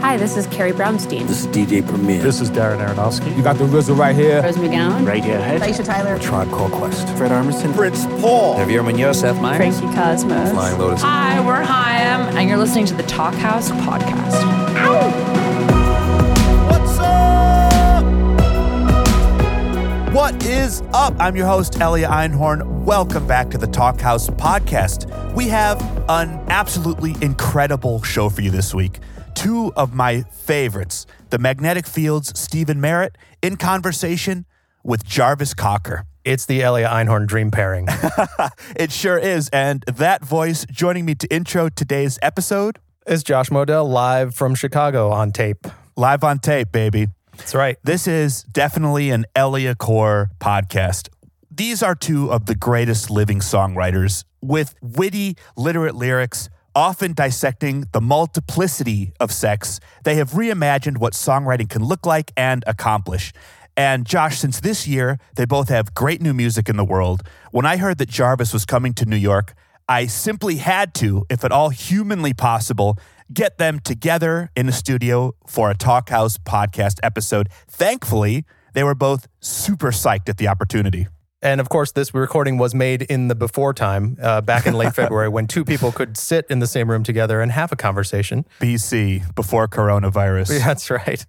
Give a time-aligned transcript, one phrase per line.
[0.00, 1.26] Hi, this is Carrie Brownstein.
[1.26, 2.22] This is DJ Premier.
[2.22, 3.36] This is Darren Aronofsky.
[3.36, 4.40] You got the RZA right here.
[4.42, 5.04] Rose McGowan.
[5.04, 5.60] Radiohead.
[5.60, 6.18] Aisha Tyler.
[6.18, 7.08] Tribe Called Quest.
[7.16, 7.74] Fred Armisen.
[7.74, 8.56] Prince Paul.
[8.56, 9.20] Javier Munoz.
[9.20, 9.78] Seth Meyers.
[9.80, 10.50] Frankie Cosmos.
[10.52, 11.02] Flying Lotus.
[11.02, 14.44] Hi, we're Haim, and you're listening to the Talkhouse podcast.
[16.70, 18.04] What's up?
[20.14, 21.14] What is up?
[21.18, 22.84] I'm your host, Elia Einhorn.
[22.84, 25.34] Welcome back to the Talkhouse podcast.
[25.34, 29.00] We have an absolutely incredible show for you this week.
[29.36, 34.46] Two of my favorites, the Magnetic Fields' Stephin Merritt, in conversation
[34.82, 36.06] with Jarvis Cocker.
[36.24, 37.86] It's the Elia Einhorn dream pairing.
[38.76, 39.48] It sure is.
[39.50, 45.10] And that voice joining me to intro today's episode, is Josh Modell live from Chicago
[45.10, 45.66] on tape.
[45.96, 47.08] live on tape, baby.
[47.36, 47.76] That's right.
[47.84, 51.08] This is definitely an Elia Core podcast.
[51.50, 58.00] These are two of the greatest living songwriters with witty, literate lyrics, often dissecting the
[58.02, 59.80] multiplicity of sex.
[60.04, 63.32] They have reimagined what songwriting can look like and accomplish.
[63.78, 67.22] And Josh, since this year, they both have great new music in the world.
[67.50, 69.54] When I heard that Jarvis was coming to New York,
[69.88, 72.98] I simply had to, if at all humanly possible,
[73.32, 77.48] get them together in the studio for a Talkhouse podcast episode.
[77.68, 81.06] Thankfully, they were both super psyched at the opportunity.
[81.46, 84.94] And of course, this recording was made in the before time, uh, back in late
[84.96, 88.44] February, when two people could sit in the same room together and have a conversation.
[88.58, 90.48] BC, before coronavirus.
[90.64, 91.24] That's right.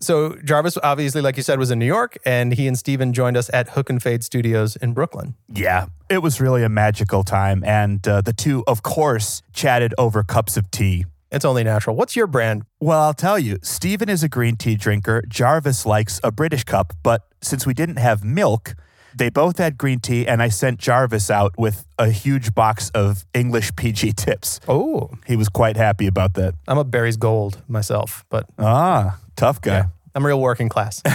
[0.00, 3.36] So Jarvis, obviously, like you said, was in New York, and he and Stephin joined
[3.36, 5.34] us at Hook and Fade Studios in Brooklyn.
[5.52, 7.62] Yeah, it was really a magical time.
[7.62, 11.04] And uh, the two, of course, chatted over cups of tea.
[11.30, 11.94] It's only natural.
[11.94, 12.64] What's your brand?
[12.80, 15.22] Well, I'll tell you, Stephin is a green tea drinker.
[15.28, 16.94] Jarvis likes a British cup.
[17.02, 18.74] But since we didn't have milk,
[19.18, 23.24] they both had green tea, and I sent Jarvis out with a huge box of
[23.34, 24.60] English PG tips.
[24.68, 26.54] Oh, He was quite happy about that.
[26.66, 29.84] I'm a Barry's Gold myself, but Ah, tough guy.
[30.14, 31.02] I'm real working class.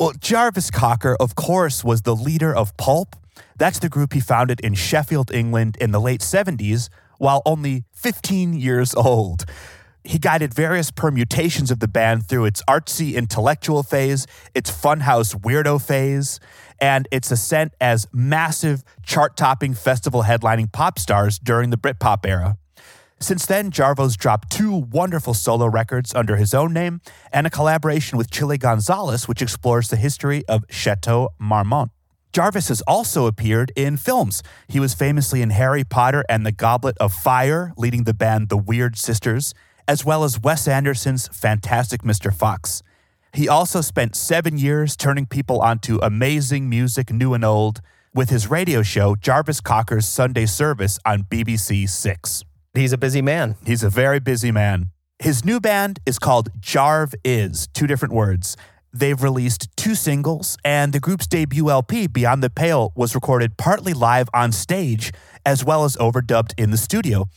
[0.00, 3.14] Well, Jarvis Cocker, of course, was the leader of Pulp.
[3.56, 8.54] That's the group he founded in Sheffield, England in the late 70s while only 15
[8.54, 9.44] years old.
[10.04, 15.80] He guided various permutations of the band through its artsy intellectual phase, its funhouse weirdo
[15.80, 16.40] phase,
[16.78, 22.58] and its ascent as massive chart topping festival headlining pop stars during the Britpop era.
[23.18, 27.00] Since then, Jarvo's dropped two wonderful solo records under his own name
[27.32, 31.90] and a collaboration with Chilly Gonzales, which explores the history of Chateau Marmont.
[32.34, 34.42] Jarvis has also appeared in films.
[34.68, 38.58] He was famously in Harry Potter and the Goblet of Fire, leading the band The
[38.58, 39.54] Weird Sisters,
[39.86, 42.32] as well as Wes Anderson's Fantastic Mr.
[42.32, 42.82] Fox.
[43.32, 47.80] He also spent seven years turning people onto amazing music, new and old,
[48.14, 52.44] with his radio show, Jarvis Cocker's Sunday Service on BBC Six.
[52.74, 53.56] He's a busy man.
[53.66, 54.90] He's a very busy man.
[55.18, 58.56] His new band is called Jarv Is, two different words.
[58.92, 63.92] They've released two singles, and the group's debut LP, Beyond the Pale, was recorded partly
[63.92, 65.12] live on stage
[65.44, 67.28] as well as overdubbed in the studio.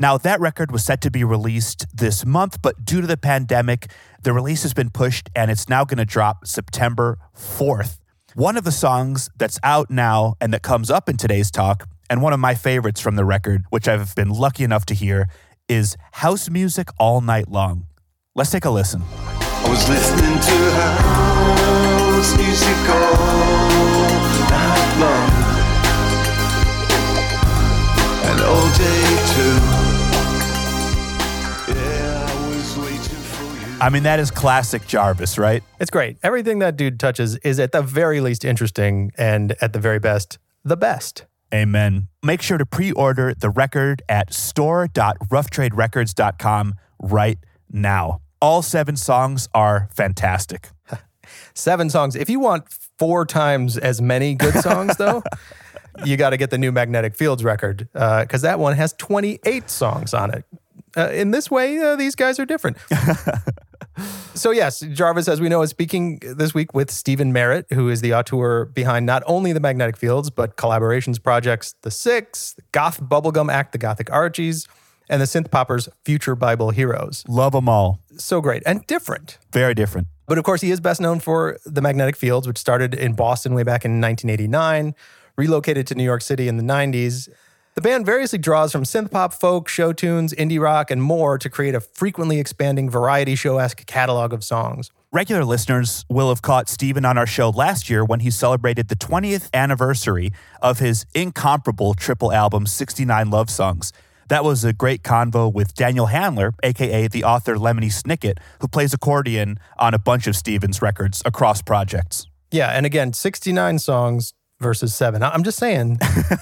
[0.00, 3.90] Now, that record was set to be released this month, but due to the pandemic,
[4.22, 7.98] the release has been pushed and it's now going to drop September 4th.
[8.36, 12.22] One of the songs that's out now and that comes up in today's talk, and
[12.22, 15.28] one of my favorites from the record, which I've been lucky enough to hear,
[15.68, 17.88] is House Music All Night Long.
[18.36, 19.02] Let's take a listen.
[19.10, 23.18] I was listening to house music all
[24.48, 25.48] night long
[28.30, 29.87] and all day too.
[33.80, 35.62] I mean, that is classic Jarvis, right?
[35.78, 36.16] It's great.
[36.24, 40.38] Everything that dude touches is at the very least interesting and at the very best,
[40.64, 41.26] the best.
[41.54, 42.08] Amen.
[42.22, 47.38] Make sure to pre order the record at store.roughtraderecords.com right
[47.70, 48.20] now.
[48.42, 50.70] All seven songs are fantastic.
[51.54, 52.16] Seven songs.
[52.16, 52.64] If you want
[52.98, 55.22] four times as many good songs, though,
[56.04, 60.14] you got to get the new Magnetic Fields record because that one has 28 songs
[60.14, 60.44] on it.
[60.96, 62.78] Uh, in this way, uh, these guys are different.
[64.34, 68.00] so, yes, Jarvis, as we know, is speaking this week with Stephin Merritt, who is
[68.00, 73.00] the auteur behind not only the Magnetic Fields, but collaborations projects The 6ths, the Goth
[73.00, 74.66] Bubblegum Act, the Gothic Archies,
[75.08, 77.24] and the Synth Poppers' Future Bible Heroes.
[77.28, 78.00] Love them all.
[78.16, 79.38] So great and different.
[79.52, 80.08] Very different.
[80.26, 83.54] But of course, he is best known for the Magnetic Fields, which started in Boston
[83.54, 84.94] way back in 1989,
[85.36, 87.28] relocated to New York City in the 90s.
[87.78, 91.48] The band variously draws from synth pop, folk, show tunes, indie rock, and more to
[91.48, 94.90] create a frequently expanding variety show esque catalog of songs.
[95.12, 98.96] Regular listeners will have caught Stephin on our show last year when he celebrated the
[98.96, 103.92] 20th anniversary of his incomparable triple album, 69 Love Songs.
[104.26, 108.92] That was a great convo with Daniel Handler, aka the author Lemony Snicket, who plays
[108.92, 112.26] accordion on a bunch of Stephins records across projects.
[112.50, 115.22] Yeah, and again, 69 songs versus seven.
[115.22, 115.98] I'm just saying.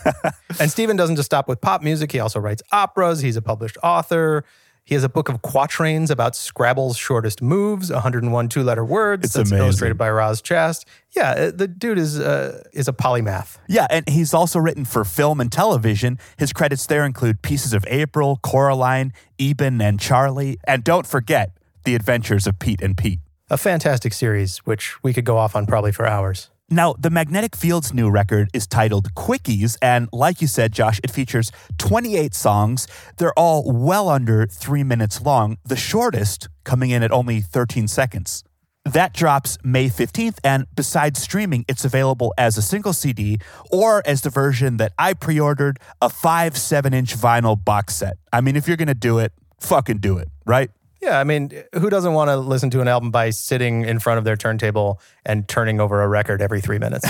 [0.60, 2.12] and Stephin doesn't just stop with pop music.
[2.12, 3.20] He also writes operas.
[3.20, 4.44] He's a published author.
[4.86, 9.24] He has a book of quatrains about Scrabble's shortest moves, 101 two-letter words.
[9.24, 9.64] It's that's amazing.
[9.64, 10.84] illustrated by Roz Chast.
[11.10, 13.58] Yeah, uh, the dude is uh, is a polymath.
[13.66, 16.20] Yeah, and he's also written for film and television.
[16.38, 20.56] His credits there include Pieces of April, Coraline, Eban, and Charley.
[20.68, 21.50] And don't forget
[21.82, 23.18] The Adventures of Pete and Pete.
[23.50, 26.50] A fantastic series, which we could go off on probably for hours.
[26.68, 31.12] Now, the Magnetic Fields new record is titled Quickies, and like you said, Josh, it
[31.12, 32.88] features 28 songs.
[33.18, 38.42] They're all well under three minutes long, the shortest coming in at only 13 seconds.
[38.84, 43.38] That drops May 15th, and besides streaming, it's available as a single CD
[43.70, 48.16] or as the version that I pre ordered a 5 7 inch vinyl box set.
[48.32, 50.70] I mean, if you're going to do it, fucking do it, right?
[51.00, 54.18] Yeah, I mean, who doesn't want to listen to an album by sitting in front
[54.18, 57.04] of their turntable and turning over a record every three minutes?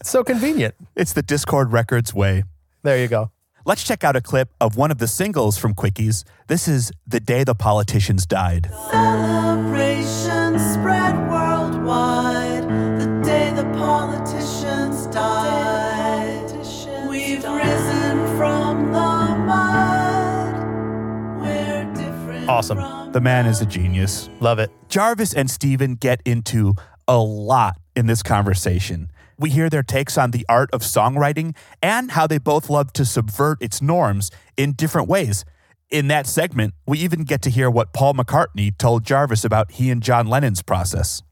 [0.00, 0.74] it's so convenient.
[0.96, 2.44] It's the Dischord Records way.
[2.82, 3.30] There you go.
[3.66, 6.24] Let's check out a clip of one of the singles from Quickies.
[6.48, 8.70] This is The Day the Politicians Died.
[8.90, 12.29] Celebration spread worldwide.
[22.50, 23.12] Awesome.
[23.12, 24.28] The man is a genius.
[24.40, 24.72] Love it.
[24.88, 26.74] Jarvis and Stephin get into
[27.06, 29.12] a lot in this conversation.
[29.38, 33.04] We hear their takes on the art of songwriting and how they both love to
[33.04, 35.44] subvert its norms in different ways.
[35.90, 39.88] In that segment, we even get to hear what Paul McCartney told Jarvis about he
[39.88, 41.22] and John Lennon's process.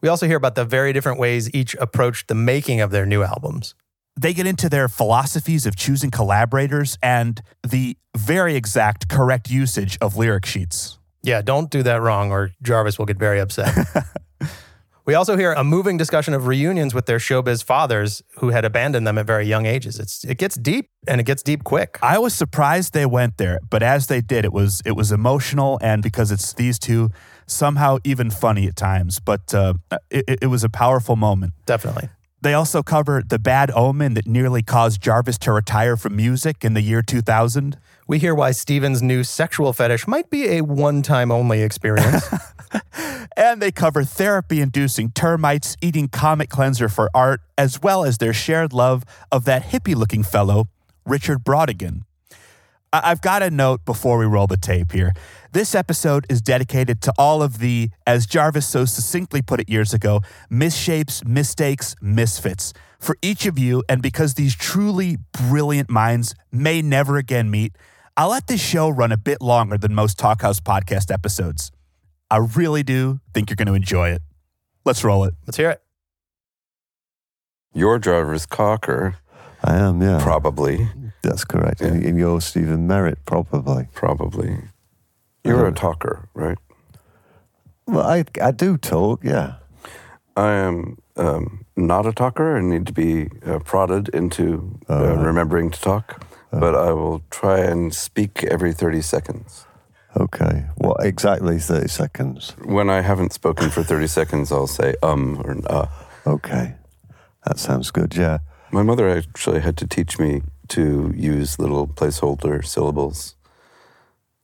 [0.00, 3.24] We also hear about the very different ways each approached the making of their new
[3.24, 3.74] albums.
[4.18, 10.16] They get into their philosophies of choosing collaborators and the very exact correct usage of
[10.16, 10.98] lyric sheets.
[11.22, 13.74] Yeah, don't do that wrong or Jarvis will get very upset.
[15.04, 19.06] we also hear a moving discussion of reunions with their showbiz fathers who had abandoned
[19.06, 19.98] them at very young ages.
[19.98, 21.98] It's it gets deep and it gets deep quick.
[22.02, 25.78] I was surprised they went there, but as they did, it was it was emotional,
[25.82, 27.10] and because it's these two,
[27.46, 29.18] somehow even funny at times.
[29.20, 29.74] But uh,
[30.10, 31.52] it, it- it was a powerful moment.
[31.66, 32.08] Definitely.
[32.40, 36.74] They also cover the bad omen that nearly caused Jarvis to retire from music in
[36.74, 37.76] the year 2000.
[38.06, 42.24] We hear why Stephin's new sexual fetish might be a one-time only experience.
[43.38, 48.32] And they cover therapy inducing termites eating Comet Cleanser for art, as well as their
[48.32, 50.66] shared love of that hippie looking fellow,
[51.06, 52.02] Richard Brautigan.
[52.92, 55.12] I- I've got a note before we roll the tape here.
[55.52, 59.92] This episode is dedicated to all of the, as Jarvis so succinctly put it years
[59.94, 60.20] ago,
[60.50, 62.72] misshapes, mistakes, misfits.
[62.98, 67.76] For each of you, and because these truly brilliant minds may never again meet,
[68.16, 71.70] I'll let this show run a bit longer than most Talkhouse podcast episodes.
[72.30, 74.22] I really do think you're going to enjoy it.
[74.84, 75.34] Let's roll it.
[75.46, 75.82] Let's hear it.
[77.72, 79.16] Your Jarvis Cocker,
[79.62, 80.20] I am, yeah.
[80.20, 80.88] probably,
[81.28, 81.82] That's correct.
[81.82, 83.86] And, and you're Stephin Merritt, probably.
[83.92, 84.56] probably.
[85.44, 86.56] You're a talker, right?
[87.86, 89.56] Well, I, I do talk, yeah.
[90.36, 95.22] I am um, not a talker and need to be uh, prodded into uh, Uh-huh.
[95.26, 99.66] remembering to talk, but I will try and speak every 30 seconds.
[100.16, 100.64] Okay.
[100.76, 102.54] What exactly 30 seconds?
[102.64, 105.86] When I haven't spoken for 30 seconds, I'll say um or uh.
[106.26, 106.74] Okay.
[107.44, 108.38] That sounds good, yeah.
[108.72, 113.36] My mother actually had to teach me to use little placeholder syllables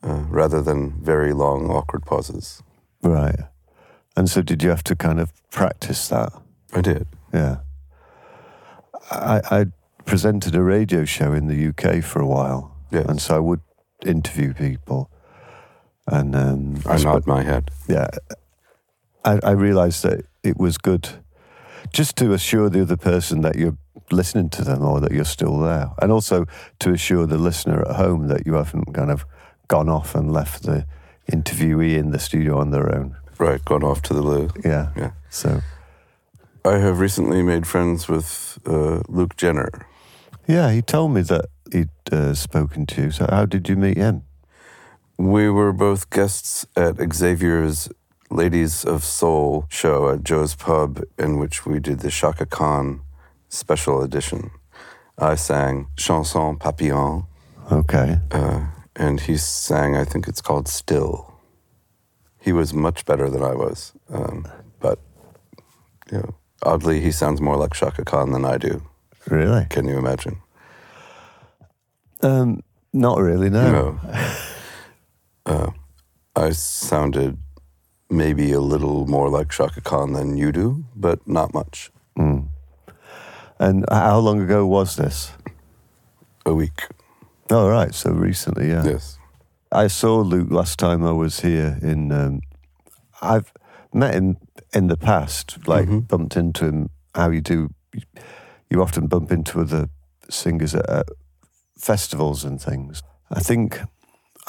[0.03, 2.63] uh, rather than very long, awkward pauses.
[3.03, 3.41] Right.
[4.17, 6.33] And so did you have to kind of practice that?
[6.73, 7.07] I did.
[7.33, 7.59] Yeah.
[9.11, 9.67] I, I
[10.05, 12.77] presented a radio show in the UK for a while.
[12.91, 13.07] Yes.
[13.09, 13.61] And so I would
[14.05, 15.11] interview people.
[16.07, 17.71] And um, I spo- nod my head.
[17.89, 18.09] yeah,
[19.25, 21.09] I, I realized that it was good
[21.93, 23.79] just to assure the other person that you're
[24.11, 25.91] listening to them or that you're still there.
[26.01, 26.47] And also
[26.81, 29.25] to assure the listener at home that you haven't kind of
[29.69, 30.87] gone off and left the
[31.31, 33.17] interviewee in the studio on their own.
[33.39, 34.51] Right, gone off to the loo.
[34.65, 34.91] Yeah.
[34.97, 35.13] Yeah.
[35.31, 35.63] So,
[36.65, 39.71] I have recently made friends with uh, Luke Jenner.
[40.47, 43.11] yeah, he told me that he'd uh, spoken to you.
[43.11, 44.23] So, how did you meet him?
[45.19, 47.89] We were both guests at Xavier's
[48.31, 53.04] Ladies of Soul show at Joe's Pub, in which we did the Chaka Khan
[53.55, 54.51] special edition.
[55.19, 57.25] I sang Chanson Papillon,
[57.71, 58.19] Okay.
[58.33, 61.33] uh, and he sang, I think it's called Still.
[62.41, 64.47] He was much better than I was, um,
[64.81, 64.99] but
[66.11, 68.83] you know, oddly, he sounds more like Chaka Khan than I do.
[69.31, 69.67] Really?
[69.71, 70.37] Can you imagine?
[72.23, 72.61] Um,
[72.93, 73.71] Not really, no.
[73.73, 74.01] No.
[75.47, 75.71] uh,
[76.37, 77.39] I sounded
[78.11, 81.91] maybe a little more like Chaka Khan than you do, but not much.
[83.59, 85.33] And how long ago was this?
[86.47, 86.83] A week.
[87.51, 87.95] Oh, right.
[87.95, 88.85] So recently, yeah.
[88.85, 89.19] Yes.
[89.73, 92.13] I saw Luke last time I was here in.
[92.13, 92.41] Um,
[93.23, 93.53] I've
[93.93, 94.37] met him
[94.73, 96.07] in the past, like Mhm.
[96.09, 96.91] bumped into him.
[97.15, 97.71] How you do?
[98.71, 99.89] You often bump into other
[100.29, 101.07] singers at, at
[101.79, 103.03] festivals and things.
[103.31, 103.81] I think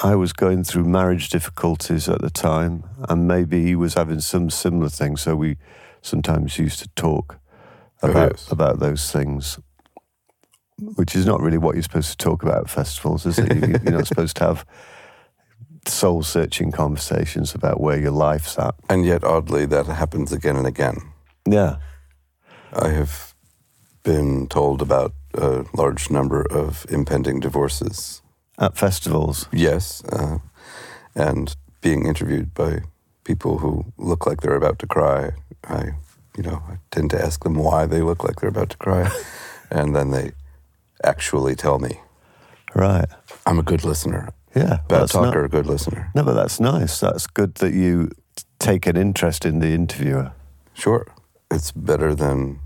[0.02, 4.50] I was going through marriage difficulties at the time, and maybe he was having some
[4.50, 5.16] similar thing.
[5.16, 5.56] So we
[6.02, 7.38] sometimes used to talk
[8.02, 8.50] Oh, about yes.
[8.50, 9.58] about those things,
[10.96, 13.54] which is not really what you're supposed to talk about at festivals, is it?
[13.54, 14.66] You- You're not supposed to have
[15.86, 18.74] soul searching conversations about where your life's at.
[18.90, 20.96] And yet, oddly, that happens again and again.
[21.48, 21.76] Yeah.
[22.72, 23.34] I have
[24.02, 28.20] been told about a large number of impending divorces.
[28.58, 29.48] At festivals.
[29.52, 30.02] Yes.
[30.04, 30.38] Uh,
[31.14, 32.80] and being interviewed by
[33.24, 35.30] people who look like they're about to cry.
[35.68, 35.92] I,
[36.36, 39.10] you know, I tend to ask them why they look like they're about to cry.
[39.70, 40.32] and then they
[41.04, 42.00] actually tell me.
[42.74, 43.06] Right.
[43.46, 44.30] I'm a good listener.
[44.54, 44.78] Yeah.
[44.88, 46.10] Bad not- talker, a good listener.
[46.14, 47.00] no, but that's nice.
[47.00, 48.10] That's good that you
[48.58, 50.32] take an interest in the interviewer.
[50.74, 51.06] Sure.
[51.50, 52.60] It's better than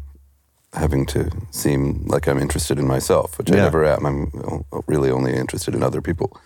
[0.72, 4.06] having to seem like I'm interested in myself, which I never am.
[4.06, 6.36] I'm really only interested in other people.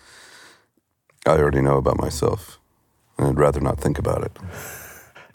[1.25, 2.59] I already know about myself,
[3.17, 4.37] and I'd rather not think about it.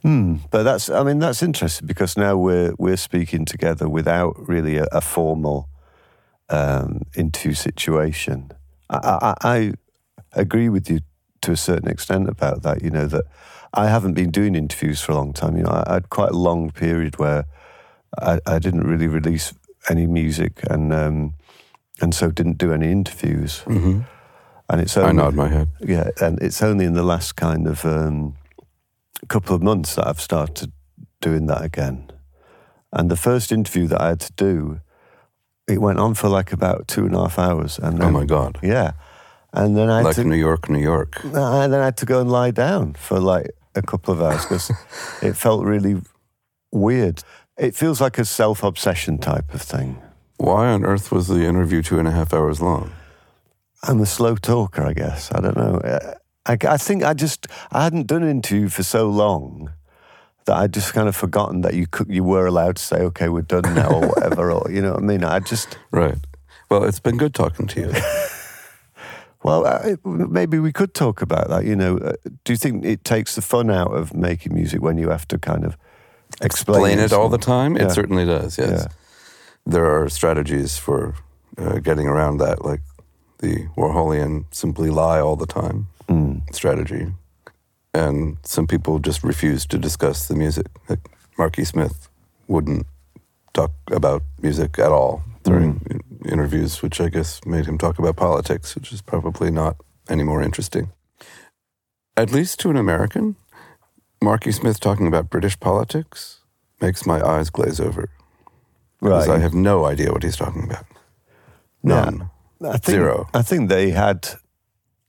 [0.02, 0.36] Hmm.
[0.50, 4.86] But that's, I mean, that's interesting because now we're we're speaking together without really a,
[4.92, 5.68] a formal
[6.48, 8.52] um, interview situation.
[8.88, 9.72] I, I, I
[10.32, 11.00] agree with you
[11.42, 12.82] to a certain extent about that.
[12.82, 13.24] You know that
[13.74, 15.56] I haven't been doing interviews for a long time.
[15.56, 17.44] You know, I, I had quite a long period where
[18.20, 19.54] I, I didn't really release
[19.88, 21.34] any music and um,
[22.00, 23.60] and so didn't do any interviews.
[23.60, 24.00] hmm
[24.68, 25.68] And it's I only, nod my head.
[25.80, 28.34] yeah, and it's only in the last kind of um,
[29.28, 30.72] couple of months that I've started
[31.20, 32.10] doing that again.
[32.92, 34.80] And the first interview that I had to do,
[35.68, 37.78] it went on for like about two and a half hours.
[37.78, 38.58] And Oh my God.
[38.62, 38.92] Yeah,
[39.52, 41.22] and then I had Like to, New York, New York.
[41.22, 44.42] and then I had to go and lie down for like a couple of hours
[44.42, 44.70] because
[45.22, 46.00] it felt really
[46.72, 47.22] weird.
[47.56, 50.00] It feels like a self obsession type of thing.
[50.38, 52.90] Why on earth was the interview two and a half hours long?
[53.82, 55.30] I'm a slow talker, I guess.
[55.32, 55.76] I don't know.
[55.78, 56.14] Uh,
[56.46, 59.72] Uh, I, I think I just I hadn't done an interview for so long
[60.46, 63.28] that I'd just kind of forgotten that you could you were allowed to say, "Okay,
[63.28, 65.24] we're done now" or whatever, or you know what I mean.
[65.24, 66.18] I just Right.
[66.68, 67.92] Well, it's been good talking to you.
[69.42, 71.64] well, I, maybe we could talk about that.
[71.64, 72.12] You know, uh,
[72.44, 75.38] do you think it takes the fun out of making music when you have to
[75.38, 75.76] kind of
[76.40, 77.76] explain, Explain it all the time?
[77.76, 78.86] It certainly does, yes.
[78.86, 78.92] Yeah.
[79.66, 81.14] There are strategies for
[81.58, 82.82] uh, getting around that, like
[83.38, 86.42] the Warholian simply lie all the time Mm.
[86.54, 87.12] strategy.
[87.94, 90.66] And some people just refuse to discuss the music.
[90.88, 91.00] Like
[91.38, 92.08] Marky Smith
[92.48, 92.86] wouldn't
[93.52, 98.16] talk about music at all during i- interviews, which I guess made him talk about
[98.16, 99.76] politics, which is probably not
[100.08, 100.90] any more interesting.
[102.16, 103.36] At least to an American,
[104.22, 106.40] Marky Smith talking about British politics
[106.80, 108.08] makes my eyes glaze over.
[109.00, 109.36] Because Right.
[109.36, 110.84] I have no idea what he's talking about.
[111.82, 112.04] Yeah.
[112.04, 112.30] None.
[112.62, 113.28] I think, Zero.
[113.32, 114.28] I think they had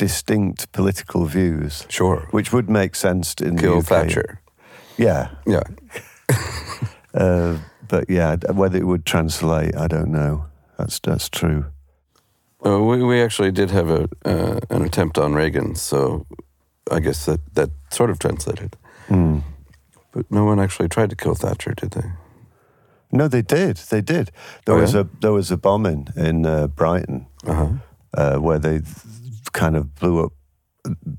[0.05, 2.27] distinct political views, Sure.
[2.31, 3.85] which would make sense in the Kill UK.
[3.85, 4.41] Thatcher.
[4.97, 5.63] Yeah, Yeah.
[7.13, 7.57] Uh,
[7.89, 10.45] but yeah, whether it would translate, I don't know.
[10.77, 11.65] That's that's true.
[12.65, 16.25] Uh, we, we actually did have a uh, an attempt on Reagan, so
[16.89, 18.77] I guess that, that sort of translated.
[19.09, 19.39] Hmm.
[20.13, 22.11] But no one actually tried to kill Thatcher, did they?
[23.11, 23.77] No, they did.
[23.89, 24.31] They did.
[24.65, 25.01] There Oh, was yeah?
[25.01, 27.67] a there was a bombing in uh, Brighton Uh-huh.
[28.17, 28.79] uh, where they
[29.53, 30.33] kind of blew up.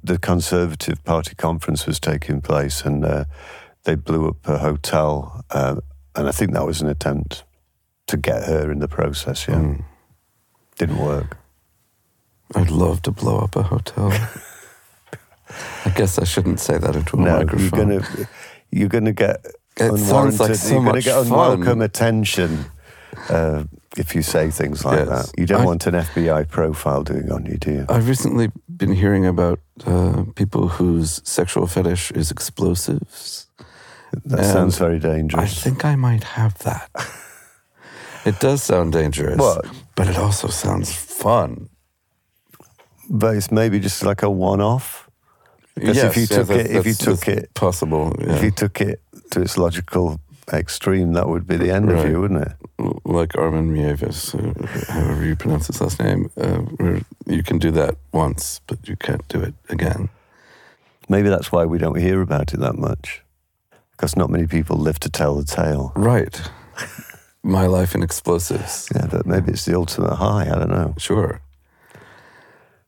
[0.04, 3.24] The Conservative Party conference was taking place, and uh,
[3.84, 5.44] they blew up a hotel.
[5.50, 5.76] Uh,
[6.16, 7.44] and I think that was an attempt
[8.08, 9.46] to get her in the process.
[9.48, 9.84] Yeah, Mm.
[10.78, 11.38] didn't work.
[12.54, 14.10] I'd love to blow up a hotel.
[15.84, 17.90] I guess I shouldn't say that into a no, microphone.
[17.90, 18.28] you're gonna
[18.70, 19.44] you're gonna get
[19.76, 21.26] It sounds like so you're much get fun.
[21.26, 22.66] unwelcome attention
[23.30, 23.64] uh,
[23.96, 25.08] if you say things like Yes.
[25.08, 25.38] that.
[25.40, 27.86] You don't I- want an FBI profile doing on you, do you?
[27.88, 33.46] I've recently been hearing about uh, people whose sexual fetish is explosives.
[34.24, 35.42] that and sounds very dangerous.
[35.42, 36.90] I think I might have that.
[38.24, 39.64] it does sound dangerous, What?
[39.94, 41.68] but it also sounds fun.
[43.10, 45.08] but it's maybe just like a one-off.
[45.74, 48.12] Because if you Yes, yeah, took that- it, if you took it, possible.
[48.20, 48.34] yeah.
[48.36, 49.00] if you took it
[49.30, 50.18] to its logical
[50.52, 52.52] extreme, that would be the end of you, wouldn't it?
[53.04, 56.62] Like Armin Meiwes, uh, however you pronounce his last name, uh,
[57.26, 60.08] you can do that once, but you can't do it again.
[61.08, 63.22] Maybe that's why we don't hear about it that much.
[63.92, 65.92] Because not many people live to tell the tale.
[65.94, 66.40] Right.
[67.42, 68.88] My life in explosives.
[68.94, 70.50] Yeah, but maybe it's the ultimate high.
[70.50, 70.94] I don't know.
[70.96, 71.40] Sure.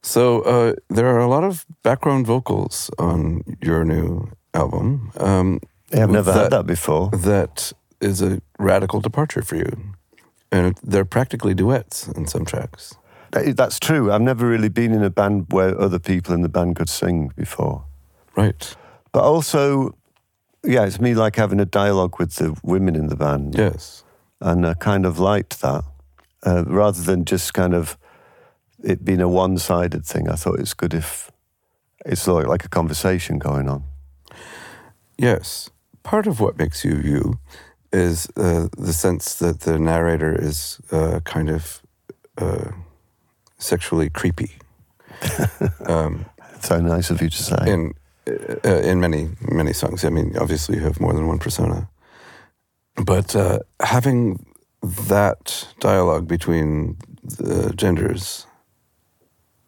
[0.02, 5.11] So uh, there are a lot of background vocals on your new album.
[5.16, 5.61] Um,
[5.93, 7.11] I've never that- had that before.
[7.11, 9.95] That is a radical departure for you,
[10.53, 12.95] and they're practically duets in some tracks.
[13.33, 14.12] That's true.
[14.12, 17.33] I've never really been in a band where other people in the band could sing
[17.35, 17.85] before.
[18.37, 18.76] Right.
[19.11, 19.97] But also,
[20.62, 23.57] yeah, it's me like having a dialogue with the women in the band.
[23.59, 24.05] Yes.
[24.41, 25.83] And I kind of liked that.
[26.47, 27.97] Uh, rather than just kind of
[28.85, 31.33] it being a one sided thing, I thought it's good if
[32.07, 33.83] it's like, like a conversation going on.
[35.19, 35.71] Yes.
[36.05, 37.39] Part of what makes you you
[37.93, 41.83] is uh, the sense that the narrator is uh, kind of
[42.39, 42.71] uh,
[43.59, 44.51] sexually creepy.
[45.87, 46.25] um,
[46.61, 47.57] So nice of you to say.
[47.67, 47.93] in
[48.65, 50.05] uh, in many many songs.
[50.05, 51.89] I mean, obviously you have more than one persona,
[53.05, 54.39] but uh, having
[55.09, 58.47] that dialogue between the genders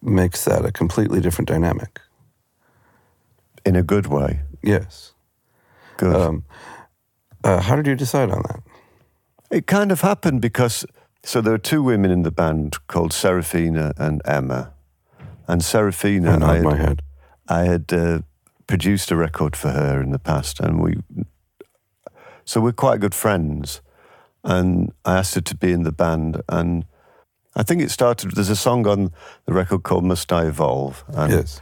[0.01, 1.99] makes that a completely different dynamic.
[3.65, 4.39] in a good way.
[4.63, 5.13] Yes.
[5.97, 6.15] Good.
[6.15, 6.45] Um,
[7.43, 8.61] uh, how did you decide on that?
[9.49, 10.85] It kind of happened because
[11.23, 14.73] so there were two women in the band called Serafina and Emma,
[15.47, 16.39] and Serafina.
[16.41, 17.01] I I had, my head.
[17.47, 18.19] I had uh,
[18.67, 20.97] produced a record for her in the past, and we
[22.45, 23.81] so we're quite good friends.
[24.43, 26.85] And I asked her to be in the band, and
[27.55, 28.31] I think it started.
[28.31, 29.11] There's a song on
[29.45, 31.61] the record called "Must I Evolve," and Yes.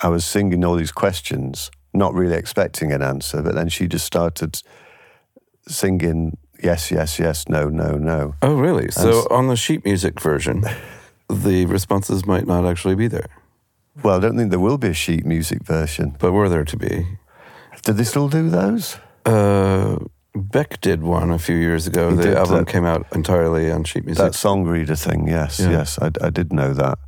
[0.00, 4.04] I was singing all these questions, not really expecting an answer, but then she just
[4.06, 4.60] started
[5.68, 8.34] singing yes, yes, yes, no, no, no.
[8.42, 8.90] Oh, really?
[8.90, 10.64] So on the sheet music version,
[11.28, 13.28] the responses might not actually be there,
[14.02, 16.16] Well, I don't think there will be a sheet music version.
[16.18, 17.06] but were there to be?
[17.84, 18.96] Did they still do those?
[19.26, 19.96] Uh,
[20.34, 22.10] Beck did one a few years ago.
[22.10, 24.22] He the did album that- came out entirely on sheet music.
[24.24, 25.70] That song reader thing, yes, Yeah.
[25.70, 26.98] yes, I, I did know that.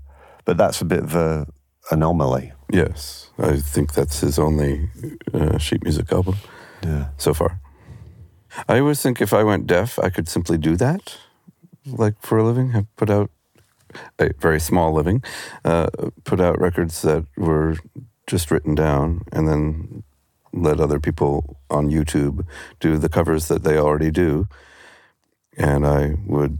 [0.44, 1.46] But that's a bit of a
[1.90, 2.52] anomaly.
[2.70, 4.88] Yes, I think that's his only
[5.32, 6.36] uh, sheet music album
[6.82, 7.08] Yeah.
[7.18, 7.60] so far.
[8.68, 11.16] I always think if I went deaf, I could simply do that,
[11.86, 13.30] like for a living, have put out
[14.18, 15.22] a very small living,
[15.64, 15.88] uh,
[16.24, 17.76] put out records that were
[18.26, 20.02] just written down, and then
[20.52, 22.46] let other people on YouTube
[22.80, 24.48] do the covers that they already do,
[25.56, 26.58] and I would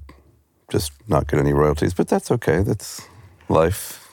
[0.70, 1.94] just not get any royalties.
[1.94, 2.62] But that's okay.
[2.62, 3.02] That's
[3.48, 4.03] life.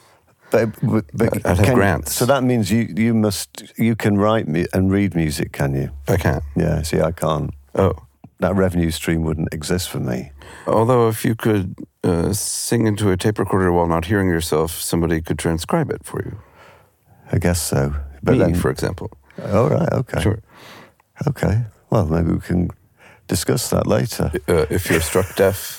[0.51, 2.13] But, but, but I'd have grants.
[2.13, 5.89] So that means you, you must you can write me and read music, can you?
[6.07, 6.43] I can't.
[6.55, 6.81] Yeah.
[6.83, 7.51] See, I can't.
[7.75, 7.93] Oh.
[8.39, 10.31] That revenue stream wouldn't exist for me.
[10.67, 15.21] Although, if you could uh, sing into a tape recorder while not hearing yourself, somebody
[15.21, 16.39] could transcribe it for you.
[17.31, 17.93] I guess so.
[18.23, 19.11] But Me, then, for example.
[19.53, 20.39] all right, okay, Sure.
[21.27, 21.65] okay.
[21.91, 22.69] Well, maybe we can
[23.27, 24.31] discuss that later.
[24.47, 25.77] Uh, if you're struck deaf,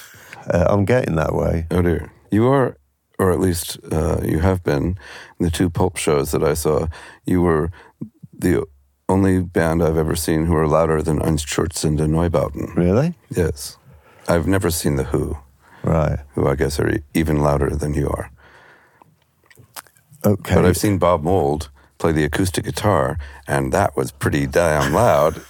[0.48, 1.66] Uh, I'm getting that way.
[1.70, 2.10] oh dear.
[2.30, 2.76] You are,
[3.22, 4.98] or at least uh, you have been,
[5.38, 6.88] in the two pulp shows that I saw,
[7.24, 7.70] you were
[8.36, 8.66] the
[9.08, 12.74] only band I've ever seen who are louder than Einstürzende Neubauten.
[12.74, 13.14] Really?
[13.30, 13.76] Yes.
[14.28, 15.36] I've never seen The Who,
[15.84, 16.18] Right.
[16.34, 18.30] who I guess are even louder than you are.
[20.24, 20.54] Okay.
[20.54, 25.42] But I've seen Bob Mould play the acoustic guitar, and that was pretty damn loud.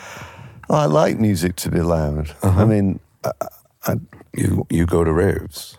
[0.70, 2.34] I like music to be loud.
[2.42, 2.62] Uh-huh.
[2.62, 3.30] I mean, I,
[3.86, 3.94] I,
[4.34, 5.77] You you go to raves,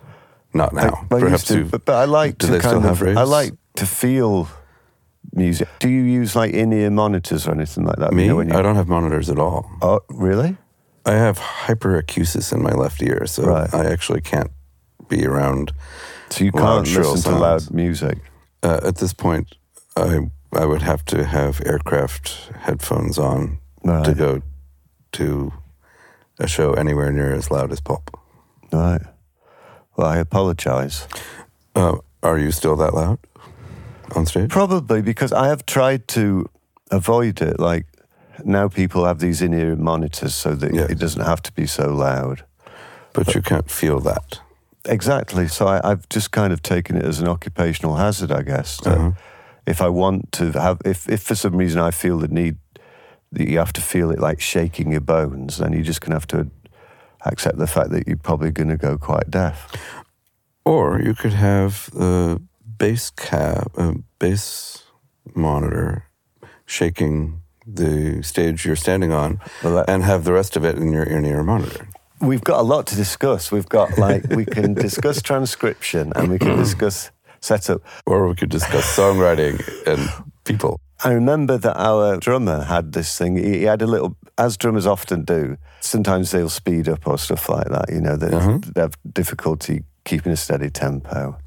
[0.54, 1.08] not now.
[1.12, 2.84] I, I Perhaps to, but, but I like do to they still of.
[2.84, 3.18] have raves?
[3.18, 4.48] I like to feel
[5.34, 5.68] music.
[5.80, 8.14] Do you use like in-ear monitors or anything like that?
[8.14, 9.70] Me, You know, you- I don't have monitors at all.
[9.82, 10.58] Oh, really?
[11.06, 13.74] I have hyperacusis in my left ear, so Right.
[13.74, 14.52] I actually can't
[15.08, 15.72] be around.
[16.30, 18.18] So you can't listen to loud music.
[18.62, 19.56] Uh, at this point,
[19.96, 24.42] I I would have to have aircraft headphones on to go
[25.14, 25.54] to
[26.40, 28.10] a show anywhere near as loud as Pulp.
[28.72, 29.02] Right.
[30.00, 31.08] Well, I apologize.
[31.76, 33.20] Uh, are you still that loud
[34.16, 34.50] on stage?
[34.50, 36.50] Probably because I have tried to
[36.90, 37.60] avoid it.
[37.60, 37.86] Like
[38.46, 40.90] now, people have these in-ear monitors so that Yes.
[40.90, 42.46] it doesn't have to be so loud.
[43.12, 44.40] But you can't feel that.
[44.86, 45.50] Exactly.
[45.50, 48.78] So I, I've just kind of taken it as an occupational hazard, I guess.
[48.86, 49.12] that Uh-huh.
[49.66, 52.56] If I want to have, if, if for some reason I feel the need
[53.34, 56.16] that you have to feel it like shaking your bones, then you're just going to
[56.16, 56.50] have to
[57.26, 59.72] accept the fact that you're probably going to go quite deaf.
[60.66, 62.42] Or you could have the
[62.78, 64.84] bass cab, uh, bass
[65.36, 66.06] monitor
[66.66, 70.92] shaking the stage you're standing on Well, that- and have the rest of it in
[70.92, 71.88] your in-ear monitor.
[72.22, 73.52] We've got a lot to discuss.
[73.52, 77.82] We've got like we can discuss transcription and we can discuss setup.
[78.06, 80.10] Or we could discuss songwriting and
[80.44, 80.82] people.
[81.04, 83.38] I remember that our drummer had this thing.
[83.38, 85.58] He he had a little, as drummers often do.
[85.82, 87.86] Sometimes they'll speed up or stuff like that.
[87.92, 88.60] You know, they, Uh-huh.
[88.74, 91.38] they have difficulty keeping a steady tempo.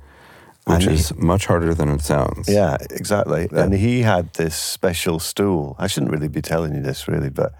[0.65, 2.49] Which And he- is much harder than it sounds.
[2.49, 3.49] Yeah, exactly.
[3.51, 5.75] And he had this special stool.
[5.79, 7.53] I shouldn't really be telling you this, really, but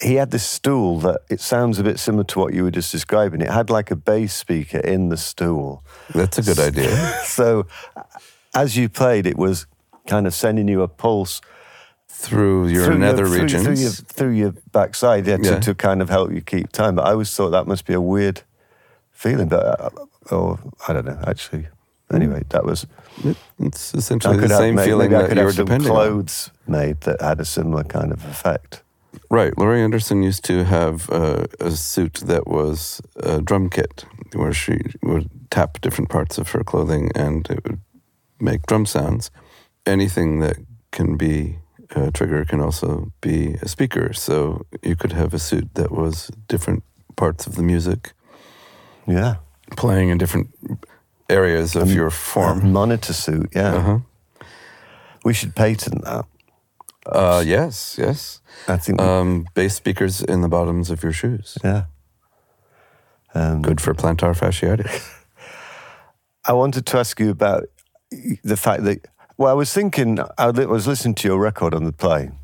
[0.00, 2.90] he had this stool that it sounds a bit similar to what you were just
[2.90, 3.40] describing.
[3.42, 5.84] It had like a bass speaker in the stool.
[6.14, 6.94] That's a good idea.
[7.24, 7.66] So
[8.54, 9.66] as you played, it was
[10.06, 11.40] kind of sending you a pulse
[12.18, 13.64] Through your through nether through- regions.
[13.64, 15.60] through, your, through your backside, yeah, to, Yeah.
[15.60, 16.94] to kind of help you keep time.
[16.96, 18.42] But I always thought that must be a weird
[19.12, 19.48] feeling.
[19.48, 19.92] But
[20.30, 21.18] or I don't know.
[21.26, 21.68] Actually,
[22.12, 22.86] anyway, that was
[23.60, 25.90] it's essentially the same made- feeling maybe I that could you have were some depending
[25.90, 25.94] on.
[25.96, 28.82] clothes made that had a similar kind of effect.
[29.30, 29.56] Right.
[29.58, 34.78] Laurie Anderson used to have uh, a suit that was a drum kit where she
[35.02, 37.80] would tap different parts of her clothing and it would
[38.40, 39.30] make drum sounds.
[39.84, 40.56] Anything that
[40.92, 41.58] can be
[41.94, 44.12] a trigger can also be a speaker.
[44.12, 46.82] So you could have a suit that was different
[47.16, 48.12] parts of the music
[49.06, 49.36] Yeah,
[49.76, 50.48] playing in different
[51.28, 52.72] areas of your A form.
[52.72, 53.48] monitor suit.
[53.54, 53.98] Yeah, Uh-huh.
[55.24, 56.24] we should patent that.
[57.06, 58.40] Uh, yes, yes.
[58.68, 59.00] I think.
[59.00, 61.56] Um, bass speakers in the bottoms of your shoes.
[61.64, 61.84] yeah.
[63.34, 65.02] Um, Good for plantar fasciitis.
[66.48, 67.64] I wanted to ask you about
[68.44, 68.98] the fact that.
[69.38, 70.18] Well, I was thinking.
[70.38, 72.36] I was listening to your record on the plane.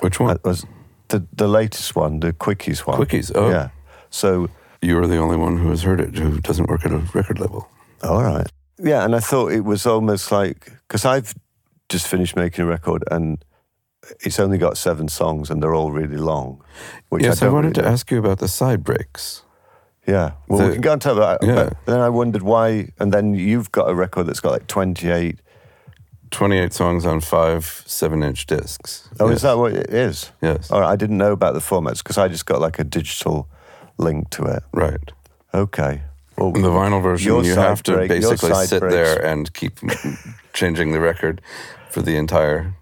[0.00, 0.28] Which one?
[0.28, 0.64] That was
[1.08, 3.00] the the latest one, the Quickies one.
[3.00, 3.50] Quickies, oh.
[3.50, 3.68] yeah.
[4.10, 4.48] So
[4.82, 7.38] You are the only one who has heard it who doesn't work at a record
[7.40, 7.68] label.
[8.02, 8.46] All right.
[8.78, 11.34] Yeah, and I thought it was almost like because I've
[11.88, 13.42] just finished making a record and
[14.20, 16.62] it's only got seven songs and they're all really long.
[17.08, 19.42] Which yes, I, don't wanted to really- ask you about the side breaks.
[20.06, 20.32] Yeah.
[20.48, 21.38] Well, the- we can go on to that.
[21.42, 21.54] Yeah.
[21.54, 22.90] But then I wondered why.
[22.98, 25.38] And then you've got a record that's got like twenty-eight.
[26.34, 29.08] 28 songs on five seven inch discs.
[29.20, 29.36] Oh, yes.
[29.36, 30.30] is that what it is?
[30.42, 30.70] Yes.
[30.70, 30.90] All right.
[30.90, 33.48] I didn't know about the formats because I just got like a digital
[33.98, 34.62] link to it.
[34.72, 35.12] Right.
[35.54, 36.02] Okay.
[36.36, 39.78] Well, In the vinyl version, you have to break- basically sit breaks- there and keep
[40.52, 41.40] changing the record
[41.90, 42.74] for the entire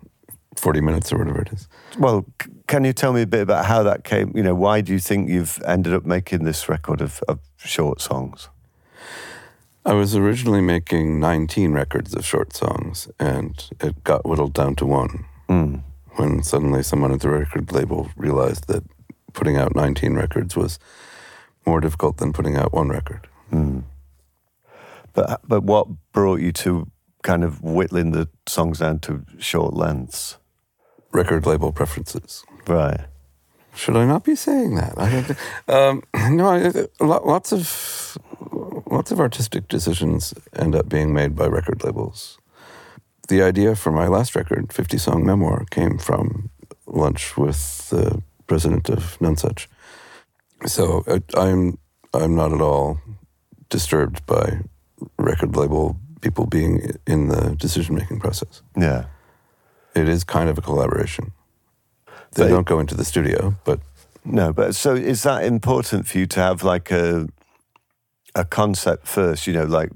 [0.57, 1.69] 40 minutes or whatever it is.
[1.99, 4.33] Well, c- can you tell me a bit about how that came?
[4.35, 8.01] You know, why do you think you've ended up making this record of, of short
[8.01, 8.49] songs?
[9.85, 14.87] I was originally making 19 records of short songs, and it got whittled down to
[14.87, 15.83] one Mm.
[16.17, 18.85] when suddenly someone at the record label realized that
[19.33, 20.79] putting out 19 records was
[21.67, 23.29] more difficult than putting out one record.
[25.15, 26.87] But but what brought you to
[27.23, 30.39] kind of whittling the songs down to short lengths?
[31.13, 32.45] Record label preferences.
[32.67, 33.01] Right.
[33.75, 34.95] Should I not be saying that?
[34.99, 36.03] I don't think, um,
[36.37, 38.17] no, I, lots of
[38.93, 42.39] lots of artistic decisions end up being made by record labels.
[43.29, 46.51] The idea for my last record, 50 song memoir, came from
[46.87, 49.67] lunch with the president of Nonesuch.
[50.67, 51.79] So I, I'm
[52.15, 52.99] I'm not at all
[53.71, 54.59] disturbed by
[55.19, 58.63] record label people being in the decision making process.
[58.77, 59.07] Yeah.
[59.95, 61.33] It is kind of a collaboration.
[62.35, 63.81] They But- don't go into the studio, but
[64.25, 67.27] No, but so is that important for you to have like a
[68.35, 69.47] a concept first?
[69.47, 69.91] You know, like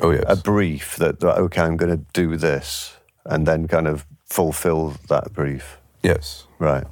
[0.00, 3.86] oh yes, a brief that, that okay, I'm going to do this, and then kind
[3.86, 5.78] of fulfill that brief.
[6.02, 6.46] yes.
[6.58, 6.86] Right.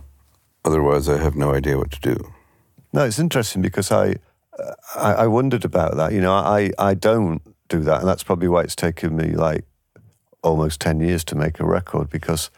[0.65, 2.33] Otherwise, I have no idea what to do.
[2.93, 4.17] No, it's interesting because I,
[4.95, 6.13] I I wondered about that.
[6.13, 9.65] You know, I I don't do that, and that's probably why it's taken me like
[10.43, 12.51] almost ten years to make a record because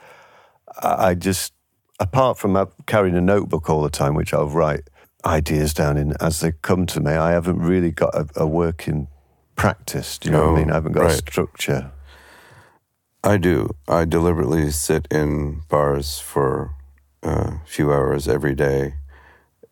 [0.83, 1.55] I I just
[2.01, 4.91] apart from uh, carrying a notebook all the time, which I'll write
[5.25, 9.09] ideas down in as they come to me, I haven't really got a, a working
[9.57, 10.19] practice.
[10.19, 10.71] Do you know what I mean?
[10.71, 11.93] I haven't got a structure.
[13.23, 13.75] I do.
[13.89, 16.75] I deliberately sit in bars for
[17.23, 18.95] a few hours every day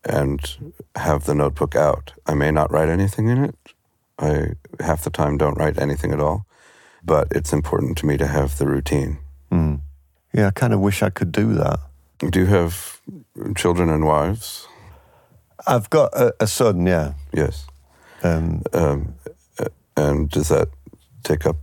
[0.04, 0.40] and
[0.96, 2.12] have the notebook out.
[2.26, 3.54] I may not write anything in it.
[4.18, 6.46] I half the time don't write anything at all,
[7.04, 9.18] but it's important to me to have the routine.
[9.50, 9.80] Mm.
[10.32, 11.78] Yeah, I kind of wish I could do that.
[12.30, 13.00] Do you have
[13.54, 14.66] children and wives?
[15.66, 17.12] I've got a, a son, yeah.
[17.32, 17.66] Yes.
[18.22, 19.14] Um, Um,
[19.96, 20.68] and does that
[21.22, 21.56] take up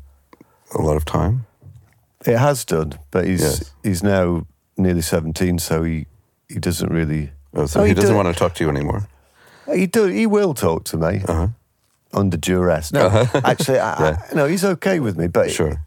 [0.77, 1.45] a lot of time?
[2.25, 3.73] It has done, but he's Yes.
[3.83, 4.45] he's now
[4.77, 6.05] nearly seventeen, so he
[6.47, 7.31] he doesn't really.
[7.53, 9.07] Oh, so Oh, he he doesn't do- want to talk to you anymore.
[9.73, 11.47] He do he will talk to me Uh-huh.
[12.13, 12.91] under duress.
[12.91, 13.07] No,
[13.43, 15.81] actually, I, I, no, he's okay with me, but Sure.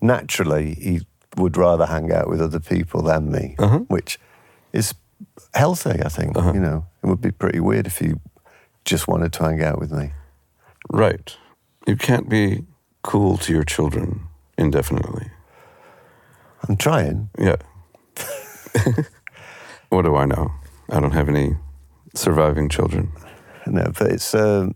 [0.00, 3.78] naturally he would rather hang out with other people than me, Uh-huh.
[3.88, 4.18] which
[4.72, 4.94] is
[5.54, 6.36] healthy, I think.
[6.36, 8.20] You know, it would be pretty weird if you
[8.84, 10.12] just wanted to hang out with me.
[10.90, 11.36] Right.
[11.86, 12.64] You can't be
[13.02, 15.30] cool to your children indefinitely.
[16.68, 17.30] I'm trying.
[17.38, 17.56] Yeah.
[19.88, 20.50] what do I know?
[20.90, 21.56] I don't have any
[22.14, 23.12] surviving children.
[23.66, 24.74] No, but it's um,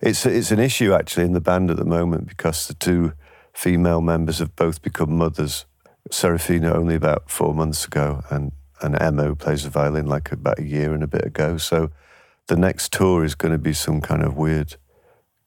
[0.00, 3.12] it's it's an issue actually in the band at the moment because the two
[3.52, 5.66] female members have both become mothers.
[6.10, 10.64] Serafina only about four months ago, and and Emma plays the violin like about a
[10.64, 11.56] year and a bit ago.
[11.56, 11.90] So
[12.48, 14.76] the next tour is going to be some kind of weird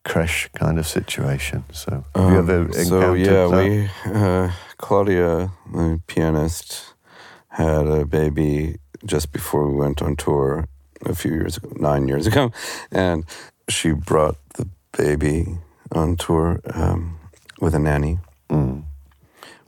[0.06, 1.64] crash kind of situation.
[1.72, 3.64] So have you ever Um, encountered so yeah, that?
[4.06, 6.94] we uh, Claudia, the pianist,
[7.50, 10.68] had a baby just before we went on tour
[11.06, 12.52] a few years ago, nine years ago,
[12.92, 13.24] and
[13.70, 15.58] she brought the baby
[15.92, 17.18] on tour um,
[17.62, 18.20] with a nanny.
[18.50, 18.84] Mm.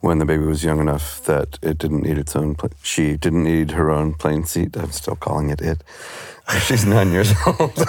[0.02, 3.44] When the baby was young enough that it didn't need its own, pla- she didn't
[3.44, 4.76] need her own plane seat.
[4.76, 5.84] I'm still calling it it.
[6.66, 7.86] She's nine years old.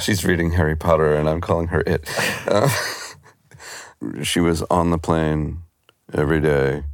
[0.00, 2.08] She's reading Harry Potter, and I'm calling her it.
[2.48, 2.70] Uh,
[4.22, 5.58] she was on the plane
[6.14, 6.84] every day,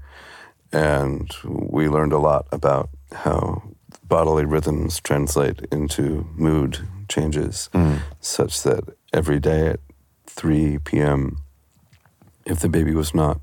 [0.73, 3.63] and we learned a lot about how
[4.03, 7.71] bodily rhythms translate into mood changes,
[8.21, 9.81] such that every day at
[10.27, 11.39] 3 p.m.,
[12.45, 13.41] if the baby was not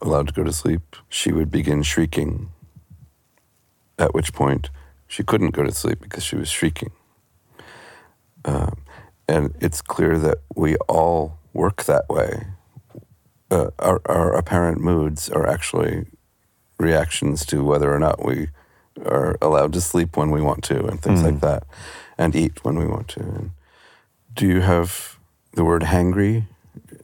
[0.00, 2.50] allowed to go to sleep, she would begin shrieking,
[3.98, 4.70] at which point
[5.06, 6.90] she couldn't go to sleep because she was shrieking.
[8.44, 8.82] Um,
[9.28, 12.46] and it's clear that we all work that way.
[13.50, 16.06] Uh, our, our apparent moods are actually
[16.78, 18.48] reactions to whether or not we
[19.04, 21.64] are allowed to sleep when we want to and things like that,
[22.18, 23.20] and eat when we want to.
[23.20, 23.50] And
[24.34, 25.18] do you have
[25.52, 26.46] the word hangry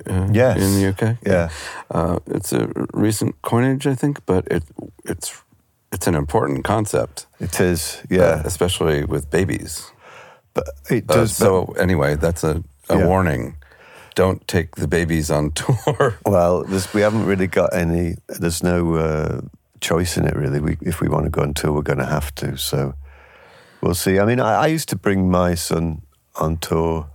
[0.06, 0.56] uh, Yes.
[0.58, 1.16] in the UK?
[1.26, 1.48] Yeah.
[1.90, 4.62] Uh, it's a recent coinage, I think, but it
[5.04, 5.42] it's
[5.92, 8.42] it's an important concept, It is, uh, yeah.
[8.44, 9.92] especially with babies.
[10.54, 11.36] but it Uh, does.
[11.36, 13.06] so anyway, that's a, a Yeah.
[13.06, 13.54] warning.
[14.14, 16.14] Don't take the babies on tour.
[16.26, 18.16] Well, we haven't really got any.
[18.40, 19.40] There's no uh,
[19.80, 20.60] choice in it, really.
[20.60, 22.56] We, if we want to go on tour, we're going to have to.
[22.56, 22.94] So
[23.80, 24.18] we'll see.
[24.18, 26.02] I mean, I, I used to bring my son
[26.34, 27.06] on tour.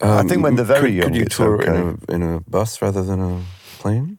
[0.00, 1.74] I think when they're very Um, could, young, could you tour okay.
[1.74, 3.40] in, a, in a bus rather than a
[3.78, 4.18] plane?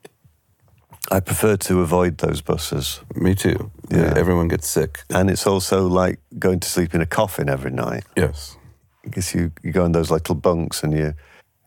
[1.09, 3.71] I prefer to avoid those buses, Me too.
[3.89, 4.13] Yeah.
[4.17, 4.99] Everyone gets sick.
[5.09, 8.03] and it's also like going to sleep in a coffin every night.
[8.17, 8.57] Yes.
[9.03, 11.13] Because you, you go in those little bunks and you,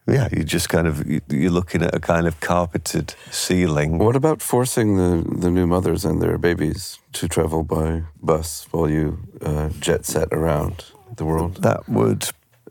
[0.06, 3.96] yeah, you just kind of you, you're looking at a kind of carpeted ceiling.
[3.98, 8.90] What about forcing the, the new mothers and their babies to travel by bus while
[8.90, 10.84] you uh, jet set around
[11.16, 11.62] the world?
[11.62, 12.28] That would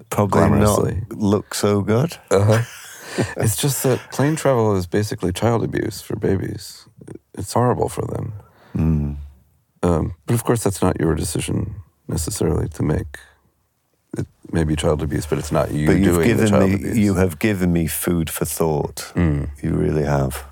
[0.10, 2.18] probably not look so good.
[2.32, 2.64] Uh-huh.
[3.38, 6.88] it's just that plane travel is basically child abuse for babies.
[7.34, 8.34] It's horrible for them.
[8.74, 9.14] Hmm.
[9.82, 11.76] Um, but of course, that's not your decision
[12.08, 13.18] necessarily to make.
[14.18, 16.70] It may be child abuse, but it's not you but you've doing the given child
[16.70, 16.98] me abuse.
[16.98, 19.12] you have given me food for thought.
[19.16, 19.50] Mm.
[19.62, 20.46] You really have.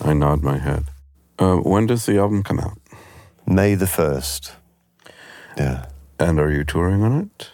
[0.00, 0.84] I nod my head.
[1.38, 2.78] Uh, when does the album come out?
[3.46, 4.52] May the first.
[5.56, 5.86] Yeah.
[6.18, 7.50] And are you touring on it?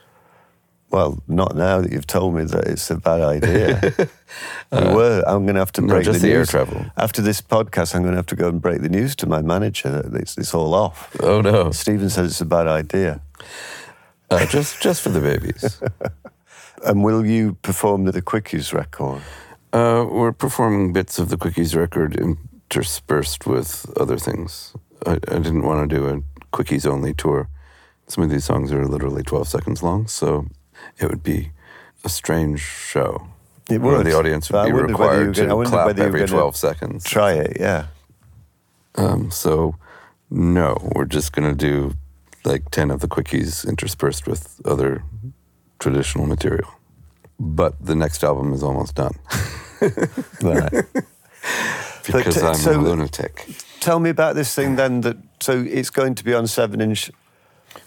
[0.90, 3.80] Well, not now that you've told me that it's a bad idea.
[4.72, 5.22] we were.
[5.26, 6.48] I'm going to have to Uh, break just the the air news.
[6.50, 6.84] travel.
[6.96, 9.40] After this podcast, I'm going to have to go and break the news to my
[9.42, 11.14] manager that it's, it's all off.
[11.22, 11.70] Oh no!
[11.70, 13.20] Stephin says it's a bad idea.
[14.30, 15.80] Uh, just just for the babies.
[16.86, 19.20] And will you perform the, the Quickies record?
[19.70, 24.72] Uh, we're performing bits of the Quickies record interspersed with other things.
[25.04, 26.22] I, I didn't want to do a
[26.56, 27.48] Quickies only tour.
[28.06, 30.46] Some of these songs are literally 12 seconds long, so
[31.00, 31.50] it would be
[32.04, 33.26] a strange show.
[33.70, 34.06] It where would.
[34.06, 36.12] the audience I would be wondered whether you required gonna- to wondered clap whether you
[36.12, 37.04] were every 12 seconds.
[37.04, 37.86] Try it, yeah.
[38.96, 39.76] Um, so,
[40.30, 41.94] no, we're just going to do
[42.44, 45.04] like 10 of the quickies interspersed with other
[45.78, 46.68] traditional material.
[47.38, 49.14] But the next album is almost done
[50.42, 50.84] Right.
[52.06, 53.46] because uh, I'm so- a lunatic.
[53.80, 55.00] Tell me about this thing then.
[55.00, 57.10] That so it's going to be on seven inch,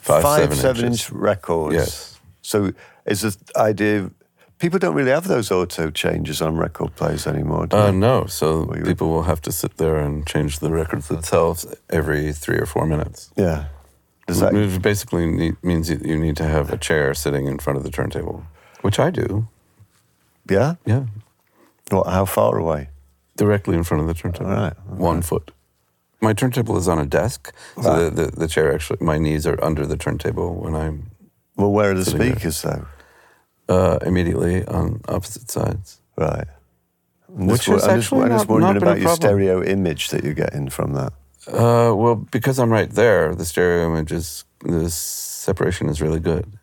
[0.01, 1.01] Five, seven seven inches.
[1.05, 1.75] inch records.
[1.75, 2.19] Yes.
[2.41, 2.73] So
[3.05, 4.11] is the idea?
[4.59, 7.67] People don't really have those auto changes on record players anymore.
[7.67, 7.97] Do Uh, they?
[7.97, 12.31] no, so Well, people will have to sit there and change the records themselves every
[12.31, 13.31] three or four minutes.
[13.35, 13.65] Yeah.
[14.27, 14.53] Does that?
[14.53, 17.89] Which basically need, means you need to have a chair sitting in front of the
[17.91, 18.43] turntable,
[18.81, 19.47] which I do.
[20.49, 20.75] Yeah.
[20.85, 21.05] Yeah,
[21.91, 22.07] What?
[22.07, 22.89] How far away?
[23.35, 24.49] directly in front of the turntable.
[24.51, 25.51] All right, all One foot.
[26.21, 28.15] My turntable is on a desk, so Right.
[28.15, 31.07] the, the, the chair actually, my knees are under the turntable when I'm
[31.55, 32.31] Well, where are the there.
[32.33, 32.85] speakers though?
[33.69, 36.01] uh, immediately on opposite sides.
[36.17, 36.47] Right.
[37.29, 39.15] I'm Which just, is I'm just, actually I'm just not- wondering not about your problem.
[39.15, 41.13] stereo image that you're getting from that.
[41.47, 46.57] Uh, well, because I'm right there, the stereo image is the separation is really good.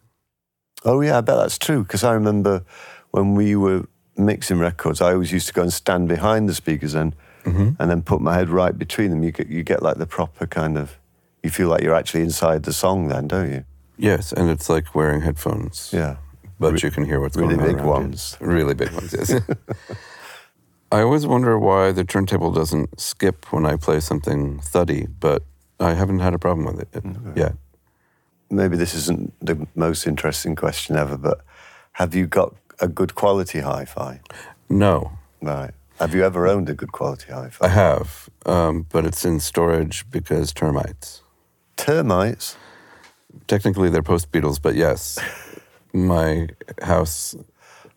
[0.85, 1.83] Oh yeah, I bet that's true.
[1.83, 2.65] Because I remember
[3.11, 6.95] when we were mixing records, I always used to go and stand behind the speakers
[6.95, 7.71] and Mm-hmm.
[7.81, 9.23] and then put my head right between them.
[9.23, 10.99] You get you get like the proper kind of.
[11.43, 13.65] You feel like you're actually inside the song, then, don't you?
[14.01, 15.91] Yes, and it's like wearing headphones.
[15.93, 16.17] Yeah.
[16.59, 17.67] but Re- you can hear what's really going on.
[17.67, 18.05] Really big around you.
[18.09, 18.37] ones.
[18.41, 19.13] Really big ones.
[19.17, 19.31] Yes.
[20.93, 25.45] I always wonder why the turntable doesn't skip when I play something thuddy, but
[25.79, 27.05] I haven't had a problem with it
[27.37, 27.55] yet.
[28.51, 31.43] Maybe this isn't the most interesting question ever, but
[31.93, 34.21] have you got a good quality hi-fi?
[34.69, 35.73] No, Right.
[36.01, 37.67] Have you ever owned a good quality hi-fi?
[37.67, 41.23] I have, um, but it's in storage because termites.
[41.77, 42.57] Termites.
[43.47, 45.19] Technically, they're post Beatles, but yes,
[45.93, 46.49] my
[46.83, 47.35] house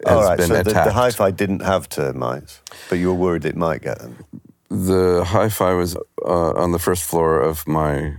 [0.06, 0.38] has All right.
[0.38, 0.88] been So the, attacked.
[0.88, 4.18] the hi-fi didn't have termites, but you were worried it might get them.
[4.70, 8.14] The hi-fi was uh, on the first floor of my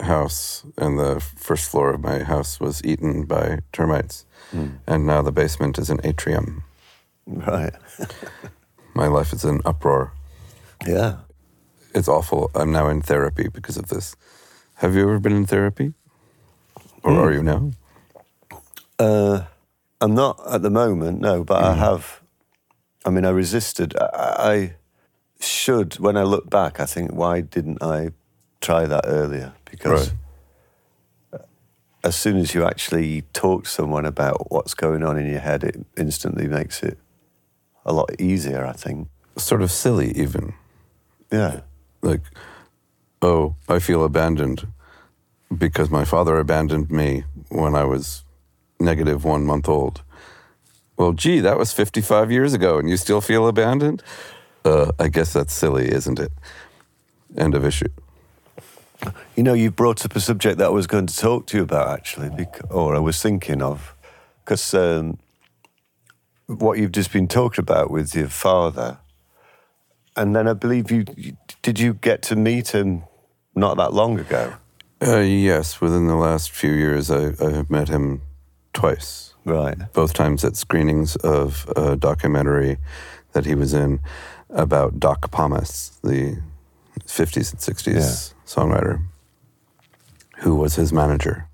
[0.00, 4.24] house, and the first floor of my house was eaten by termites.
[4.86, 6.62] And now the basement is an atrium.
[7.26, 7.74] Right.
[8.94, 10.12] My life is in uproar.
[10.86, 11.16] Yeah.
[11.94, 12.50] It's awful.
[12.54, 14.14] I'm now in therapy because of this.
[14.76, 15.92] Have you ever been in therapy?
[17.06, 17.70] Or are you now?
[18.98, 19.44] Uh,
[20.00, 22.20] I'm not at the moment, no, but I have.
[23.04, 23.96] I mean, I resisted.
[23.96, 24.74] I, I
[25.40, 28.10] should, when I look back, I think, why didn't I
[28.60, 29.52] try that earlier?
[29.70, 30.12] Because
[32.02, 35.64] as soon as you actually talk to someone about what's going on in your head,
[35.64, 36.98] it instantly makes it
[37.84, 39.08] a lot easier, I think.
[39.36, 40.54] Sort of silly, even.
[41.30, 41.60] Yeah.
[42.02, 42.22] Like,
[43.22, 44.66] oh, I feel abandoned
[45.56, 48.24] because my father abandoned me when I was
[48.80, 50.02] negative one month old.
[50.96, 54.02] Well, gee, that was 55 years ago and you still feel abandoned?
[54.64, 56.32] Uh, I guess that's silly, isn't it?
[57.36, 57.88] End of issue.
[59.36, 61.62] You know, you brought up a subject that I was going to talk to you
[61.62, 63.94] about, actually, or I was thinking of,
[64.42, 65.18] because um,
[66.46, 68.98] what you've just been talking about with your father,
[70.16, 73.04] and then I believe you, you did you get to meet him
[73.54, 74.54] not that long ago,
[75.02, 78.22] Uh, yes, within the last few years, I, I have met him
[78.72, 79.34] twice.
[79.44, 79.76] right?
[79.92, 82.78] both times at screenings of a documentary
[83.32, 84.00] that he was in
[84.50, 86.40] about Doc Pomus, the
[87.00, 89.02] 50s and 60s songwriter,
[90.38, 91.46] who was his manager.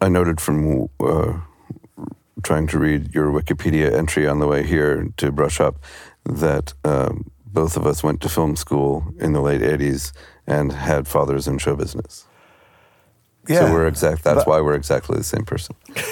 [0.00, 1.40] I noted from uh,
[2.42, 5.76] trying to read your Wikipedia entry on the way here to brush up
[6.24, 10.12] that um, both of us went to film school in the late 80s
[10.46, 12.26] and had fathers in show business.
[13.48, 13.60] Yeah.
[13.66, 14.24] So we're exact.
[14.24, 15.74] That's But- why we're exactly the same person.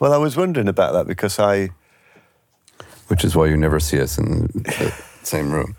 [0.00, 1.70] Well, I was wondering about that because I,
[3.06, 5.76] Which is why you never see us in the same room.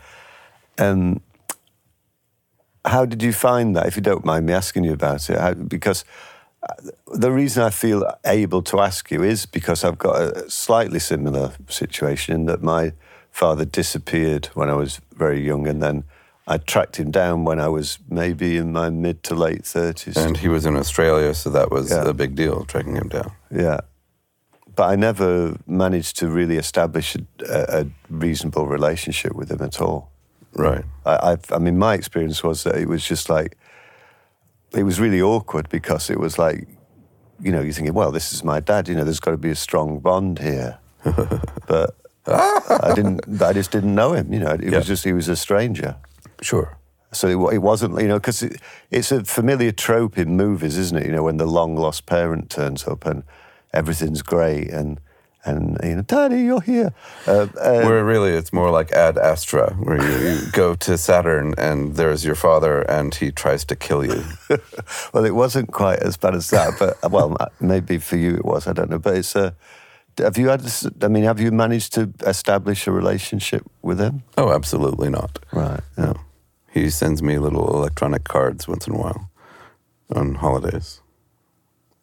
[0.80, 1.20] um,
[2.86, 3.86] how did you find that?
[3.86, 6.06] If you don't mind me asking you about it, how, because
[6.70, 6.74] uh,
[7.14, 11.52] the reason I feel able to ask you is because I've got a slightly similar
[11.68, 12.94] situation in that my
[13.32, 16.04] father disappeared when I was very young, and then
[16.46, 20.18] I tracked him down when I was maybe in my mid to late thirties.
[20.18, 22.04] And he was in Australia, so that was Yeah.
[22.08, 23.32] a big deal, tracking him down.
[23.50, 23.80] Yeah.
[24.76, 30.10] But I never managed to really establish a, a, reasonable relationship with him at all.
[30.56, 30.84] Right.
[31.06, 33.56] I, I've, I mean, my experience was that it was just like,
[34.76, 36.68] it was really awkward because it was like,
[37.40, 39.52] you know, you're thinking, well, this is my dad, you know, there's got to be
[39.52, 40.80] a strong bond here.
[41.68, 44.78] but I didn't, I just didn't know him, you know, it Yeah.
[44.80, 45.96] was just, he was a stranger.
[46.44, 46.78] Sure.
[47.14, 48.60] So it, it wasn't, you know, because it,
[48.92, 51.06] it's a familiar trope in movies, isn't it?
[51.06, 53.24] You know, when the long lost parent turns up and
[53.74, 55.00] everything's great and,
[55.46, 56.94] and you know, Daddy, you're here.
[57.28, 61.54] Uh, uh, where really it's more like Ad Astra, where you, you go to Saturn
[61.58, 64.24] and there's your father and he tries to kill you.
[65.14, 68.68] well, it wasn't quite as bad as that, but well, maybe for you it was.
[68.68, 69.00] I don't know.
[69.00, 69.56] But it's a.
[70.18, 70.64] Have you had?
[71.02, 74.24] I mean, have you managed to establish a relationship with him?
[74.38, 75.40] Oh, absolutely not.
[75.52, 75.82] Right.
[75.98, 76.16] No.
[76.74, 79.30] He sends me little electronic cards once in a while
[80.14, 81.02] on holidays.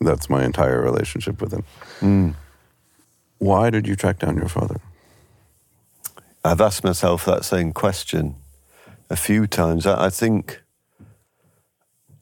[0.00, 1.64] That's my entire relationship with him.
[2.00, 2.34] Mm.
[3.38, 4.80] Why did you track down your father?
[6.44, 8.36] I've asked myself that same question
[9.10, 9.86] a few times.
[9.86, 10.62] I, I think.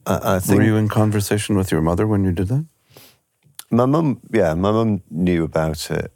[0.07, 2.65] I, I think Were you in conversation with your mother when you did that?
[3.69, 6.11] My mum, yeah, my mum knew about it.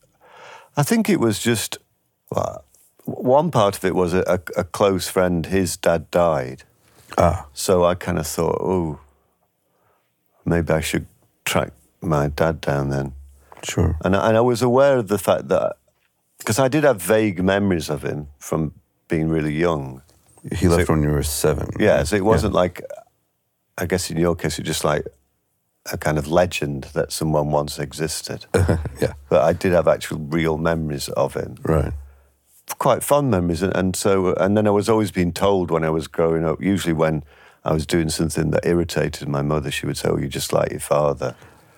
[0.76, 1.78] I think it was just
[2.32, 2.63] well,
[3.06, 5.46] one part of it was a, a, a close friend.
[5.46, 6.64] His dad died,
[7.18, 9.00] Ah, so I kind of thought, oh,
[10.46, 11.06] maybe I should
[11.46, 13.14] track my dad down then.
[13.64, 13.98] sure.
[14.04, 15.78] And I, and I was aware of the fact that
[16.40, 18.74] because I did have vague memories of him from
[19.08, 20.02] being really young.
[20.58, 21.70] He left when you were seven.
[21.80, 22.82] Yeah, so it wasn't like,
[23.78, 25.06] I guess in your case, it's just like
[25.92, 28.46] a kind of legend that someone once existed.
[29.00, 29.14] yeah.
[29.30, 31.56] but I did have actual real memories of him.
[31.64, 31.94] Right.
[32.78, 35.90] Quite fond memories, and, and so and then I was always being told when I
[35.90, 36.62] was growing up.
[36.62, 37.24] Usually, when
[37.64, 40.72] I was doing something that irritated my mother, she would say, "Oh, you're just like
[40.72, 41.36] your father."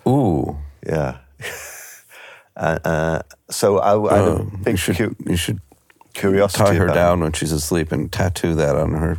[0.07, 0.57] Ooh.
[0.85, 1.17] Yeah.
[2.55, 3.19] uh, uh,
[3.49, 5.61] so I, I a Uh, you should cu- you should
[6.13, 6.63] curiosity.
[6.63, 9.17] tie her down when she's asleep and tattoo that on her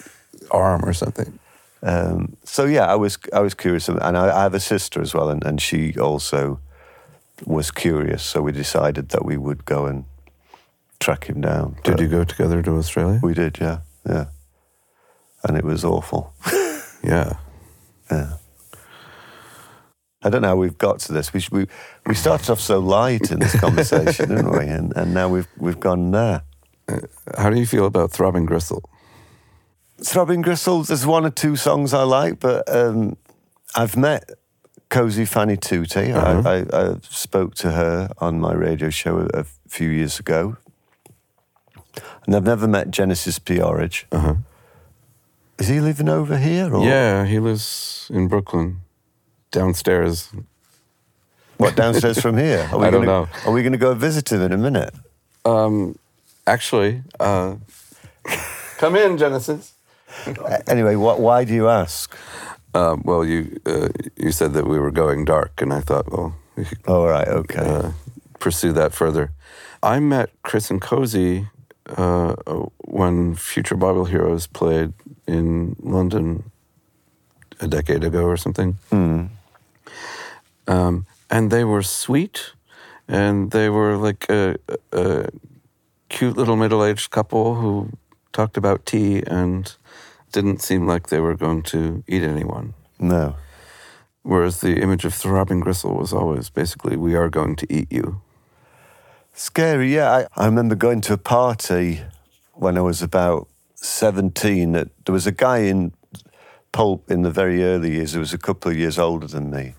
[0.50, 1.38] arm or something.
[1.82, 5.14] Um, so yeah, I was I was curious, and I, I have a sister as
[5.14, 6.58] well, and, and she also
[7.44, 8.22] was curious.
[8.22, 10.04] So we decided that we would go and
[11.04, 11.76] track him down.
[11.84, 13.20] Did you go together to Australia?
[13.22, 14.26] We did, yeah, yeah.
[15.46, 16.34] And it was awful.
[17.04, 17.34] Yeah.
[18.10, 18.36] Yeah.
[20.22, 21.34] I don't know how we've got to this.
[21.34, 21.66] We, we,
[22.06, 24.64] we started off so light in this conversation, didn't we?
[24.64, 26.42] And, and now we've, we've gone there.
[27.36, 28.88] How do you feel about Throbbing Gristle?
[30.02, 33.18] Throbbing Gristle, there's one or two songs I like, but um,
[33.74, 34.30] I've met
[34.88, 36.10] Cosey Fanni Tutti.
[36.10, 36.42] Uh-huh.
[36.48, 40.56] I, I, I spoke to her on my radio show a, a few years ago.
[42.26, 44.06] And I've never met Genesis P-Orridge.
[44.12, 44.34] Uh-huh.
[45.58, 46.74] Is he living over here?
[46.74, 48.80] Or Yeah, he lives in Brooklyn,
[49.50, 50.30] downstairs.
[51.58, 52.68] What, downstairs from here?
[52.72, 53.28] Are we I don't gonna, know.
[53.46, 54.94] Are we going to go visit him in a minute?
[55.44, 55.96] Um,
[56.46, 57.56] actually, uh,
[58.78, 59.74] come in, Genesis.
[60.66, 62.16] Anyway, what, why do you ask?
[62.74, 66.34] Um, well, you uh, you said that we were going dark, and I thought, well,
[66.56, 67.60] we could All right, okay.
[67.60, 67.92] uh,
[68.40, 69.30] pursue that further.
[69.82, 71.46] I met Chris and Cosey
[71.88, 72.34] uh,
[72.78, 74.92] when Future Bible Heroes played
[75.26, 76.50] in London
[77.60, 78.78] a decade ago or something.
[80.66, 82.52] Um, and they were sweet,
[83.06, 84.56] and they were like a,
[84.92, 85.28] a
[86.08, 87.90] cute little middle aged couple who
[88.32, 89.76] talked about tea and
[90.32, 92.74] didn't seem like they were going to eat anyone.
[92.98, 93.36] no.
[94.22, 98.22] Whereas the image of throbbing gristle was always basically, we are going to eat you.
[99.34, 100.26] Scary, yeah.
[100.36, 102.02] I, I remember going to a party
[102.52, 104.72] when I was about 17.
[104.72, 105.92] That there was a guy in
[106.72, 109.74] Pulp in the very early years, who was a couple of years older than me.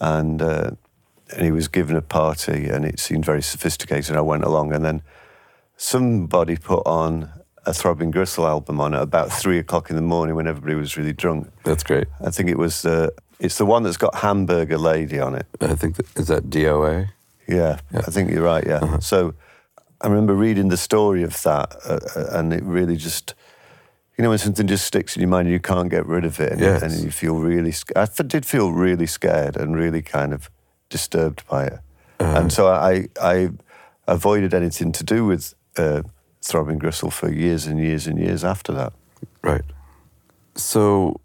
[0.00, 0.72] And, uh,
[1.34, 4.16] and he was given a party and it seemed very sophisticated.
[4.16, 5.02] I went along and then
[5.76, 7.30] somebody put on
[7.66, 10.96] a Throbbing Gristle album on at about three o'clock in the morning when everybody was
[10.96, 11.48] really drunk.
[11.64, 12.08] That's great.
[12.20, 15.46] I think it was, uh, it's the one that's got Hamburger Lady on it.
[15.60, 17.10] I think that, is that DOA?
[17.56, 18.66] Yeah, I think you're right.
[18.66, 18.98] Yeah.
[19.00, 19.34] So
[20.00, 23.34] I remember reading the story of that, uh, uh, and it really just,
[24.16, 26.40] you know, when something just sticks in your mind and you can't get rid of
[26.40, 26.82] it, and, Yes.
[26.82, 30.50] and you feel really, I did feel really scared and really kind of
[30.88, 31.78] disturbed by it,
[32.18, 33.50] and so I, I
[34.06, 36.02] avoided anything to do with uh,
[36.42, 38.92] Throbbing Gristle for years and years and years after that.
[39.42, 39.62] Right.
[40.56, 41.20] So,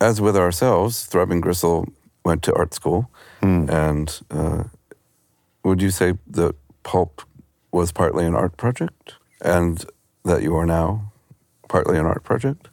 [0.00, 1.86] as with ourselves, Throbbing Gristle
[2.24, 3.08] went to art school.
[3.42, 4.64] And uh,
[5.68, 7.22] would you say that Pulp
[7.70, 9.84] was partly an art project and
[10.24, 11.12] that you are now
[11.68, 12.68] partly an art project?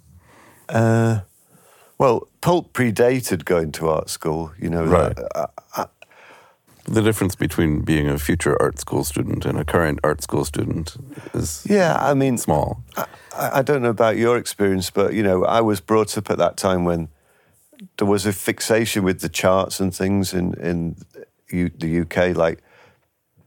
[0.70, 1.20] Uh,
[1.98, 4.52] well, Pulp predated going to art school.
[4.60, 5.18] You know, Right.
[5.36, 5.86] uh,
[6.88, 10.96] The difference between being a future art school student and a current art school student
[11.34, 11.98] is yeah.
[12.00, 12.84] I mean, small.
[12.96, 13.06] I,
[13.60, 16.58] I don't know about your experience, but you know, I was brought up at that
[16.58, 17.10] time when
[17.98, 20.96] there was a fixation with the charts and things in in
[21.50, 22.38] U, the UK.
[22.38, 22.60] Like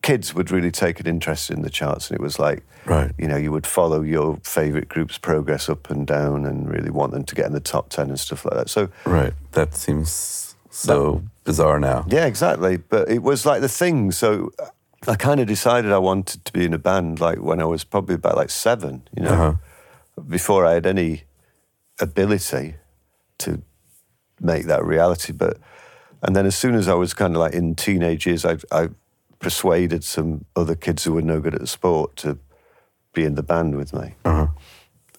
[0.03, 3.13] kids would really take an interest in the charts, and it was like, Right.
[3.19, 7.13] you know, you would follow your favorite group's progress up and down, and really want
[7.13, 8.71] them to get in the top ten and stuff like that.
[8.71, 9.35] So Right.
[9.53, 12.05] That seems so bizarre now.
[12.09, 12.77] yeah, exactly.
[12.77, 14.13] But it was like the thing.
[14.13, 14.51] So
[15.07, 17.85] I kind of decided I wanted to be in a band like when I was
[17.85, 19.55] probably about like seven, you know, Uh-huh.
[20.29, 21.25] before I had any
[22.01, 22.75] ability
[23.39, 23.63] to
[24.41, 25.33] make that reality.
[25.33, 25.59] But
[26.23, 28.89] and then as soon as I was kind of like in teenage years, I, I
[29.39, 32.39] persuaded some other kids who were no good at the sport to
[33.13, 34.15] be in the band with me.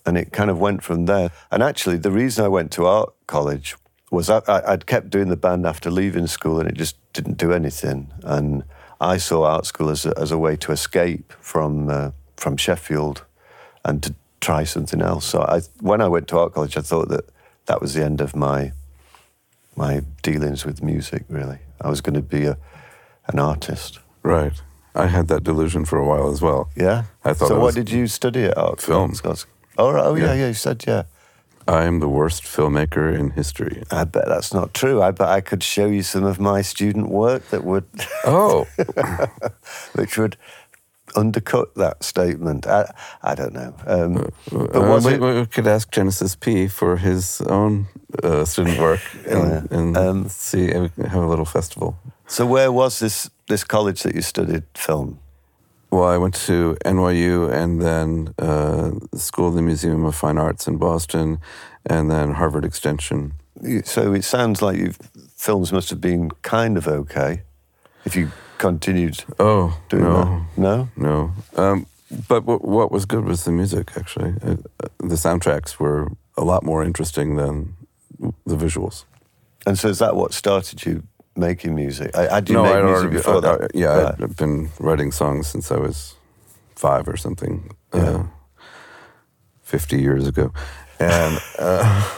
[0.05, 1.31] And it kind of went from there.
[1.51, 3.75] And actually, the reason I went to art college
[4.11, 7.53] was I, I'd kept doing the band after leaving school and it just didn't do
[7.53, 8.11] anything.
[8.23, 8.63] And
[8.99, 13.23] I saw art school as a, as a way to escape from, uh, from Sheffield
[13.85, 15.25] and to try something else.
[15.25, 17.25] So I, when I went to art college, I thought that
[17.67, 18.71] that was the end of my,
[19.75, 21.59] my dealings with music, really.
[21.79, 22.57] I was going to be a,
[23.27, 23.99] an artist.
[24.23, 24.61] Right.
[24.95, 26.69] I had that delusion for a while as well.
[26.75, 27.03] Yeah?
[27.23, 29.13] I thought so what did you study at art Film.
[29.77, 30.03] Oh, right.
[30.05, 30.33] oh yeah, Yeah.
[30.33, 31.03] yeah, you said, yeah.
[31.67, 33.83] I am the worst filmmaker in history.
[33.91, 35.01] I bet that's not true.
[35.03, 37.85] I bet I could show you some of my student work that would,
[38.25, 38.65] Oh,
[39.93, 40.35] which would
[41.15, 42.65] undercut that statement.
[42.67, 42.91] I,
[43.21, 43.73] I don't know.
[43.85, 45.21] Um, but Uh, we, it?
[45.21, 47.87] we could ask Genesis P for his own
[48.23, 51.97] uh, student work and, and Um, see and have a little festival.
[52.27, 55.19] So where was this this college that you studied film?
[55.91, 60.37] Well, I went to NYU and then uh, the School of the Museum of Fine
[60.37, 61.39] Arts in Boston,
[61.85, 63.33] and then Harvard Extension.
[63.83, 64.93] So it sounds like your
[65.35, 67.41] films must have been kind of okay
[68.05, 70.57] if you continued Oh doing no, that.
[70.57, 70.89] No.
[70.95, 71.31] no.
[71.55, 71.85] Um,
[72.27, 73.91] but what, what was good was the music.
[73.97, 77.75] Actually, uh, uh, the soundtracks were a lot more interesting than
[78.45, 79.05] the visuals.
[79.65, 81.03] And so is that what started you
[81.39, 82.15] making music?
[82.17, 83.61] I, I do no, make I'd music already, before I- that.
[83.63, 84.15] I- yeah, Right.
[84.21, 86.15] I've been writing songs since I was
[86.75, 88.23] five or something, uh,
[89.61, 90.51] fifty years ago,
[90.99, 92.09] and uh,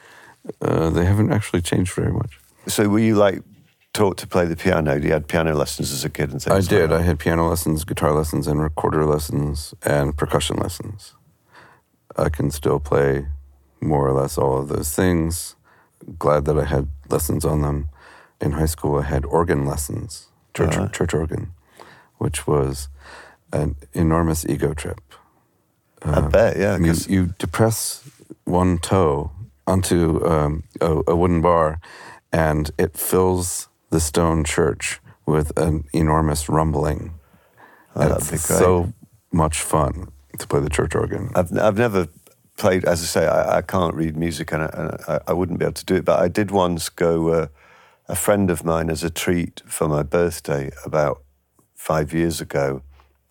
[0.60, 2.38] uh, they haven't actually changed very much.
[2.68, 3.42] So were you like
[3.92, 4.96] taught to play the piano?
[4.96, 6.90] You had piano lessons as a kid and I did.
[6.90, 11.14] Like I had piano lessons, guitar lessons, and recorder lessons, and percussion lessons.
[12.16, 13.26] I can still play
[13.80, 15.54] more or less all of those things.
[16.18, 17.88] Glad that I had lessons on them.
[18.40, 20.88] In high school, I had organ lessons, church, Uh-huh.
[20.88, 21.52] church organ,
[22.18, 22.88] which was
[23.52, 25.00] an enormous ego trip.
[26.02, 26.56] I bet.
[26.58, 26.76] Yeah.
[26.78, 28.08] You, you depress
[28.44, 29.30] one toe
[29.66, 31.80] onto um, a, a wooden bar,
[32.32, 37.14] and it fills the stone church with an enormous rumbling.
[37.96, 38.40] Oh, that'd be great.
[38.40, 38.92] so
[39.32, 41.30] much fun to play the church organ.
[41.34, 42.08] I've I've never
[42.58, 42.84] played.
[42.84, 45.72] As I say, I, I can't read music, and, I, I, I wouldn't be able
[45.72, 46.04] to do it.
[46.04, 47.28] But I did once go.
[47.28, 47.46] Uh,
[48.08, 51.22] a friend of mine, as a treat for my birthday about
[51.74, 52.82] five years ago,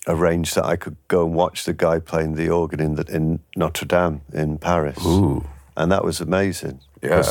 [0.08, 3.40] arranged that I could go and watch the guy playing the organ in the, in
[3.56, 5.04] Notre Dame in Paris.
[5.06, 5.46] Ooh.
[5.78, 6.80] and that was amazing.
[7.02, 7.24] Yeah.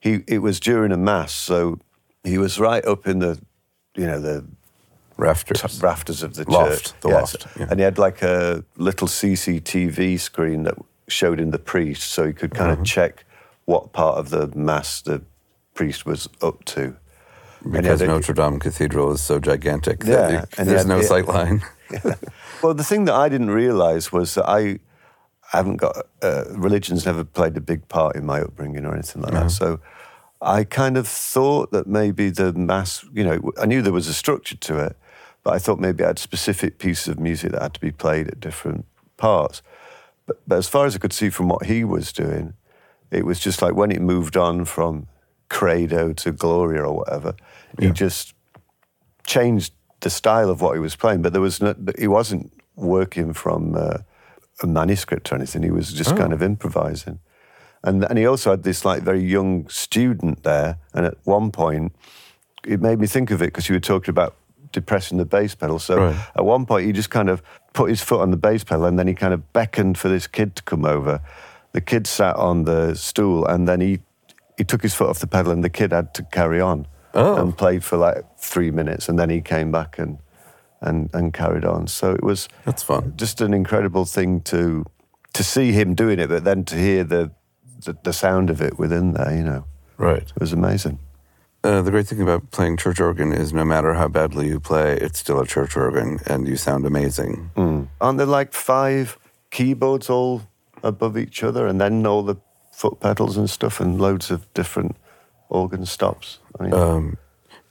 [0.00, 1.78] He it was during a mass, so
[2.24, 3.40] he was right up in the,
[3.94, 4.44] you know, the
[5.16, 5.80] Rafters.
[5.82, 7.00] rafters of the Loft, church.
[7.00, 7.34] the Yes.
[7.34, 7.66] loft, yeah.
[7.70, 10.74] And he had like a little CCTV screen that
[11.08, 12.80] showed in the priest, so he could kind Uh-huh.
[12.80, 13.24] of check
[13.66, 15.22] what part of the mass the
[15.74, 16.96] priest was up to.
[17.68, 21.06] Because Notre Dame Cathedral is so gigantic Yeah, that you, and there's no yeah.
[21.06, 21.62] sight line.
[22.62, 24.78] Well, the thing that I didn't realise was that I
[25.50, 29.32] haven't got uh, religion's never played a big part in my upbringing or anything like
[29.32, 29.50] that.
[29.50, 29.80] So
[30.40, 34.14] I kind of thought that maybe the mass, you know, I knew there was a
[34.14, 34.96] structure to it,
[35.42, 38.28] but I thought maybe I had specific pieces of music that had to be played
[38.28, 39.60] at different parts.
[40.24, 42.54] But, but as far as I could see from what he was doing,
[43.10, 45.08] it was just like when it moved on from
[45.52, 47.34] Credo to Gloria or whatever,
[47.78, 48.34] he just
[49.24, 53.32] changed the style of what he was playing, but there was no, he wasn't working
[53.34, 53.98] from uh,
[54.62, 55.62] a manuscript or anything.
[55.62, 57.18] He was just kind of improvising,
[57.84, 61.92] and and he also had this like very young student there, and at one point,
[62.66, 64.34] it made me think of it because you were talking about
[64.72, 65.78] depressing the bass pedal.
[65.78, 66.16] So Right.
[66.34, 67.42] at one point, he just kind of
[67.74, 70.26] put his foot on the bass pedal, and then he kind of beckoned for this
[70.26, 71.20] kid to come over.
[71.72, 74.00] The kid sat on the stool, and then he
[74.62, 77.36] he took his foot off the pedal, and the kid had to carry on Oh.
[77.36, 80.18] and played for like three minutes, and then he came back and
[80.80, 81.86] and and carried on.
[81.88, 83.12] So it was That's fun.
[83.16, 84.84] just an incredible thing to
[85.32, 87.30] to see him doing it, but then to hear the
[87.84, 89.34] the, the sound of it within there.
[89.38, 89.64] You know,
[89.98, 90.22] Right.
[90.36, 90.98] it was amazing.
[91.64, 94.96] Uh, the great thing about playing church organ is no matter how badly you play,
[95.06, 97.50] it's still a church organ and you sound amazing.
[97.56, 97.86] Mm.
[98.00, 99.18] Aren't there like five
[99.50, 100.40] keyboards all
[100.82, 102.36] above each other, and then all the
[102.72, 104.96] foot pedals and stuff, and loads of different
[105.48, 106.38] organ stops?
[106.58, 107.16] I mean, Um,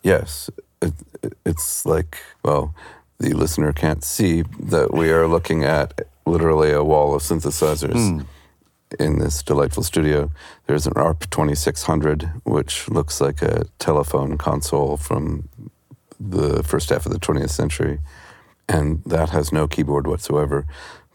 [0.03, 0.49] yes,
[0.81, 2.73] it, it- it's like, well,
[3.19, 8.25] the listener can't see that we are looking at literally a wall of synthesizers
[8.99, 10.29] in this delightful studio.
[10.67, 15.49] There's an ARP 2600, which looks like a telephone console from
[16.19, 17.99] the first half of the 20th century.
[18.67, 20.65] And that has no keyboard whatsoever.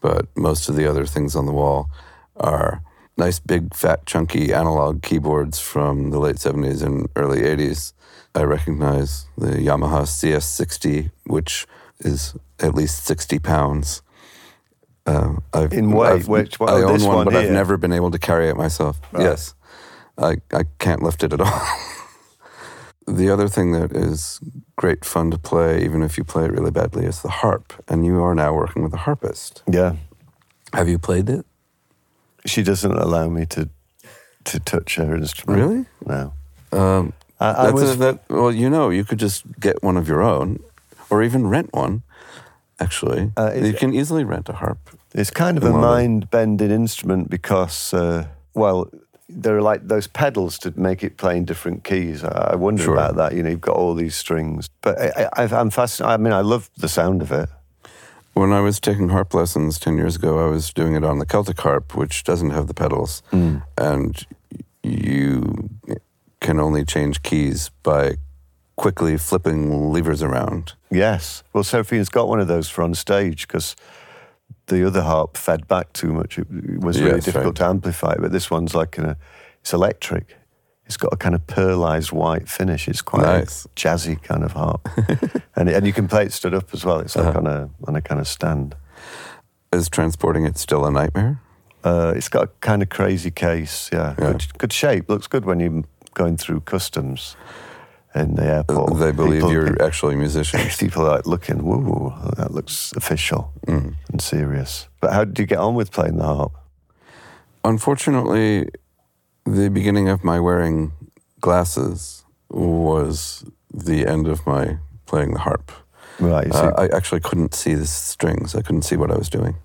[0.01, 1.89] But most of the other things on the wall
[2.37, 2.82] are
[3.17, 7.93] nice, big, fat, chunky analog keyboards from the late 70s and early 80s.
[8.35, 11.67] I recognize the Yamaha CS60, which
[12.01, 14.03] is at least 60 pounds.
[15.07, 17.93] Uh, I've, In I've- which- well, I own this one, one but I've never been
[17.93, 19.01] able to carry it myself.
[19.19, 19.55] Yes,
[20.19, 21.62] I, I can't lift it at all.
[23.07, 24.41] the other thing that is
[24.77, 27.73] great fun to play, even if you play it really badly, is the harp.
[27.89, 29.62] And you are now working with a harpist.
[29.71, 29.95] yeah,
[30.75, 31.47] Have you played it?
[32.47, 33.69] She doesn't allow me to
[34.45, 35.61] to touch her instrument.
[35.61, 35.85] Really?
[36.07, 36.33] No.
[36.73, 39.97] Um, I, I that's was a, that, well, you know, you could just get one
[39.97, 40.61] of your own,
[41.11, 42.03] or even rent one.
[42.79, 44.79] Actually, Uh, you can easily rent a harp.
[45.15, 48.89] It's kind of a mind bending instrument because, uh, well,
[49.29, 52.23] there are like those pedals to make it play in different keys.
[52.23, 52.95] I, wonder Sure.
[52.95, 53.33] about that.
[53.35, 56.21] You know, you've got all these strings, but I, I, I'm fascinated.
[56.21, 57.49] I mean, I love the sound of it.
[58.37, 61.24] When I was taking harp lessons 10 years ago, I was doing it on the
[61.24, 63.22] Celtic harp, which doesn't have the pedals.
[63.32, 63.62] Mm.
[63.78, 64.26] And
[64.82, 65.70] you
[66.41, 68.16] can only change keys by
[68.76, 70.74] quickly flipping levers around.
[70.91, 71.45] Yes.
[71.55, 73.74] Well, Serafina's got one of those for on stage because
[74.66, 76.39] the other harp fed back too much.
[76.39, 77.64] It, it was really Yes, difficult right.
[77.64, 78.16] to amplify.
[78.18, 79.16] But this one's like a,
[79.62, 80.37] it's electric.
[80.87, 82.89] It's got a kind of pearlized white finish.
[82.89, 83.64] It's quite Nice.
[83.64, 84.89] a jazzy kind of harp,
[85.57, 87.01] and and you can play it stood up as well.
[87.01, 87.39] It's like Uh-huh.
[87.39, 88.74] on a on a kind of stand.
[89.72, 91.41] Is transporting it still a nightmare?
[91.84, 93.91] Uh, it's got a kind of crazy case.
[93.93, 94.32] Yeah, Yeah.
[94.32, 95.09] Good, good shape.
[95.09, 95.82] Looks good when you're
[96.14, 97.37] going through customs
[98.14, 98.99] in the airport.
[98.99, 100.61] they believe People- you're actually a musician.
[100.78, 103.95] People are like looking, whoa, that looks official Mm.
[104.11, 104.89] and serious.
[105.01, 106.53] But how did you get on with playing the harp?
[107.64, 108.68] Unfortunately,
[109.47, 110.93] the beginning of my wearing
[111.41, 115.71] glasses was the end of my playing the harp.
[116.19, 118.55] Right, you Uh, I actually couldn't see the strings.
[118.55, 119.57] I couldn't see what I was doing.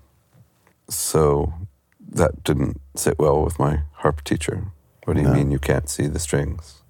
[0.88, 1.52] So
[2.14, 4.64] that didn't sit well with my harp teacher.
[5.04, 5.34] What do you No.
[5.34, 6.82] mean you can't see the strings?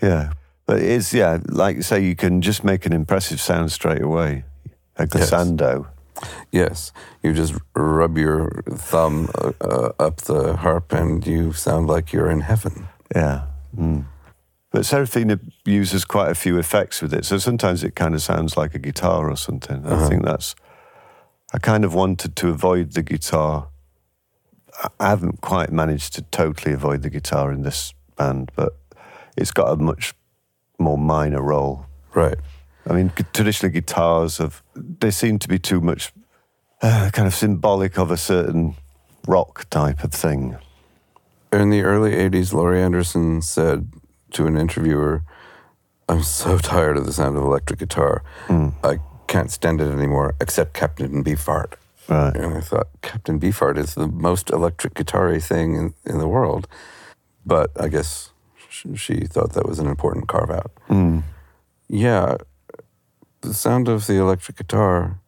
[0.00, 0.32] yeah.
[0.66, 4.02] But it is, yeah, like you say, you can just make an impressive sound straight
[4.02, 4.44] away.
[4.96, 5.84] A glissando.
[5.86, 5.92] Yes,
[6.52, 12.30] you just rub your thumb uh, uh, up the harp and you sound like you're
[12.30, 12.88] in heaven.
[13.14, 13.42] Yeah.
[13.76, 14.04] Mm.
[14.70, 17.24] But Serafina uses quite a few effects with it.
[17.24, 19.86] So sometimes it kind of sounds like a guitar or something.
[19.86, 20.08] I Uh-huh.
[20.08, 20.54] think that's.
[21.54, 23.68] I kind of wanted to avoid the guitar.
[25.00, 28.76] I haven't quite managed to totally avoid the guitar in this band, but
[29.36, 30.14] it's got a much
[30.78, 31.86] more minor role.
[32.14, 32.36] Right.
[32.88, 36.12] I mean, traditionally guitars have they seem to be too much
[36.82, 38.76] uh, kind of symbolic of a certain
[39.26, 40.56] rock type of thing.
[41.52, 43.88] In the early 80s, Laurie Anderson said
[44.32, 45.22] to an interviewer,
[46.08, 48.22] I'm so tired of the sound of electric guitar.
[48.84, 51.74] I can't stand it anymore, except Captain Beefheart.
[52.08, 52.34] Right.
[52.34, 56.66] And I thought, Captain Beefheart is the most electric guitar thing in, in the world.
[57.44, 58.30] But I guess
[58.70, 60.72] sh- she thought that was an important carve out.
[61.88, 62.36] Yeah,
[63.40, 65.20] the sound of the electric guitar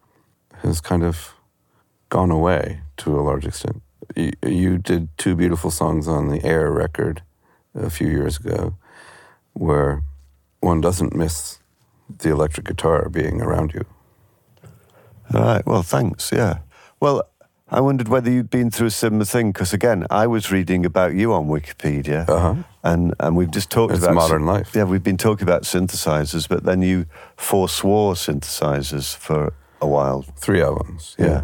[0.61, 1.33] has kind of
[2.09, 3.81] gone away to a large extent.
[4.15, 7.23] You, you did two beautiful songs on the Air record
[7.73, 8.75] a few years ago
[9.53, 10.03] where
[10.59, 11.59] one doesn't miss
[12.19, 13.85] the electric guitar being around you.
[15.33, 15.65] All right.
[15.65, 16.31] Well, thanks.
[16.31, 16.59] Yeah.
[16.99, 17.30] Well,
[17.73, 21.13] I wondered whether you'd been through a similar thing because, again, I was reading about
[21.13, 22.55] you on Wikipedia, Uh-huh.
[22.83, 24.75] and and we've just talked It's about modern life.
[24.75, 27.05] Yeah, we've been talking about synthesizers, but then you
[27.37, 30.23] forswore synthesizers for a while.
[30.35, 31.15] Three albums.
[31.17, 31.25] Yeah.
[31.27, 31.41] Yeah.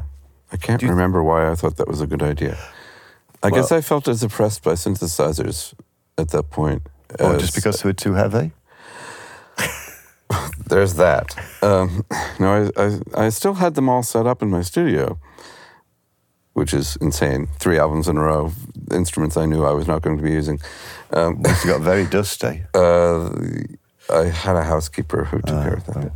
[0.51, 2.57] I can't you- remember why I thought that was a good idea.
[3.43, 5.73] I guess I felt as oppressed by synthesizers
[6.17, 6.81] at that point.
[7.19, 8.51] Or as- just because they were too heavy.
[10.69, 11.35] There's that.
[11.61, 12.03] Um,
[12.39, 15.17] no, I, I, I still had them all set up in my studio,
[16.57, 17.47] which is insane.
[17.59, 18.51] Three albums in a row,
[18.91, 20.59] instruments I knew I was not going to be using.
[21.13, 22.63] Um, It got very dusty.
[22.73, 23.29] uh,
[24.09, 26.11] I had a housekeeper who took care of that.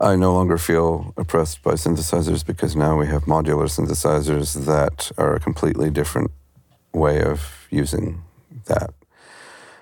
[0.00, 5.34] I no longer feel oppressed by synthesizers because now we have modular synthesizers that are
[5.34, 6.30] a completely different
[6.94, 8.22] way of using
[8.64, 8.90] that.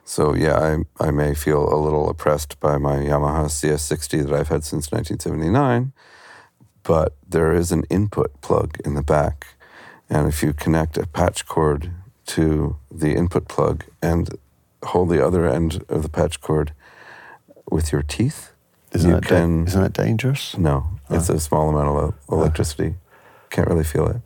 [0.05, 4.49] So yeah, I I may feel a little oppressed by my Yamaha CS60 that I've
[4.55, 5.93] had since 1979,
[6.87, 9.47] but there is an input plug in the back,
[10.09, 11.91] and if you connect a patch cord
[12.27, 14.29] to the input plug and
[14.85, 16.73] hold the other end of the patch cord
[17.71, 18.53] with your teeth,
[18.93, 20.57] Isn't, you that, da- isn't that dangerous?
[20.57, 22.95] no, it's a small amount of el- electricity.
[23.51, 24.21] Can't really feel it.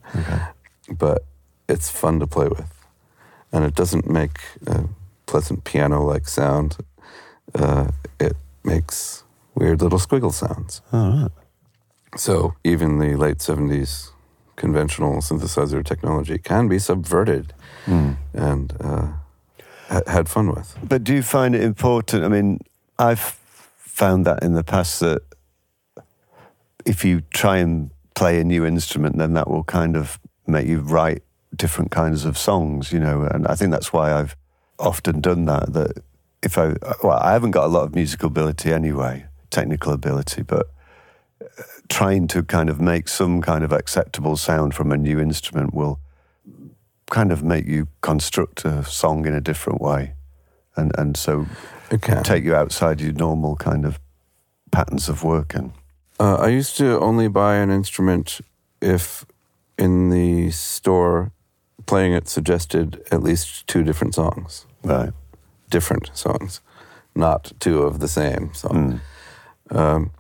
[0.99, 1.25] But
[1.69, 2.73] it's fun to play with.
[3.53, 4.85] And it doesn't make a
[5.27, 6.79] pleasant piano like sound.
[7.55, 7.89] Uh,
[8.19, 10.81] it makes weird little squiggle sounds.
[10.93, 11.31] All right.
[12.17, 14.11] So even the late 70s
[14.57, 17.55] conventional synthesizer technology can be subverted
[18.35, 19.09] and uh,
[19.89, 20.77] ha- had fun with.
[20.83, 22.25] But do you find it important?
[22.25, 22.59] I mean,
[22.99, 23.39] I've
[23.79, 25.23] found that in the past that
[26.85, 30.81] if you try and play a new instrument, then that will kind of make you
[30.81, 31.23] write
[31.57, 33.23] different kinds of songs, you know.
[33.23, 34.37] And I think that's why I've
[34.79, 35.73] often done that.
[35.73, 36.03] That
[36.43, 40.67] if I, well, I haven't got a lot of musical ability anyway, technical ability, but
[41.43, 45.75] uh, trying to kind of make some kind of acceptable sound from a new instrument
[45.75, 46.01] will
[47.11, 50.15] kind of make you construct a song in a different way.
[50.77, 51.47] And, and so
[52.01, 52.23] can.
[52.23, 53.99] take you outside your normal kind of
[54.71, 55.75] patterns of working.
[56.19, 58.41] Uh, I used to only buy an instrument
[58.81, 59.27] if
[59.77, 61.33] in the store
[61.87, 64.67] playing it suggested at least two different songs.
[64.85, 65.13] Right.
[65.71, 66.61] Different songs,
[67.17, 69.01] not two of the same song.
[69.71, 70.13] Um,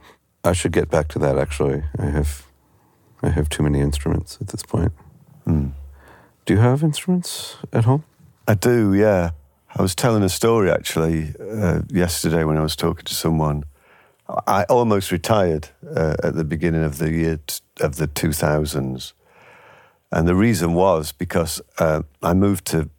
[0.45, 1.83] I should get back to that actually.
[1.99, 2.47] I have
[3.23, 4.93] I have too many instruments at this point.
[5.45, 5.69] Hmm.
[6.47, 8.05] Do you have instruments at home?
[8.49, 9.31] I do, yeah.
[9.77, 13.65] I was telling a story actually uh, yesterday when I was talking to someone.
[14.47, 19.13] I almost retired uh, at the beginning of the year t- of the 2000s.
[20.13, 22.91] And the reason was because uh, I moved to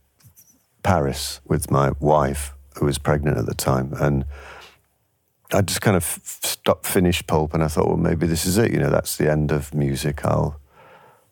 [0.83, 3.93] Paris with my wife, who was pregnant at the time.
[3.93, 4.25] And
[5.53, 8.57] I just kind of f- stopped, finished Pulp, and I thought, well, maybe this is
[8.57, 8.71] it.
[8.71, 10.25] You know, that's the end of music.
[10.25, 10.59] I'll,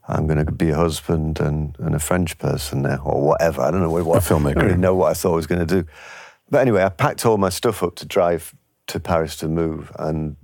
[0.07, 3.61] I'm going to be a husband and, and a French person now, or whatever.
[3.61, 4.17] I don't know what.
[4.17, 4.49] A filmmaker.
[4.49, 5.87] I don't really know what I thought I was going to do.
[6.49, 8.55] But anyway, I packed all my stuff up to drive
[8.87, 10.35] to Paris to move, and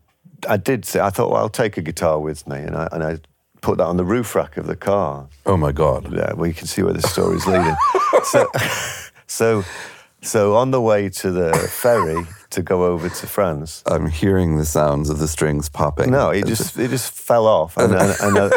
[0.48, 3.04] I did say, I thought, well, I'll take a guitar with me, and I and
[3.04, 3.20] I
[3.66, 5.28] put that on the roof rack of the car.
[5.48, 6.14] Oh my God.
[6.14, 7.76] Yeah, well, you can see where this story's leading.
[8.24, 8.48] so,
[9.28, 9.64] so,
[10.26, 13.84] so on the way to the ferry to go over to France.
[13.86, 16.12] I'm hearing the sounds of the strings popping.
[16.12, 18.54] No, it just it just fell off, and and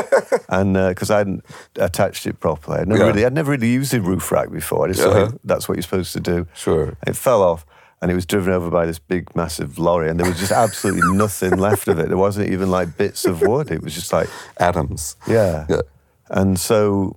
[0.48, 1.44] and uh, because I hadn't
[1.76, 3.06] attached it properly, I'd never Yeah.
[3.08, 4.86] really I'd never really used a roof rack before.
[4.86, 5.26] I just Uh-huh.
[5.30, 6.46] thought that's what you're supposed to do.
[6.54, 6.96] Sure.
[7.06, 7.66] It fell off,
[8.00, 11.16] and it was driven over by this big, massive lorry, and there was just absolutely
[11.16, 12.08] nothing left of it.
[12.08, 13.70] There wasn't even like bits of wood.
[13.70, 15.16] It was just like atoms.
[15.26, 15.66] yeah.
[15.68, 15.82] Yeah.
[16.30, 17.16] And so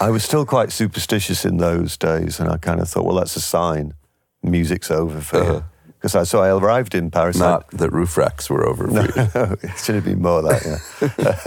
[0.00, 3.36] I was still quite superstitious in those days, and I kind of thought, well, that's
[3.36, 3.94] a sign,
[4.42, 5.42] music's over for you.
[5.50, 5.60] Uh-huh.
[5.98, 7.36] Because I so I arrived in Paris.
[7.36, 9.28] and I- Not that roof racks were over for you.
[9.34, 10.62] no, it should have been more that,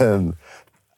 [0.00, 0.06] yeah.
[0.06, 0.36] um,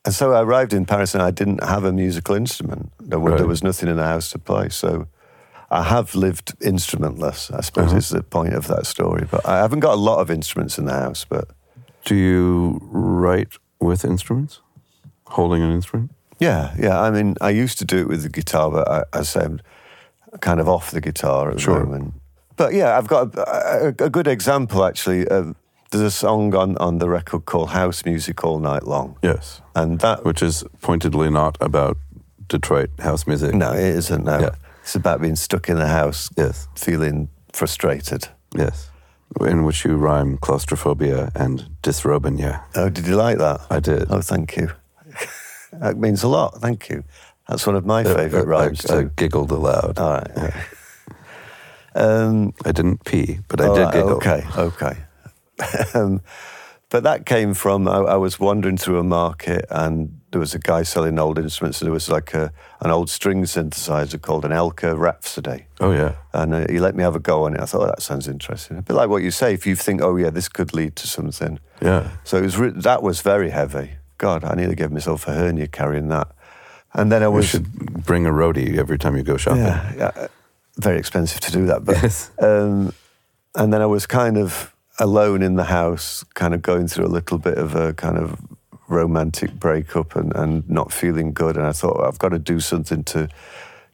[0.05, 2.93] and so I arrived in Paris and I didn't have a musical instrument.
[3.01, 4.69] There, were, there was nothing in the house to play.
[4.69, 5.09] So
[5.71, 7.97] I have lived instrumentless, I suppose Uh-huh.
[7.97, 9.27] is the point of that story.
[9.31, 11.25] But I haven't got a lot of instruments in the house.
[11.29, 11.49] But
[12.05, 14.61] Do you write with instruments?
[15.29, 16.13] Holding an instrument?
[16.39, 17.01] Yeah, yeah.
[17.01, 19.61] I mean, I used to do it with the guitar, but I, I say I'm
[20.41, 21.81] kind of off the guitar at Sure.
[21.81, 22.15] the moment.
[22.57, 25.29] But yeah, I've got a, a, a good example actually.
[25.29, 25.53] Uh,
[25.91, 29.17] there's a song on, on the record called House Music All Night Long.
[29.23, 29.61] Yes.
[29.75, 31.97] And that Which is pointedly not about
[32.49, 33.55] Detroit house music.
[33.55, 34.25] No, it isn't.
[34.25, 34.51] No, Yeah.
[34.83, 36.69] it's about being stuck in the house, Yes.
[36.75, 38.29] feeling frustrated.
[38.57, 38.91] Yes.
[39.41, 42.63] In which you rhyme claustrophobia and disrobenia.
[42.75, 43.61] Oh, did you like that?
[43.71, 44.07] I did.
[44.11, 44.71] Oh, thank you.
[45.81, 46.61] That means a lot.
[46.61, 47.05] Thank you.
[47.49, 49.99] That's one of my favourite uh, rhymes I, I giggled aloud.
[49.99, 50.55] All right.
[51.95, 54.11] Um, I didn't pee, but I did right, giggle.
[54.17, 54.97] Okay, okay.
[55.95, 56.21] um,
[56.91, 60.59] but that came from I, I was wandering through a market and there was a
[60.59, 64.53] guy selling old instruments and there was like a an old string synthesizer called an
[64.53, 65.67] Elka Rhapsody.
[65.81, 66.17] Oh, yeah.
[66.35, 67.61] And uh, he let me have a go on it.
[67.61, 68.77] I thought, oh, that sounds interesting.
[68.77, 71.07] A bit like what you say, if you think, oh, yeah, this could lead to
[71.07, 71.59] something.
[71.81, 72.11] Yeah.
[72.25, 73.93] So it was re- that was very heavy.
[74.19, 76.29] God, I nearly gave myself a hernia carrying that.
[76.95, 77.47] And then I was.
[77.47, 77.71] should
[78.05, 79.63] bring a roadie every time you go shopping.
[79.63, 80.27] Yeah, yeah,
[80.79, 81.85] very expensive to do that.
[81.85, 82.31] But, Yes.
[82.39, 82.93] um,
[83.55, 87.09] and then I was kind of alone in the house, kind of going through a
[87.09, 88.41] little bit of a kind of
[88.89, 91.57] romantic breakup and, and not feeling good.
[91.57, 93.29] And I thought, I've got to do something to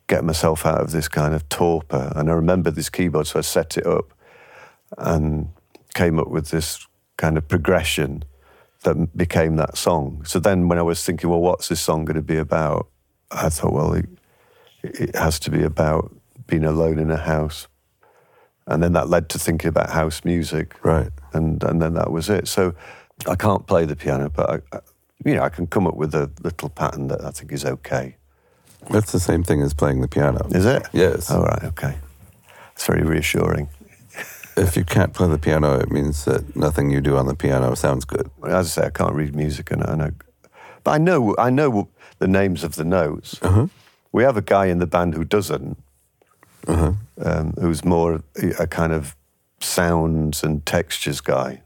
[0.06, 2.12] get myself out of this kind of torpor.
[2.14, 4.12] And I remember this keyboard, so I set it up
[4.98, 5.48] and
[5.94, 8.24] came up with this kind of progression
[8.82, 10.22] that became that song.
[10.24, 12.88] So then when I was thinking, well, what's this song going to be about?
[13.30, 14.08] I thought, well, it,
[14.82, 16.14] it has to be about
[16.46, 17.68] being alone in a house.
[18.66, 20.76] And then that led to thinking about house music.
[20.84, 21.10] Right.
[21.32, 22.46] And, and then that was it.
[22.48, 22.74] So
[23.26, 24.80] I can't play the piano, but I, I,
[25.24, 28.16] you know, I can come up with a little pattern that I think is okay.
[28.90, 30.46] That's the same thing as playing the piano.
[30.50, 30.82] Is it?
[30.92, 31.30] Yes.
[31.30, 31.96] All right, okay.
[32.74, 33.68] It's very reassuring.
[34.56, 37.74] If you can't play the piano, it means that nothing you do on the piano
[37.74, 38.30] sounds good.
[38.46, 40.10] As I say, I can't read music, and I know,
[40.84, 41.88] but I know I know
[42.18, 43.38] the names of the notes.
[43.42, 43.68] Uh-huh.
[44.12, 45.76] We have a guy in the band who doesn't,
[46.68, 46.92] Uh-huh.
[47.24, 48.22] um, who's more
[48.58, 49.16] a, kind of
[49.60, 51.62] sounds and textures guy.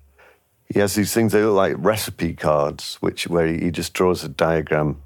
[0.72, 4.22] He has these things they look like recipe cards, which where he, he just draws
[4.24, 4.96] a diagram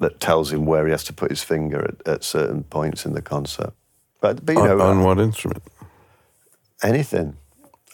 [0.00, 3.12] that tells him where he has to put his finger at, at certain points in
[3.14, 3.72] the concert.
[4.20, 5.62] But, but you On, know, on what instrument?
[6.82, 7.36] Anything.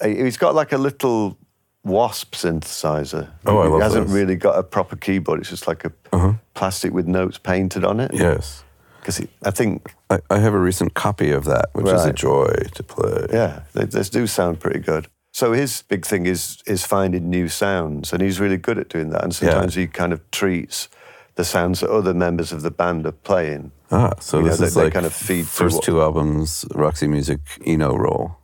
[0.02, 1.36] He- He's got like a little
[1.84, 3.28] wasp synthesizer.
[3.46, 4.14] Oh, I love he hasn't those.
[4.14, 5.40] really got a proper keyboard.
[5.40, 6.32] It's just like a Uh-huh.
[6.54, 8.10] plastic with notes painted on it.
[8.14, 8.64] Yes.
[9.00, 12.52] Because I think, I, I have a recent copy of that, which is a joy
[12.74, 13.26] to play.
[13.32, 15.06] yeah, they, they do sound pretty good.
[15.32, 19.10] So his big thing is is finding new sounds, and he's really good at doing
[19.10, 19.22] that.
[19.22, 20.88] And sometimes he kind of treats
[21.36, 23.70] the sounds that other members of the band are playing.
[23.90, 26.02] Ah, so You know, this they- is they like kind of feed first what- two
[26.02, 28.37] albums, Roxy Music, Eno role.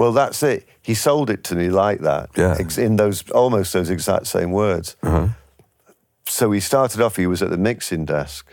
[0.00, 0.66] Well, that's it.
[0.80, 2.56] He sold it to me like that, Yeah.
[2.78, 4.96] in those almost those exact same words.
[5.02, 5.28] Uh-huh.
[6.26, 7.16] So he started off.
[7.16, 8.46] He was at the mixing desk,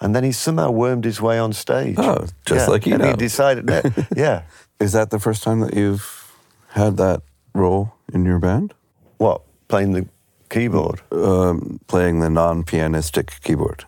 [0.00, 1.96] and then he somehow wormed his way on stage.
[1.98, 3.10] Oh, just Yeah, like you and know.
[3.10, 4.42] he decided, that, yeah,
[4.80, 6.32] Is that the first time that you've
[6.68, 7.20] had that
[7.52, 8.72] role in your band?
[9.18, 10.06] what playing the
[10.48, 11.00] keyboard.
[11.12, 13.84] Um, playing the non-pianistic keyboard.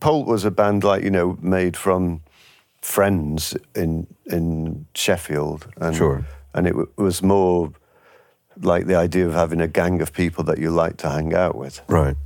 [0.00, 2.20] Pulp was a band like you know made from
[2.82, 6.24] friends in in Sheffield, and Sure.
[6.54, 7.72] and it w- was more
[8.60, 11.56] like the idea of having a gang of people that you like to hang out
[11.56, 11.80] with.
[11.88, 12.16] Right.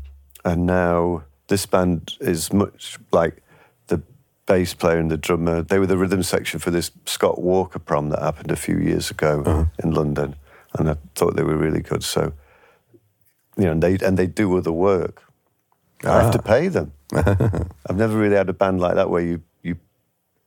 [0.44, 3.42] And now this band is much like
[3.88, 4.02] the
[4.46, 5.62] bass player and the drummer.
[5.62, 9.10] They were the rhythm section for this Scott Walker prom that happened a few years
[9.10, 9.64] ago uh-huh.
[9.82, 10.36] in London,
[10.78, 12.02] and I thought they were really good.
[12.02, 12.32] So,
[13.56, 15.22] you know, and they and they do other work.
[16.04, 16.42] I have to ah.
[16.42, 16.92] pay them.
[17.12, 19.42] I've never really had a band like that where you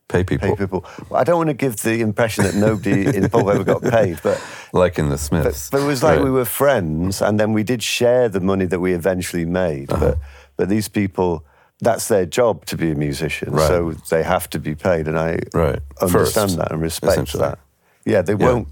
[0.08, 0.50] Pay people.
[0.50, 0.84] pay people.
[1.10, 4.20] Well, I don't want to give the impression that nobody in Pulp ever got paid,
[4.22, 4.40] but
[4.72, 5.68] Like in the Smiths.
[5.70, 6.24] but it was like Right.
[6.24, 9.90] we were friends, and then we did share the money that we eventually made.
[9.90, 10.10] Uh-huh.
[10.10, 10.18] But
[10.56, 11.44] but these people,
[11.80, 13.66] that's their job to be a musician, Right.
[13.68, 15.80] so they have to be paid, and I Right.
[16.00, 17.58] understand First, that and respect that.
[18.04, 18.46] Yeah, they Yeah.
[18.52, 18.68] won't.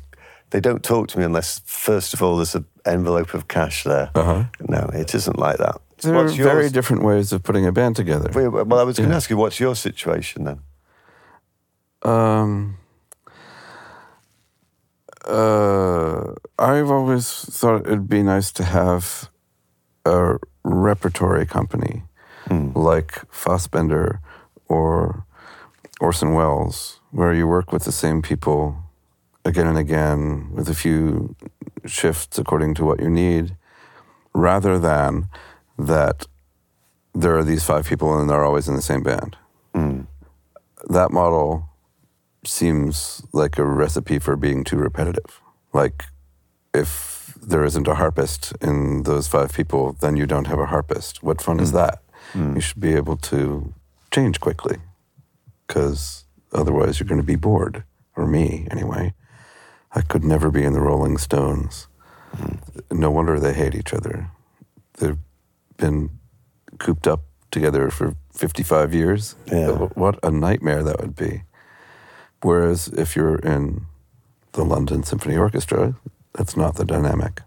[0.50, 4.10] They don't talk to me unless, first of all, there's an envelope of cash there.
[4.14, 4.44] Uh-huh.
[4.68, 5.80] No, it isn't like that.
[6.02, 6.72] There are What's very yours?
[6.72, 8.30] different ways of putting a band together.
[8.32, 9.16] Well, well, I was going to Yeah.
[9.16, 10.60] ask you, what's your situation then?
[12.04, 12.76] Um,
[15.24, 19.30] uh, I've always thought it'd be nice to have
[20.04, 22.02] a repertory company
[22.74, 24.18] like Fassbinder
[24.68, 25.24] or
[26.00, 28.76] Orson Welles, where you work with the same people
[29.44, 31.34] again and again with a few
[31.86, 33.56] shifts according to what you need,
[34.34, 35.28] rather than
[35.78, 36.26] that
[37.14, 39.36] there are these five people and they're always in the same band.
[40.88, 41.70] That model
[42.46, 45.40] seems like a recipe for being too repetitive.
[45.72, 46.04] Like,
[46.72, 51.22] if there isn't a harpist in those five people, then you don't have a harpist.
[51.22, 51.76] What fun is hmm.
[51.76, 52.02] that?
[52.32, 52.54] Hmm.
[52.54, 53.74] You should be able to
[54.10, 54.78] change quickly
[55.66, 57.84] because otherwise you're going to be bored.
[58.16, 59.12] Or me, anyway.
[59.90, 61.88] I could never be in the Rolling Stones.
[62.34, 62.56] Hmm.
[62.92, 64.30] No wonder they hate each other.
[64.98, 65.18] They've
[65.76, 66.10] been
[66.78, 69.36] cooped up together for 55 years.
[69.46, 69.70] Yeah.
[69.70, 71.42] What a nightmare that would be.
[72.44, 73.86] Whereas if you're in
[74.52, 75.94] the London Symphony Orchestra,
[76.34, 77.40] that's not the dynamic.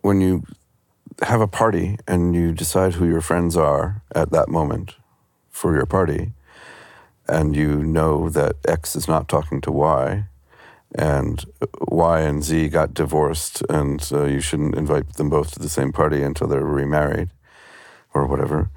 [0.00, 0.42] When you
[1.22, 4.96] have a party and you decide who your friends are at that moment
[5.50, 6.32] for your party,
[7.28, 10.24] and you know that X is not talking to Y,
[10.98, 11.44] and
[11.86, 15.92] Y and Z got divorced, and uh, you shouldn't invite them both to the same
[15.92, 17.30] party until they're remarried
[18.12, 18.68] or whatever.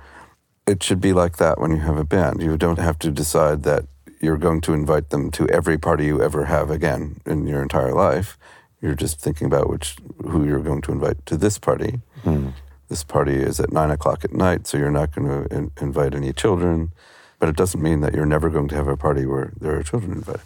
[0.67, 2.43] It should be like that when you have a band.
[2.43, 3.87] You don't have to decide that
[4.19, 7.93] you're going to invite them to every party you ever have again in your entire
[7.93, 8.37] life.
[8.81, 9.97] You're just thinking about which
[10.27, 11.99] who you're going to invite to this party.
[12.23, 12.49] Hmm.
[12.87, 16.15] This party is at nine o'clock at night, so you're not going to in- invite
[16.15, 16.91] any children.
[17.39, 19.83] But it doesn't mean that you're never going to have a party where there are
[19.83, 20.41] children invited.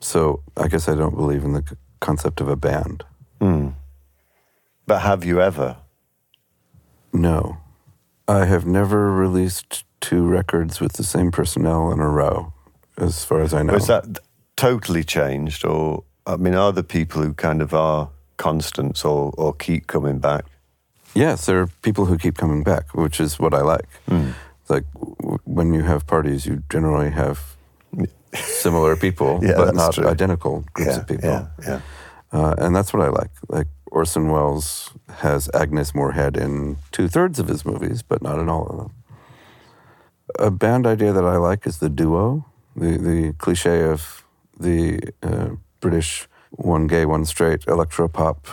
[0.00, 3.04] So I guess I don't believe in the c- concept of a band.
[3.40, 3.68] Hmm.
[4.86, 5.78] But have you ever?
[7.12, 7.58] No.
[8.26, 12.52] I have never released two records with the same personnel in a row,
[12.98, 13.72] as far as I know.
[13.74, 14.18] Was that
[14.56, 19.54] totally changed, or I mean, are there people who kind of are constants or or
[19.54, 20.44] keep coming back?
[21.14, 23.88] Yes, there are people who keep coming back, which is what I like.
[24.08, 24.30] Hmm.
[24.68, 24.84] Like
[25.44, 27.56] when you have parties, you generally have
[28.34, 30.06] similar people, Yeah, but not true.
[30.06, 31.28] identical groups yeah, of people.
[31.30, 31.80] yeah, yeah.
[32.30, 33.30] Uh, and that's what I like.
[33.48, 38.48] Like Orson Welles has Agnes Moorehead in two thirds of his movies, but not in
[38.50, 38.92] all of them.
[40.38, 42.44] A band idea that I like is the duo,
[42.78, 44.24] the the cliche of
[44.58, 45.50] the uh,
[45.80, 48.46] British one gay, one straight electro pop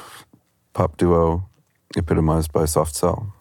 [0.73, 1.47] pop duo,
[1.95, 3.31] epitomized by Soft Cell.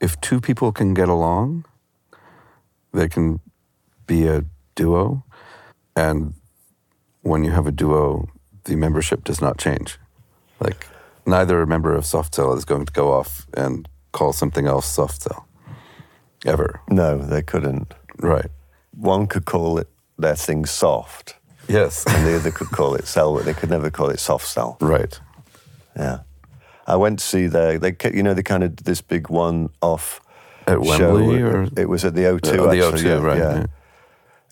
[0.00, 1.66] If two people can get along,
[2.92, 3.40] they can
[4.06, 5.24] be a duo,
[5.94, 6.34] and
[7.22, 8.28] when you have a duo,
[8.64, 9.98] the membership does not change.
[10.58, 10.86] Like
[11.26, 15.22] neither member of Soft Cell is going to go off and call something else Soft
[15.22, 15.46] Cell.
[16.46, 16.80] Ever.
[16.88, 17.92] No, they couldn't.
[18.18, 18.50] Right.
[18.92, 19.88] One could call it
[20.18, 21.36] their thing soft,
[21.68, 22.04] Yes.
[22.08, 24.76] and the other could call it cell, but they could never call it soft cell.
[24.80, 25.18] right.
[25.96, 26.20] Yeah.
[26.86, 29.68] I went to see their, they, you know, they kind of did this big one
[29.80, 30.20] off
[30.66, 31.14] At show.
[31.14, 32.58] Wembley or It was at the O2.
[32.58, 33.54] Oh, the actually, O2, yeah, right, Yeah.
[33.58, 33.66] yeah.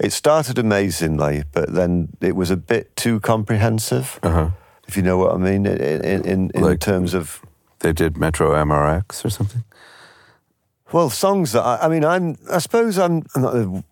[0.01, 4.51] It started amazingly, but then it was a bit too comprehensive, Uh-huh.
[4.87, 7.41] if you know what I mean, in, in, in, in Like- terms of
[7.81, 9.65] They did Metro MRX or something.
[10.93, 12.37] Well, songs that I, I mean, I'm.
[12.51, 13.85] I suppose I'm not the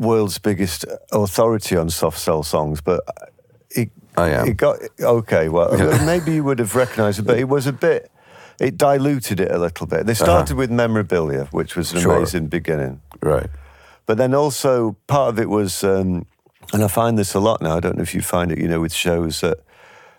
[0.00, 3.00] world's biggest authority on soft cell songs, but
[3.70, 3.90] it.
[4.16, 4.48] I am.
[4.48, 5.48] It got okay.
[5.48, 6.04] Well, Yeah.
[6.04, 8.10] maybe you would have recognised it, but it was a bit.
[8.58, 10.06] It diluted it a little bit.
[10.06, 12.02] They started with memorabilia, which was an Uh-huh.
[12.04, 12.16] Sure.
[12.16, 13.46] amazing beginning, Right.
[14.06, 16.26] but then also part of it was, um,
[16.72, 17.76] and I find this a lot now.
[17.76, 19.58] I don't know if you find it, you know, with shows that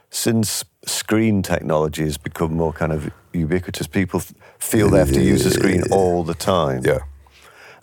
[0.10, 4.22] since screen technology has become more kind of ubiquitous, people
[4.60, 6.82] feel they have to use a screen all the time.
[6.84, 7.00] Yeah.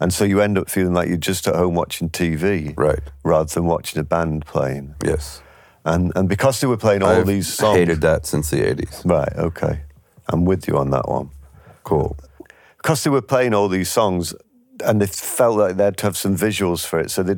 [0.00, 3.00] And so you end up feeling like you're just at home watching TV Right.
[3.24, 4.94] rather than watching a band playing.
[5.04, 5.42] Yes.
[5.84, 7.78] And and because they were playing all I've these songs.
[7.78, 9.02] hated that since the 80s.
[9.04, 9.80] Right, okay.
[10.28, 11.30] I'm with you on that one.
[11.84, 12.16] Cool.
[12.76, 14.34] Because they were playing all these songs
[14.84, 17.10] and they felt like they had to have some visuals for it.
[17.10, 17.36] So they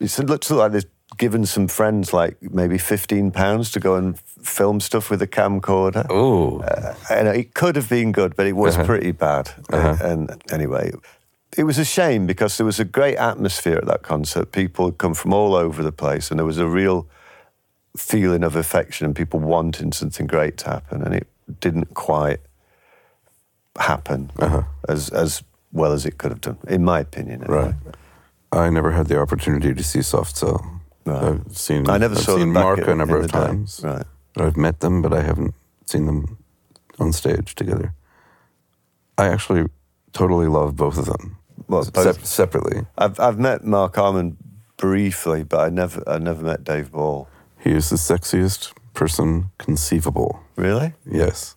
[0.00, 0.84] it looked like they'd
[1.18, 6.06] given some friends like maybe fifteen pounds to go and film stuff with a camcorder.
[6.10, 6.60] Oh.
[7.10, 8.86] and it could have been good, but it was Uh-huh.
[8.86, 9.50] pretty bad.
[9.72, 9.96] Uh-huh.
[10.02, 10.90] And anyway,
[11.56, 14.52] it was a shame because there was a great atmosphere at that concert.
[14.52, 17.06] People had come from all over the place, and there was a real
[17.96, 21.26] feeling of affection and people wanting something great to happen, and it
[21.60, 22.40] didn't quite
[23.78, 24.62] happen Uh-huh.
[24.88, 25.42] as as
[25.72, 27.42] well as it could have done, in my opinion.
[27.44, 27.64] anyway.
[27.66, 27.74] Right.
[28.52, 30.80] I never had the opportunity to see Soft Cell.
[31.04, 31.22] Right.
[31.46, 31.88] I've seen.
[31.88, 33.38] I never I've saw seen Mark a number of day.
[33.38, 33.80] times.
[33.84, 34.06] Right.
[34.38, 36.38] I've met them, but I haven't seen them
[36.98, 37.92] on stage together.
[39.18, 39.66] I actually
[40.16, 41.36] totally love both of them.
[41.68, 42.86] Well, Se- both- separately.
[42.98, 44.36] I've I've met Marc Almond
[44.76, 47.28] briefly, but I never I never met Dave Ball.
[47.64, 50.40] He is the sexiest person conceivable.
[50.56, 50.92] Really?
[51.04, 51.56] Yes.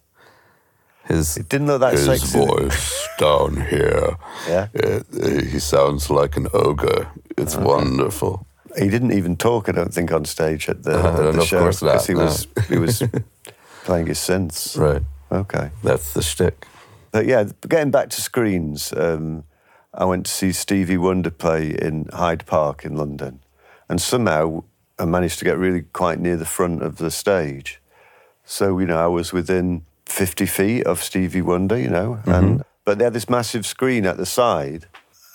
[1.08, 2.38] His It didn't look that his sexy.
[2.46, 4.16] voice down here.
[4.48, 4.68] Yeah.
[4.84, 7.08] uh, uh, he sounds like an ogre.
[7.38, 8.46] It's wonderful.
[8.78, 11.60] He didn't even talk, I don't think, on stage at the, Uh, at the show
[11.60, 12.24] course not, because he no.
[12.26, 13.04] was he was
[13.86, 14.78] playing his synths.
[14.78, 15.04] Right.
[15.32, 16.66] Okay, That's the shtick.
[17.12, 19.44] But yeah, getting back to screens, um,
[19.94, 23.40] I went to see Stevie Wonder play in Hyde Park in London,
[23.88, 24.64] and somehow
[24.98, 27.82] I managed to get really quite near the front of the stage.
[28.46, 32.98] So you know, I was within fifty feet of Stevie Wonder, you know, and but
[32.98, 34.86] they had this massive screen at the side,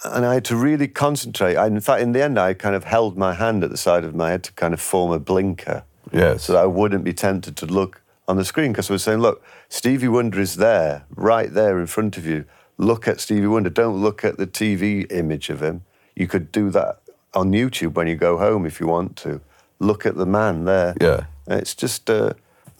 [0.05, 1.57] and I had to really concentrate.
[1.57, 4.05] I, in fact, in the end, I kind of held my hand at the side
[4.05, 6.45] of my head to kind of form a blinker, Yes.
[6.45, 9.18] so that I wouldn't be tempted to look on the screen because I was saying,
[9.20, 12.45] look, Stevie Wonder is there, right there in front of you.
[12.79, 13.70] Look at Stevie Wonder.
[13.70, 15.83] Don't look at the TV image of him.
[16.16, 17.01] You could do that
[17.35, 19.41] on YouTube when you go home if you want to.
[19.79, 20.95] Look at the man there.
[21.01, 21.25] Yeah.
[21.47, 22.33] It's just, uh,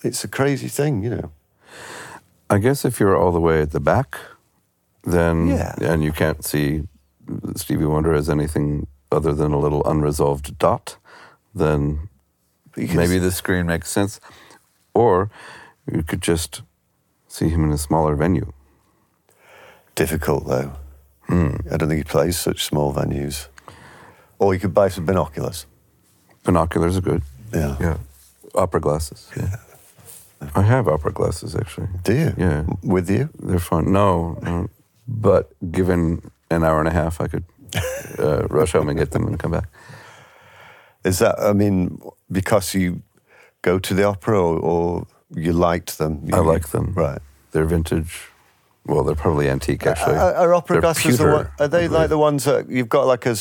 [0.03, 1.31] it's a crazy thing, you know.
[2.49, 4.19] I guess if you're all the way at the back,
[5.03, 5.75] then Yeah.
[5.81, 6.85] and you can't see
[7.57, 10.97] Stevie Wonder as anything other than a little unresolved dot,
[11.55, 12.09] then
[12.77, 14.21] maybe the screen makes sense.
[14.95, 15.31] Or
[15.93, 16.63] you could just
[17.29, 18.53] see him in a smaller venue.
[19.95, 20.73] difficult though.
[21.27, 21.57] Hmm.
[21.71, 23.49] I don't think he plays such small venues.
[24.39, 25.67] Or you could buy some binoculars.
[26.43, 27.23] Binoculars are good.
[27.53, 27.77] Yeah.
[27.81, 27.97] Yeah.
[28.55, 29.31] Opera glasses.
[29.37, 29.57] Yeah.
[30.55, 31.89] I have opera glasses actually.
[32.03, 32.35] Do you?
[32.37, 32.65] Yeah.
[32.83, 33.31] With you?
[33.39, 33.93] They're fun.
[33.93, 34.69] No, no.
[35.07, 37.45] But given an hour and a half, I could
[38.19, 39.69] uh, rush home and get them and come back.
[41.05, 43.03] Is that, I mean, because you
[43.65, 46.13] go to the opera or, or you liked them?
[46.33, 46.93] I You- like them.
[46.95, 47.21] Right.
[47.53, 48.29] They're vintage.
[48.87, 50.17] Well, they're probably antique, actually.
[50.17, 52.91] Are, are opera They're glasses, the pewter, one, are they like the ones that you've
[52.91, 53.35] got like a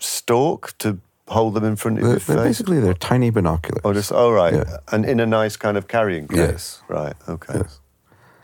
[0.00, 0.98] stalk to
[1.28, 2.46] hold them in front of They're, your they're face?
[2.46, 3.82] basically they're tiny binoculars.
[3.84, 4.54] Or just, oh, right.
[4.54, 4.76] Yeah.
[4.92, 6.38] And in a nice kind of carrying case?
[6.38, 6.82] Yes.
[6.88, 7.54] Right, okay.
[7.58, 7.80] Yes.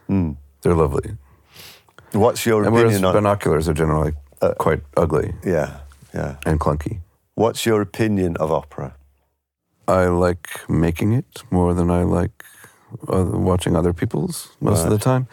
[0.08, 0.32] Hmm.
[0.60, 1.16] They're lovely.
[2.12, 4.12] What's your And opinion on binoculars are generally
[4.42, 5.78] Uh, quite ugly Yeah,
[6.12, 6.36] yeah.
[6.44, 7.00] and clunky.
[7.34, 8.94] What's your opinion of opera?
[9.88, 12.44] I like making it more than I like
[13.08, 15.26] uh, watching other people's most of the time.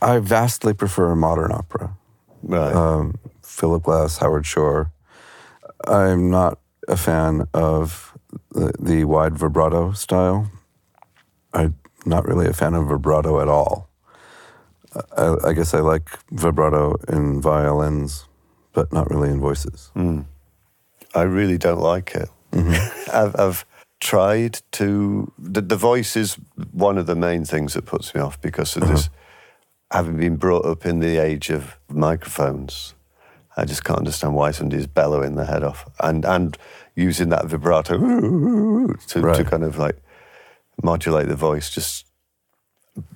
[0.00, 1.96] I vastly prefer modern opera.
[2.42, 2.72] Right.
[2.72, 4.92] um, Philip Glass, Howard Shore.
[5.86, 8.16] I'm not a fan of
[8.50, 10.50] the, the wide vibrato style.
[11.52, 11.76] I'm
[12.06, 13.88] not really a fan of vibrato at all.
[15.16, 18.26] I, I guess I like vibrato in violins,
[18.72, 19.90] but not really in voices.
[21.14, 22.28] I really don't like it.
[22.52, 23.10] Mm-hmm.
[23.16, 23.66] I've, I've
[24.00, 25.32] tried to.
[25.38, 26.34] The, the voice is
[26.72, 29.04] one of the main things that puts me off because of this.
[29.04, 29.14] Mm-hmm.
[29.90, 32.94] Having been brought up in the age of microphones,
[33.56, 36.58] I just can't understand why somebody's bellowing their head off and and
[36.94, 37.96] using that vibrato
[39.06, 39.96] to, to kind of like
[40.82, 41.70] modulate the voice.
[41.70, 42.04] Just.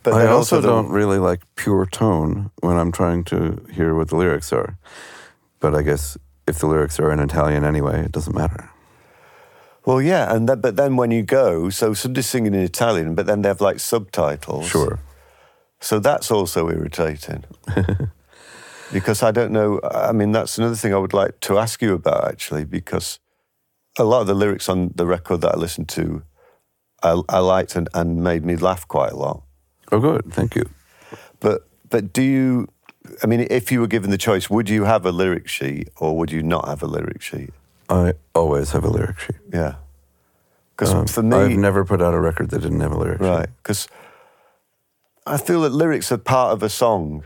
[0.03, 4.09] But I also the- don't really like pure tone when I'm trying to hear what
[4.09, 4.79] the lyrics are.
[5.61, 6.17] But I guess
[6.47, 8.71] if the lyrics are in Italian anyway, it doesn't matter.
[9.85, 13.27] Well, yeah, and then, but then when you go, so somebody's singing in Italian, but
[13.27, 14.69] then they have like subtitles.
[14.69, 15.01] Sure.
[15.81, 17.45] So that's also irritating.
[18.93, 19.81] because I don't know.
[19.91, 23.19] I mean, that's another thing I would like to ask you about actually, because
[23.99, 26.23] a lot of the lyrics on the record that I listened to,
[27.03, 29.43] I, I liked and, and made me laugh quite a lot.
[29.91, 30.33] Oh, good.
[30.33, 30.71] Thank you.
[31.41, 32.69] But but do you?
[33.23, 36.17] I mean, if you were given the choice, would you have a lyric sheet or
[36.17, 37.51] would you not have a lyric sheet?
[37.93, 39.37] I always have a lyric sheet.
[39.53, 39.75] Yeah.
[40.71, 43.19] Because Um, for me, I've never put out a record that didn't have a lyric.
[43.21, 43.27] sheet.
[43.29, 43.87] Right, because
[45.27, 47.25] I feel that lyrics are part of a song.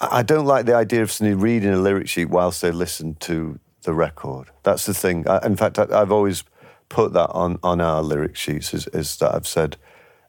[0.00, 3.14] I I don't like the idea of somebody reading a lyric sheet whilst they listen
[3.20, 4.48] to the record.
[4.62, 5.26] That's the thing.
[5.28, 6.44] I, in fact, I, I've always
[6.88, 9.76] put that on, on our lyric sheets is, is that I've said,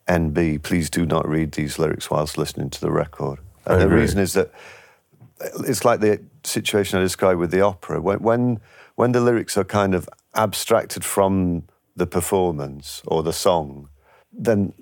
[0.07, 3.39] NB, please do not read these lyrics whilst listening to the record.
[3.65, 4.01] I And the agree.
[4.01, 4.51] reason is that
[5.69, 8.01] it's like the situation I described with the opera.
[8.01, 8.59] When, when,
[8.97, 11.63] when the lyrics are kind of abstracted from
[11.95, 13.89] the performance or the song,
[14.33, 14.73] then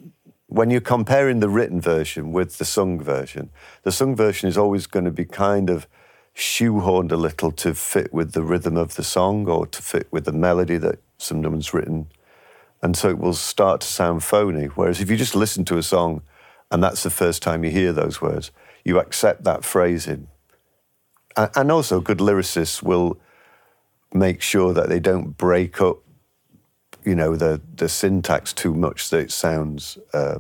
[0.48, 3.50] when you're comparing the written version with the sung version,
[3.84, 5.86] the sung version is always going to be kind of
[6.34, 10.24] shoehorned a little to fit with the rhythm of the song or to fit with
[10.24, 12.08] the melody that someone's written.
[12.82, 14.68] And so it will start to sound phony.
[14.68, 16.22] Whereas if you just listen to a song
[16.72, 18.52] and that's the first time you hear those words,
[18.86, 20.30] you accept that phrasing.
[21.36, 23.20] And also, good lyricists will
[24.14, 25.98] make sure that they don't break up,
[27.04, 30.40] you know, the, the syntax too much that it sounds uh,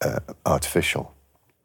[0.00, 1.14] uh, artificial.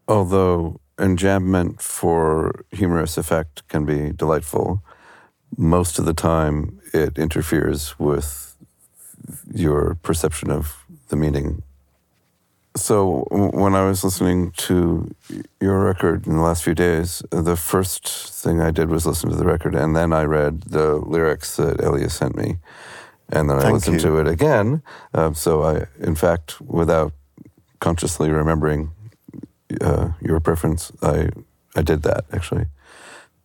[0.08, 4.84] Although enjambment for humorous effect can be delightful,
[5.58, 8.56] most of the time it interferes with
[9.54, 11.64] your perception of the meaning.
[12.76, 15.14] So when I was listening to
[15.60, 19.36] your record in the last few days, the first thing I did was listen to
[19.36, 22.60] the record, and then I read the lyrics that Elias sent me,
[23.30, 24.10] and then I Thank listened you.
[24.10, 24.84] to it again.
[25.14, 27.12] Um, so I, in fact, without
[27.82, 28.92] consciously remembering
[29.82, 31.30] uh, your preference, I
[31.76, 32.68] I did that actually.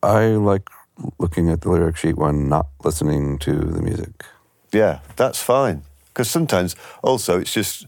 [0.03, 0.71] I like
[1.19, 4.25] looking at the lyric sheet when not listening to the music.
[4.73, 5.83] Yeah, that's fine.
[6.09, 7.87] Because sometimes also it's just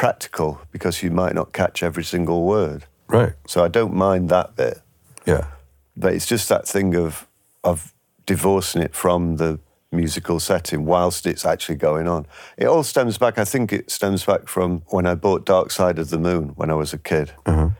[0.00, 2.86] practical because you might not catch every single word.
[3.06, 3.34] Right.
[3.46, 4.80] So I don't mind that bit.
[5.26, 5.48] Yeah.
[5.94, 7.26] But it's just that thing of
[7.62, 7.92] of
[8.24, 9.60] divorcing it from the
[9.92, 12.26] musical setting whilst it's actually going on.
[12.56, 15.98] It all stems back, I think it stems back from when I bought Dark Side
[15.98, 17.32] of the Moon when I was a kid.
[17.44, 17.70] Uh-huh.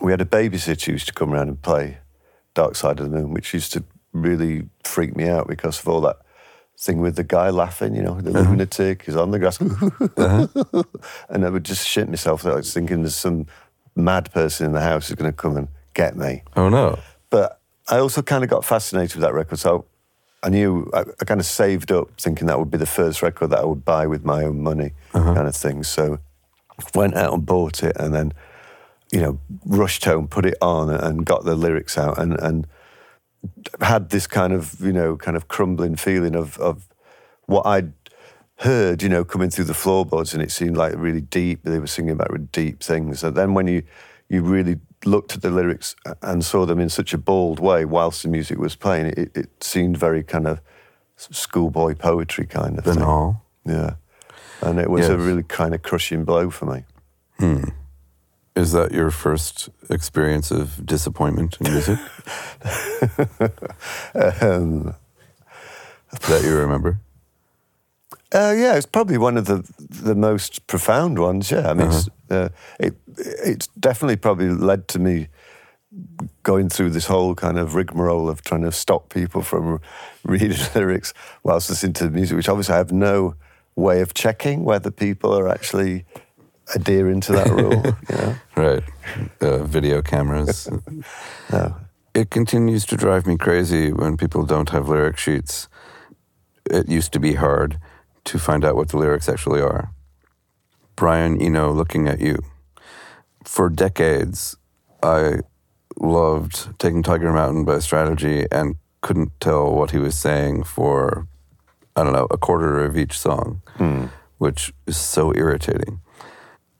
[0.00, 1.98] We had a babysitter who used to come around and play
[2.54, 6.00] Dark Side of the Moon, which used to really freak me out because of all
[6.00, 6.18] that
[6.78, 8.50] thing with the guy laughing, you know, the uh-huh.
[8.50, 9.60] lunatic is on the grass.
[9.60, 10.82] Uh-huh.
[11.28, 12.46] and I would just shit myself.
[12.46, 13.46] I was thinking there's some
[13.96, 16.42] mad person in the house who's going to come and get me.
[16.56, 16.98] Oh no.
[17.30, 19.58] But I also kind of got fascinated with that record.
[19.58, 19.86] So
[20.44, 23.48] I knew I, I kind of saved up thinking that would be the first record
[23.48, 25.34] that I would buy with my own money, uh-huh.
[25.34, 25.82] kind of thing.
[25.82, 26.20] So
[26.94, 28.32] went out and bought it and then,
[29.10, 32.68] you know, rushed home, put it on and got the lyrics out and, and
[33.80, 36.88] had this kind of, you know, kind of crumbling feeling of, of
[37.46, 37.92] what I'd
[38.56, 41.62] heard, you know, coming through the floorboards and it seemed like really deep.
[41.62, 43.22] They were singing about really deep things.
[43.22, 43.82] And then when you,
[44.28, 48.22] you really looked at the lyrics and saw them in such a bold way whilst
[48.22, 50.60] the music was playing, it, it seemed very kind of
[51.16, 53.42] schoolboy poetry kind of Banal.
[53.64, 53.74] thing.
[53.76, 53.94] Yeah.
[54.60, 56.84] And it was a really kind of crushing blow for me.
[57.38, 57.64] Hmm.
[58.58, 61.98] Is that your first experience of disappointment in music
[64.42, 64.94] Um,
[66.26, 66.98] that you remember?
[68.34, 71.50] Uh, yeah, it's probably one of the the most profound ones.
[71.50, 72.48] Yeah, I mean, it's, uh,
[72.80, 75.28] it it's definitely probably led to me
[76.42, 79.80] going through this whole kind of rigmarole of trying to stop people from
[80.24, 83.34] reading lyrics whilst listening to the music, which obviously I have no
[83.76, 86.04] way of checking whether people are actually
[86.74, 87.84] adhering to that rule.
[88.10, 88.36] you know?
[88.56, 88.82] Right.
[89.40, 90.68] Uh, video cameras.
[91.50, 91.74] No.
[92.14, 95.68] It continues to drive me crazy when people don't have lyric sheets.
[96.68, 97.78] It used to be hard
[98.24, 99.92] to find out what the lyrics actually are.
[100.96, 102.38] Brian Eno, looking at you.
[103.44, 104.56] For decades,
[105.02, 105.40] I
[105.96, 111.26] loved taking Tiger Mountain by strategy and couldn't tell what he was saying for,
[111.96, 113.62] I don't know, a quarter of each song,
[114.38, 116.00] which is so irritating.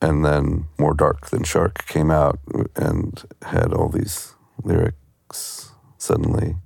[0.00, 2.38] And then More Dark Than Shark came out
[2.76, 6.56] and had all these lyrics suddenly.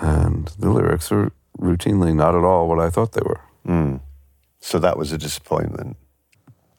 [0.00, 3.40] And the lyrics were routinely not at all what I thought they were.
[4.58, 5.96] So that was a disappointment.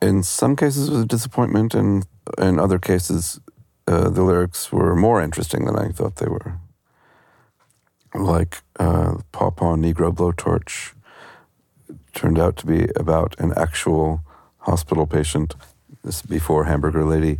[0.01, 2.05] In some cases, it was a disappointment, and
[2.37, 3.39] in other cases,
[3.87, 6.59] uh, the lyrics were more interesting than I thought they were.
[8.13, 10.93] Like uh, Paw Paw Negro Blowtorch
[12.13, 14.24] turned out to be about an actual
[14.65, 15.55] hospital patient,
[16.03, 17.39] this before Hamburger Lady,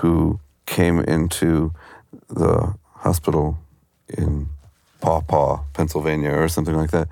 [0.00, 1.72] who came into
[2.28, 3.58] the hospital
[4.08, 4.48] in
[5.00, 7.08] Paw Paw, Pennsylvania, or something like that,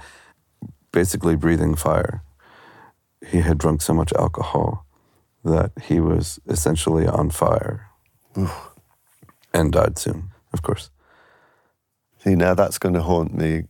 [0.93, 2.23] basically breathing fire.
[3.27, 4.85] He had drunk so much alcohol
[5.45, 7.89] that he was essentially on fire
[9.55, 10.91] and died soon, of course.
[12.19, 13.65] See, now that's going to haunt me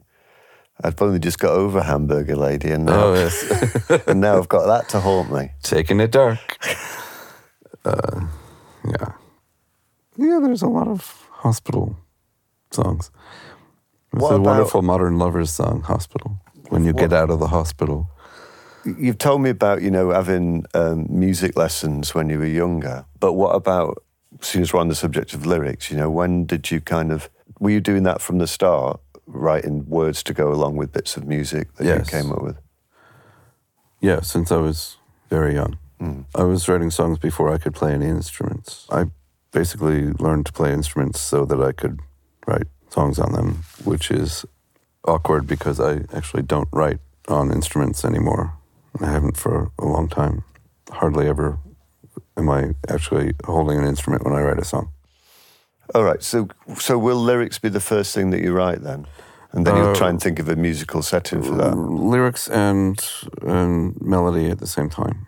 [0.82, 3.90] I've only just got over Hamburger Lady, and now, Oh, yes.
[4.06, 5.50] and now I've got that to haunt me.
[5.62, 6.58] Taking it dark.
[7.84, 8.26] Uh,
[8.84, 9.12] yeah.
[10.16, 11.96] Yeah, there's a lot of hospital
[12.70, 13.10] songs.
[14.12, 16.36] It's What a about- wonderful Modern Lovers song, Hospital.
[16.68, 18.08] When you get out of the hospital.
[18.84, 23.32] You've told me about you know having um, music lessons when you were younger, but
[23.34, 24.02] what about?
[24.40, 27.28] Soon as we're on the subject of lyrics, you know, when did you kind of
[27.58, 29.00] were you doing that from the start,
[29.32, 32.12] writing words to go along with bits of music that Yes.
[32.12, 32.56] you came up with?
[34.00, 34.96] Yeah, since I was
[35.28, 35.78] very young.
[35.98, 36.22] Hmm.
[36.34, 38.86] I was writing songs before I could play any instruments.
[38.90, 39.06] I
[39.52, 42.00] basically learned to play instruments so that I could
[42.46, 44.44] write songs on them, which is
[45.06, 46.98] awkward because I actually don't write
[47.28, 48.54] on instruments anymore.
[49.00, 50.44] I haven't for a long time.
[50.90, 51.58] Hardly ever
[52.36, 54.90] am I actually holding an instrument when I write a song.
[55.94, 59.06] All right, so so will lyrics be the first thing that you write then,
[59.52, 61.76] and then you'll Uh, try and think of a musical setting for that.
[61.76, 63.04] Lyrics and,
[63.42, 65.26] and melody at the same time.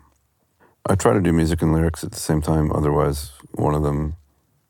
[0.89, 4.15] I try to do music and lyrics at the same time, otherwise, one of them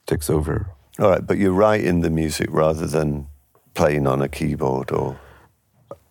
[0.06, 0.68] takes over.
[0.99, 3.28] All right, but you're writing the music rather than
[3.74, 5.20] playing on a keyboard or.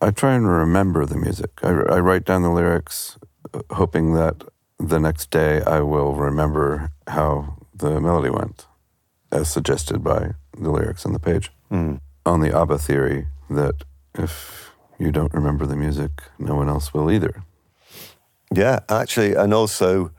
[0.00, 1.50] I try and remember the music.
[1.62, 3.18] I, I write down the lyrics,
[3.70, 4.42] hoping that
[4.78, 8.66] the next day I will remember how the melody went,
[9.32, 11.50] as suggested by the lyrics on the page.
[11.70, 12.00] Mm.
[12.26, 13.82] On the ABBA theory that
[14.14, 17.42] if you don't remember the music, no one else will either.
[18.54, 20.12] Yeah, actually, and also,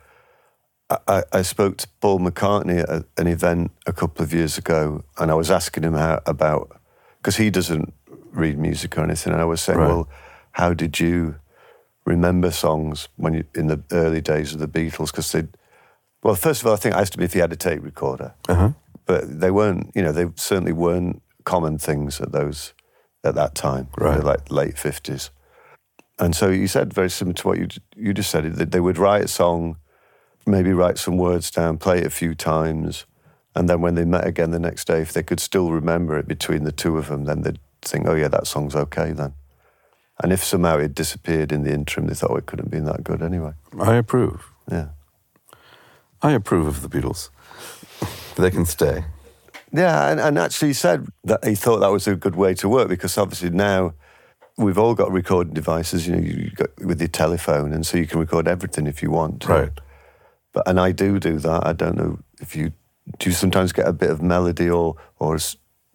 [0.90, 5.30] I, I- spoke to Paul McCartney at an event a couple of years ago, and
[5.32, 6.80] I was asking him how, about
[7.20, 7.94] because he doesn't
[8.32, 9.88] read music or anything, and I was saying, Right.
[9.88, 10.10] well,
[10.54, 11.36] how did you
[12.06, 15.12] remember songs when you in the early days of the Beatles?
[15.12, 15.48] Because they,
[16.24, 18.34] well, first of all, I think I asked him if he had a tape recorder,
[18.50, 18.70] Uh huh.
[19.06, 22.74] But they weren't, you know, they certainly weren't common things at those
[23.24, 24.24] at that time, Right.
[24.24, 25.30] like late fifties.
[26.20, 28.98] And so you said very similar to what you you just said that they would
[28.98, 29.78] write a song,
[30.46, 33.06] maybe write some words down, play it a few times,
[33.56, 36.28] and then when they met again the next day, if they could still remember it
[36.28, 39.34] between the two of them, then they'd think, oh yeah, that song's okay then.
[40.22, 42.86] And if somehow it disappeared in the interim, they thought oh, it couldn't have been
[42.86, 43.54] that good anyway.
[43.80, 44.52] I approve.
[44.72, 44.90] Yeah.
[46.22, 47.30] I approve of the Beatles.
[48.36, 49.06] They can stay.
[49.72, 52.70] Yeah, and, and actually he said that he thought that was a good way to
[52.70, 53.94] work because obviously now
[54.58, 58.06] we've all got recording devices, you know, you got with your telephone, and so you
[58.08, 59.42] can record everything if you want.
[59.42, 59.48] to.
[59.48, 59.72] Right.
[60.54, 61.66] But and I do do that.
[61.66, 62.74] I don't know if you
[63.18, 63.30] do.
[63.30, 65.40] You sometimes get a bit of melody or or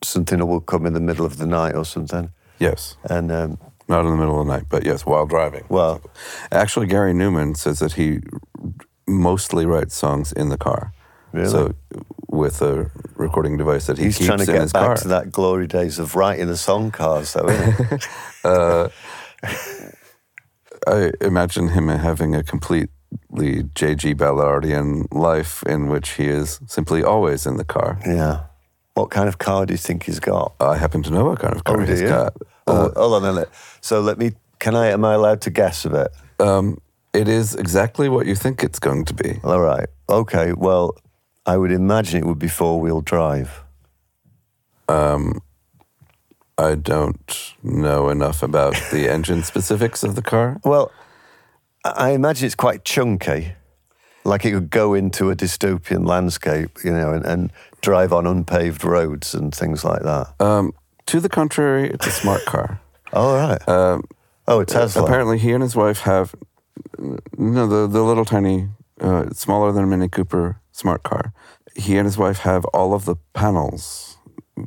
[0.03, 2.33] something that will come in the middle of the night or something.
[2.59, 2.97] Yes.
[3.09, 3.59] And um,
[3.89, 5.65] Not in the middle of the night, but yes, while driving.
[5.69, 6.01] well,
[6.51, 8.19] Actually, Gary Numan says that he
[9.07, 10.93] mostly writes songs in the car.
[11.33, 11.49] Really?
[11.51, 11.75] So,
[12.29, 14.97] with a recording device that he he's keeps trying to in get his back car.
[14.97, 17.49] to that glory days of writing the song cars, though.
[17.49, 18.09] Isn't?
[18.45, 18.89] Uh,
[20.87, 22.89] I imagine him having a completely
[23.75, 24.15] J.G.
[24.15, 27.99] Ballardian life in which he is simply always in the car.
[28.07, 28.45] yeah.
[28.95, 30.55] What kind of car do you think he's got?
[30.59, 32.09] I happen to know what kind of car Oh, he's you?
[32.09, 32.35] got.
[32.67, 33.49] oh, hold on a minute.
[33.81, 34.33] So let me.
[34.59, 34.89] Can I?
[34.89, 36.09] Am I allowed to guess a bit?
[36.41, 36.79] Um,
[37.13, 39.39] it is exactly what you think it's going to be.
[39.45, 39.87] All right.
[40.09, 40.53] Okay.
[40.53, 40.97] Well,
[41.49, 43.65] I would imagine it would be four wheel drive.
[44.87, 45.41] Um,
[46.59, 50.61] I don't know enough about the engine specifics of the car.
[50.63, 50.93] Well,
[51.87, 53.55] I imagine it's quite chunky.
[54.25, 58.85] Like it could go into a dystopian landscape, you know, and, and drive on unpaved
[58.85, 60.39] roads and things like that.
[60.39, 60.75] Um,
[61.07, 62.79] to the contrary, it's a smart car.
[63.15, 63.67] All right.
[63.67, 64.05] Um,
[64.47, 65.03] oh, Tesla.
[65.03, 66.35] Apparently, he and his wife have
[66.99, 68.69] you know the the little tiny,
[69.01, 71.33] uh, smaller than a Mini Cooper smart car.
[71.75, 74.17] He and his wife have all of the panels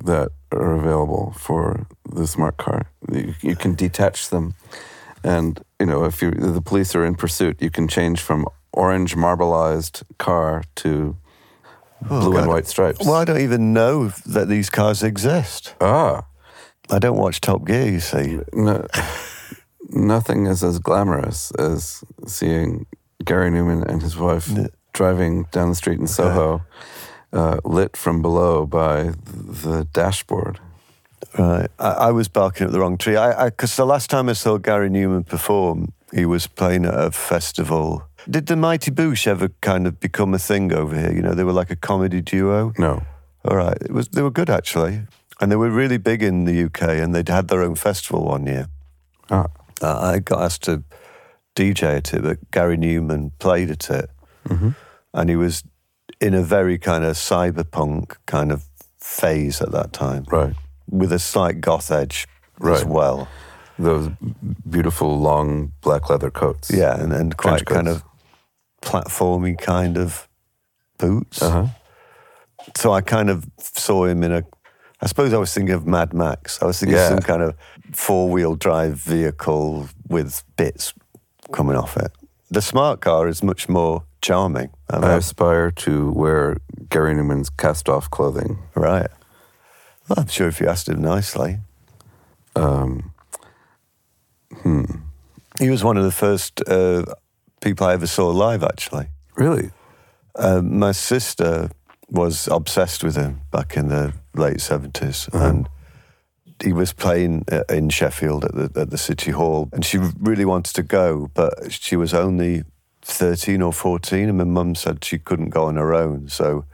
[0.03, 2.87] that are available for the smart car.
[3.11, 4.55] You, you can detach them,
[5.23, 9.15] and you know if you the police are in pursuit, you can change from orange
[9.15, 11.15] marbleized car to
[12.01, 13.05] blue and Oh, white stripes.
[13.05, 15.75] Well, I don't even know that these cars exist.
[15.81, 16.25] Ah,
[16.89, 18.39] I don't watch Top Gear, you see.
[18.53, 18.85] no,
[19.89, 22.85] nothing is as glamorous as seeing
[23.23, 24.49] Gary Numan and his wife
[24.93, 26.61] driving down the street in Soho,
[27.33, 30.59] uh, lit from below by the dashboard.
[31.37, 31.69] Right.
[31.79, 33.15] I, I was barking at the wrong tree.
[33.15, 37.11] I Because the last time I saw Gary Numan perform, he was playing at a
[37.11, 38.03] festival.
[38.29, 41.11] Did the Mighty Boosh ever kind of become a thing over here?
[41.11, 42.73] You know, they were like a comedy duo.
[42.77, 43.01] No,
[43.45, 43.77] All right.
[43.81, 45.03] It was they were good actually,
[45.39, 48.45] and they were really big in the UK, and they'd had their own festival one
[48.45, 48.67] year.
[49.31, 49.47] ah,
[49.81, 50.83] Uh, I got asked to
[51.55, 54.09] DJ at it, but Gary Numan played at it,
[55.13, 55.63] and he was
[56.19, 58.65] in a very kind of cyberpunk kind of
[58.99, 60.53] phase at that time, right.
[60.89, 62.27] with a slight goth edge
[62.59, 62.77] right.
[62.77, 63.27] as well.
[63.79, 64.09] Those
[64.69, 66.69] beautiful long black leather coats.
[66.71, 68.03] Yeah, and, and quite kind of
[68.81, 70.27] platformy kind of
[70.97, 71.41] boots.
[71.41, 71.67] Uh huh.
[72.75, 74.43] So I kind of saw him in a.
[75.03, 76.61] I suppose I was thinking of Mad Max.
[76.61, 77.05] I was thinking Yeah.
[77.05, 77.55] of some kind of
[77.91, 80.93] four wheel drive vehicle with bits
[81.51, 82.11] coming off it.
[82.51, 84.69] The smart car is much more charming.
[84.89, 86.57] I mean, I aspire to wear
[86.89, 88.59] Gary Numan's cast off clothing.
[88.75, 89.09] right.
[90.09, 91.59] Well, I'm sure if you asked him nicely.
[92.55, 93.13] Um,
[95.59, 97.05] He was one of the first uh,
[97.61, 99.07] people I ever saw live, actually.
[99.35, 99.71] really?
[100.35, 101.69] Uh, my sister
[102.09, 105.29] was obsessed with him back in the late 70s.
[105.33, 105.67] And
[106.63, 109.69] he was playing uh, in Sheffield at the, at the City Hall.
[109.73, 112.63] And she really wanted to go, but she was only
[113.03, 114.29] 13 or 14.
[114.29, 116.27] And my mum said she couldn't go on her own.
[116.29, 116.65] So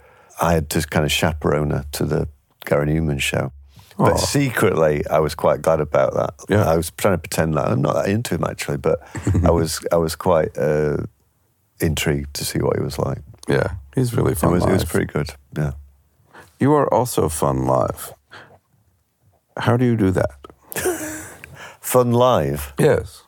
[0.41, 2.27] I had to kind of chaperone her to the
[2.65, 3.51] Gary Numan show.
[3.97, 6.33] But secretly, I was quite glad about that.
[6.49, 6.69] Yeah.
[6.69, 8.99] I was trying to pretend that I'm not that into him actually, but
[9.43, 10.97] I was I was quite uh,
[11.81, 13.17] intrigued to see what he was like.
[13.47, 14.51] Yeah, he's really It fun.
[14.51, 15.31] was, it was pretty good.
[15.57, 15.71] Yeah.
[16.59, 18.13] You are also fun live.
[19.57, 20.29] How do you do that?
[21.81, 22.73] Fun live.
[22.77, 23.23] Yes.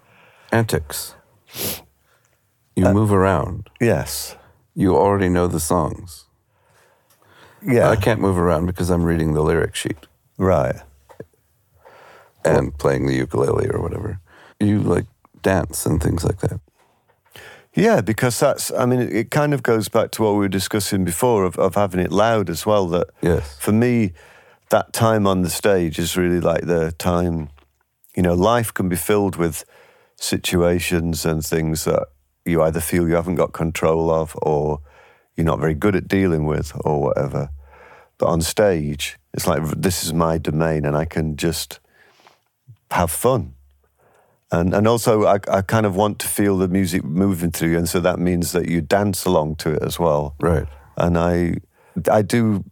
[0.52, 1.16] Antics.
[2.80, 3.70] You uh, move around.
[3.80, 4.36] Yes.
[4.76, 6.26] You already know the songs.
[7.62, 7.90] Yeah.
[7.90, 10.08] I can't move around because I'm reading the lyric sheet
[10.38, 10.78] Right.
[12.46, 14.20] and playing the ukulele or whatever.
[14.60, 15.06] You like
[15.42, 16.60] dance and things like that.
[17.74, 20.48] Yeah, because that's, I mean, it, it kind of goes back to what we were
[20.50, 22.88] discussing before of, of having it loud as well.
[22.88, 23.58] That Yes.
[23.60, 24.14] for me,
[24.70, 27.50] that time on the stage is really like the time,
[28.16, 29.66] you know, life can be filled with
[30.16, 32.08] situations and things that
[32.50, 34.82] you either feel you haven't got control of or
[35.36, 37.50] you're not very good at dealing with or whatever.
[38.18, 41.80] But on stage, it's like this is my domain and I can just
[42.92, 43.54] have fun.
[44.52, 47.78] And and also I, I kind of want to feel the music moving through you
[47.78, 50.66] and so that means that you dance along to it as well Right.
[50.98, 51.58] and I
[52.12, 52.64] I do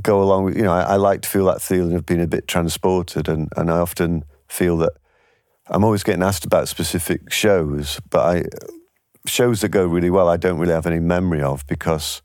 [0.00, 2.26] go along with you know I, I like to feel that feeling of being a
[2.26, 4.92] bit transported and and I often feel that
[5.66, 8.44] I'm always getting asked about specific shows but I
[9.28, 12.22] shows that go really well I don't really have any memory of because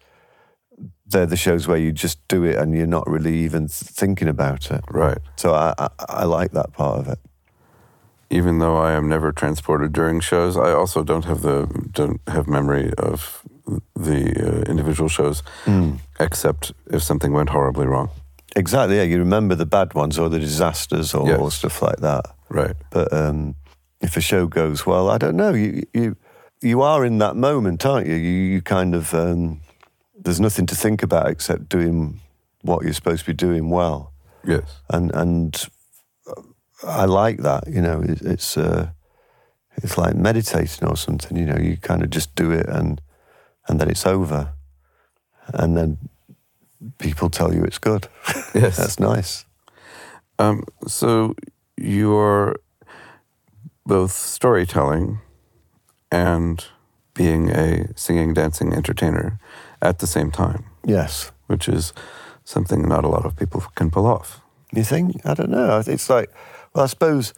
[1.05, 4.71] they're the shows where you just do it and you're not really even thinking about
[4.71, 5.19] it Right.
[5.35, 7.19] so I I, I like that part of it
[8.29, 12.47] Even though I am never transported during shows, I also don't have the don't have
[12.47, 13.43] memory of
[13.95, 15.43] the uh, individual shows,
[16.19, 18.09] except if something went horribly wrong.
[18.55, 21.39] exactly yeah you remember the bad ones or the disasters or, Yes.
[21.39, 22.75] or stuff like that Right.
[22.91, 23.55] But um,
[24.01, 25.53] if a show goes well, I don't know.
[25.55, 26.15] You you
[26.63, 28.15] you are in that moment, aren't you?
[28.15, 29.61] You, you kind of um,
[30.17, 32.21] there's nothing to think about except doing
[32.61, 34.13] what you're supposed to be doing well,
[34.45, 34.79] Yes.
[34.89, 35.65] and and
[36.87, 37.67] I like that.
[37.67, 38.89] You know, it, it's uh,
[39.75, 41.37] it's like meditating or something.
[41.37, 43.01] You know, you kind of just do it and
[43.67, 44.53] and then it's over,
[45.53, 45.97] and then
[46.99, 48.07] people tell you it's good.
[48.55, 48.77] Yes.
[48.77, 49.45] That's nice.
[50.37, 51.33] Um, so
[51.75, 52.55] you're
[53.85, 55.19] both storytelling
[56.13, 56.63] and
[57.15, 59.39] being a singing, dancing entertainer
[59.81, 61.31] at the same time, Yes.
[61.47, 61.93] which is
[62.43, 64.39] something not a lot of people can pull off.
[64.71, 65.25] You think?
[65.25, 65.81] I don't know.
[65.85, 66.29] It's like,
[66.73, 67.33] well, I suppose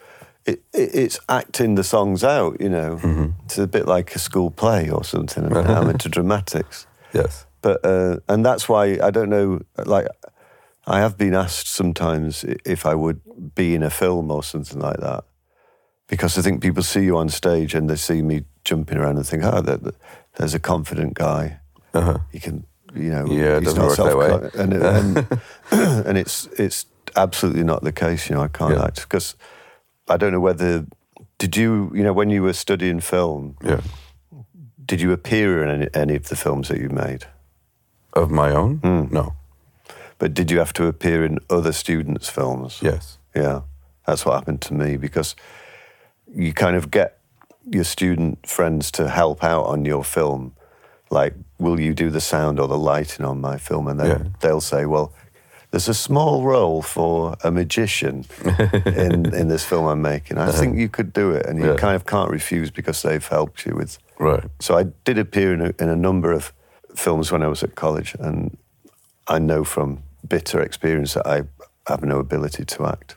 [0.46, 2.60] it, it, it's acting the songs out.
[2.62, 5.56] You know, it's a bit like a school play or something.
[5.56, 7.46] I'm into dramatics, Yes.
[7.62, 9.60] but uh, and that's why I don't know.
[9.86, 10.08] Like,
[10.88, 13.20] I have been asked sometimes if I would
[13.56, 15.24] be in a film or something like that,
[16.08, 19.26] because I think people see you on stage and they see me jumping around and
[19.26, 19.62] think, oh,
[20.36, 21.60] there's a confident guy.
[21.94, 22.18] Uh-huh.
[22.32, 24.28] He can, you know, Yeah, he's not work that way.
[24.28, 25.28] self- and, and,
[26.08, 26.86] and it's it's
[27.16, 28.30] absolutely not the case.
[28.30, 28.84] You know, I can't Yeah.
[28.86, 29.36] act because
[30.10, 30.86] I don't know whether
[31.38, 33.82] did you you know when you were studying film Yeah.
[34.86, 37.26] did you appear in any, any of the films that you made?
[38.14, 38.80] Of my own?
[39.12, 39.34] No.
[40.18, 42.80] But did you have to appear in other students' films?
[42.82, 43.18] Yes.
[43.36, 43.62] Yeah,
[44.08, 45.36] that's what happened to me because
[46.34, 47.18] you kind of get
[47.70, 50.54] your student friends to help out on your film.
[51.10, 53.88] Like, will you do the sound or the lighting on my film?
[53.88, 54.28] And then Yeah.
[54.42, 55.14] they'll say, well,
[55.72, 58.26] there's a small role for a magician
[58.86, 60.38] in, in this film I'm making.
[60.38, 61.46] I think you could do it.
[61.46, 61.74] And you Uh-huh.
[61.74, 61.80] Yeah.
[61.80, 63.98] kind of can't refuse because they've helped you with.
[64.20, 64.44] Right.
[64.60, 66.54] So I did appear in a, in a number of
[66.96, 68.16] films when I was at college.
[68.20, 68.58] And
[69.28, 71.44] I know from bitter experience that I
[71.88, 73.16] have no ability to act.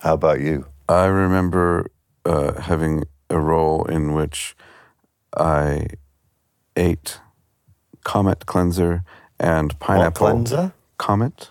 [0.00, 0.66] How about you?
[0.88, 1.90] I remember
[2.24, 4.56] uh, having a role in which
[5.36, 5.86] I
[6.76, 7.20] ate
[8.04, 9.04] Comet cleanser
[9.38, 10.72] and pineapple cleanser?
[10.96, 11.50] Comet.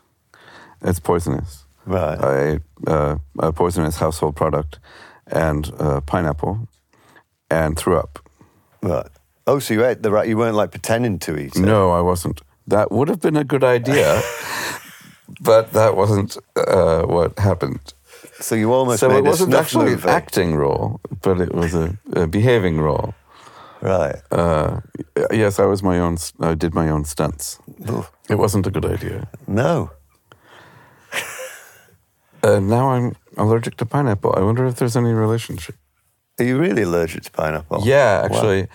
[0.82, 1.66] It's poisonous.
[1.86, 2.20] Right.
[2.20, 4.80] I ate uh, a poisonous household product,
[5.28, 6.68] and uh, pineapple,
[7.50, 8.20] and threw up.
[8.82, 9.08] Right.
[9.46, 10.28] Oh, so you ate the right.
[10.28, 11.56] You weren't like pretending to eat.
[11.56, 11.62] it.
[11.62, 12.42] No, I wasn't.
[12.68, 14.22] That would have been a good idea,
[15.40, 17.94] but that wasn't uh, what happened.
[18.40, 21.98] So you almost so made it wasn't actually an acting role, but it was a,
[22.14, 23.14] a behaving role.
[23.82, 24.16] Right.
[24.32, 24.82] Uh,
[25.32, 26.18] yes, I was my own.
[26.40, 27.60] I did my own stunts.
[27.90, 28.12] Oof.
[28.30, 29.28] It wasn't a good idea.
[29.48, 29.92] No.
[32.44, 34.34] Uh, now I'm allergic to pineapple.
[34.38, 35.76] I wonder if there's any relationship.
[36.40, 37.82] Are you really allergic to pineapple?
[37.84, 38.26] Yeah, Wow.
[38.26, 38.68] actually,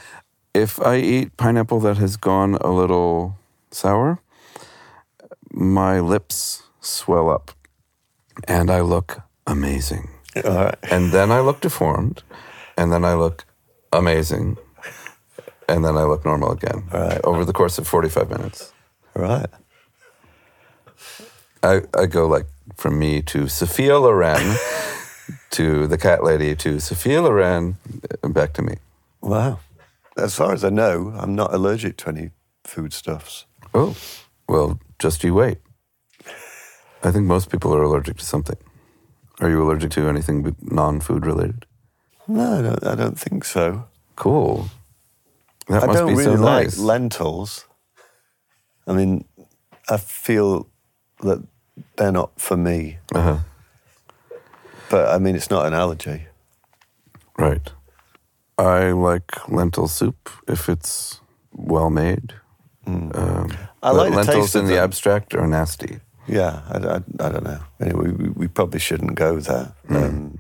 [0.52, 3.39] if I eat pineapple that has gone a little
[3.70, 4.18] sour,
[5.52, 7.52] my lips swell up
[8.48, 10.09] and I look amazing.
[10.44, 10.74] Right.
[10.90, 12.23] And then I look deformed,
[12.77, 13.44] and then I look
[13.93, 14.56] amazing,
[15.69, 17.20] and then I look normal again Right.
[17.24, 18.73] over the course of 45 minutes.
[19.14, 19.47] Right.
[21.62, 22.47] I, I go like
[22.77, 24.56] from me to Sophia Loren
[25.51, 27.77] to the cat lady to Sophia Loren
[28.23, 28.77] and back to me.
[29.20, 29.60] Wow.
[30.16, 32.31] As far as I know, I'm not allergic to any
[32.64, 33.47] foodstuffs.
[33.74, 33.97] Oh,
[34.48, 35.59] well, just you wait.
[37.05, 38.56] I think most people are allergic to something.
[39.43, 41.66] Are you allergic to anything non food related?
[42.28, 43.85] No, I don't, I don't think so.
[44.16, 44.69] Cool.
[45.69, 46.78] That I must don't be really so like nice.
[46.78, 47.66] lentils.
[48.86, 49.24] I mean,
[49.89, 50.69] I feel
[51.20, 51.43] that
[51.97, 52.98] they're not for me.
[53.14, 53.39] uh-huh.
[54.90, 56.27] But I mean, it's not an allergy.
[57.39, 57.69] Right.
[58.59, 61.20] I like lentil soup if it's
[61.52, 62.35] well made.
[62.86, 63.51] Um, Hmm.
[63.82, 64.85] I like the lentils taste in of the them.
[64.85, 66.01] abstract are nasty.
[66.28, 66.96] Yeah, I, I,
[67.26, 67.60] I don't know.
[67.80, 69.74] Anyway, we, we probably shouldn't go there.
[69.88, 70.38] Um,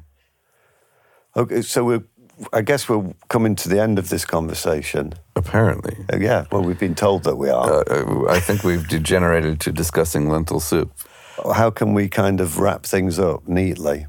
[1.36, 2.04] okay, so we're,
[2.52, 5.14] I guess we're coming to the end of this conversation.
[5.34, 7.84] Apparently, Uh, yeah, well, we've been told that we are.
[7.90, 10.92] uh, I think we've degenerated to discussing lentil soup.
[11.54, 14.06] How can we kind of wrap things up neatly?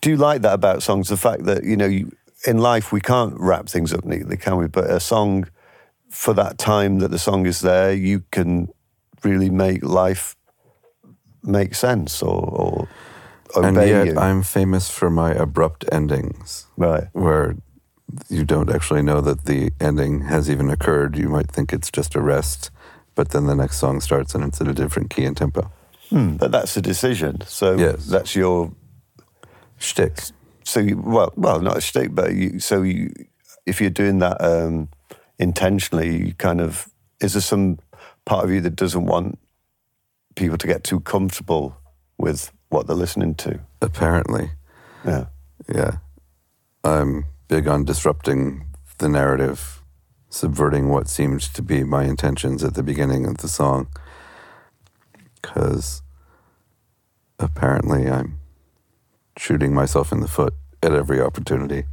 [0.00, 1.08] Do you like that about songs?
[1.08, 2.12] The fact that, you know, you,
[2.46, 4.68] in life we can't wrap things up neatly, can we?
[4.68, 5.48] But a song,
[6.10, 8.68] for that time that the song is there, you can
[9.24, 10.36] really make life
[11.44, 12.88] make sense or,
[13.54, 14.18] or and yet, you.
[14.18, 17.04] I'm famous for my abrupt endings, right.
[17.12, 17.56] where
[18.28, 21.16] you don't actually know that the ending has even occurred.
[21.16, 22.70] You might think it's just a rest,
[23.14, 25.70] but then the next song starts and it's at a different key and tempo.
[26.10, 27.40] Hmm, But that's a decision.
[27.46, 28.06] So Yes.
[28.06, 28.72] that's your
[29.78, 30.18] Shtick.
[30.64, 33.10] so you, well well not a shtick, but you so you
[33.66, 34.88] if you're doing that um,
[35.38, 36.88] intentionally, you kind of
[37.20, 37.78] is there some
[38.24, 39.38] part of you that doesn't want
[40.34, 41.76] people to get too comfortable
[42.18, 43.60] with what they're listening to?
[43.80, 44.50] Apparently.
[45.04, 45.26] Yeah.
[45.72, 45.98] Yeah.
[46.82, 48.66] I'm big on disrupting
[48.98, 49.82] the narrative,
[50.28, 53.88] subverting what seemed to be my intentions at the beginning of the song.
[55.40, 56.02] Because
[57.38, 58.40] apparently I'm
[59.36, 61.84] shooting myself in the foot at every opportunity.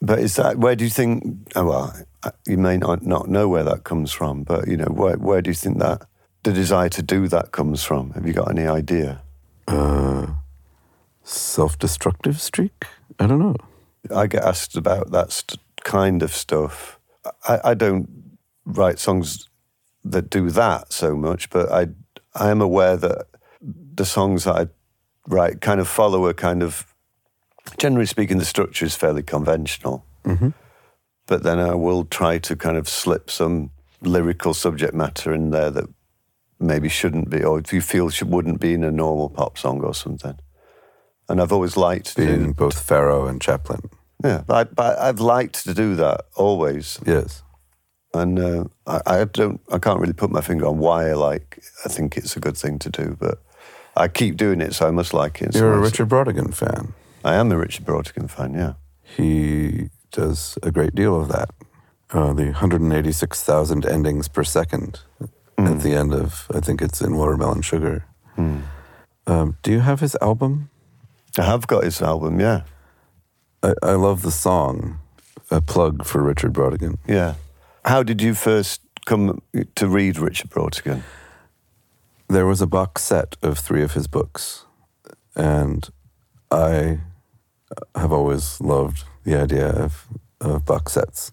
[0.00, 1.48] But is that where do you think?
[1.54, 1.96] Oh, well,
[2.46, 5.50] you may not not know where that comes from, but you know where where do
[5.50, 6.02] you think that
[6.42, 8.10] the desire to do that comes from?
[8.12, 9.22] Have you got any idea?
[9.68, 10.26] Uh,
[11.24, 12.84] Self destructive streak?
[13.20, 13.56] I don't know.
[14.14, 16.98] I get asked about that st- kind of stuff.
[17.48, 18.08] I, I don't
[18.64, 19.48] write songs
[20.04, 21.88] that do that so much, but I
[22.34, 23.26] I am aware that
[23.94, 24.66] the songs that I
[25.28, 26.86] write kind of follow a kind of
[27.78, 30.04] generally speaking, the structure is fairly conventional.
[30.24, 30.52] Mhm.
[31.26, 33.70] But then I will try to kind of slip some
[34.00, 35.88] lyrical subject matter in there that
[36.62, 39.82] maybe shouldn't be, or if you feel should, wouldn't be in a normal pop song
[39.82, 40.38] or something.
[41.28, 43.80] And I've always liked to Being do, both Pharaoh and Chaplin.
[44.24, 47.42] yeah, but, I, but I've liked to do that always, Yes.
[48.14, 51.62] and uh, I, I don't, I can't really put my finger on why I like.
[51.84, 53.38] I think it's a good thing to do, but
[53.96, 55.54] I keep doing it, so I must like it.
[55.54, 55.78] You're a.
[55.78, 56.92] Richard Brautigan fan.
[57.24, 58.54] I am a Richard Brautigan fan.
[58.54, 61.50] Yeah, He does a great deal of that.
[62.10, 65.00] Uh, the 186,000 endings per second
[65.58, 68.04] at the end of, I think it's in Watermelon Sugar.
[69.26, 70.70] Um, do you have his album?
[71.38, 72.40] I have got his album.
[72.40, 72.62] Yeah,
[73.62, 74.98] I, I love the song,
[75.50, 76.96] a plug for Richard Brautigan.
[77.06, 77.34] yeah.
[77.84, 79.42] How did you first come
[79.74, 81.02] to read Richard Brautigan?
[82.28, 84.66] There was a box set of three of his books,
[85.34, 85.88] and
[86.50, 87.00] I
[87.94, 90.06] have always loved the idea of,
[90.40, 91.32] of box sets.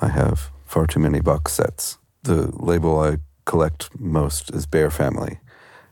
[0.00, 1.98] I have far too many box sets.
[2.22, 5.38] The label I collect most is Bear Family,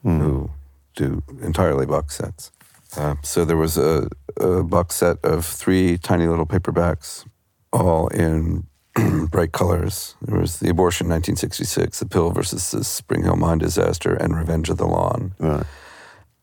[0.03, 0.51] who
[0.95, 2.51] do entirely box sets.
[2.97, 4.09] Uh, so there was a,
[4.39, 7.25] a box set of three tiny little paperbacks,
[7.73, 8.67] all in
[9.31, 10.15] bright colors.
[10.23, 14.69] There was The Abortion 1966, The Pill versus the Spring Hill Mine Disaster, and Revenge
[14.71, 15.65] of the Lawn, Right.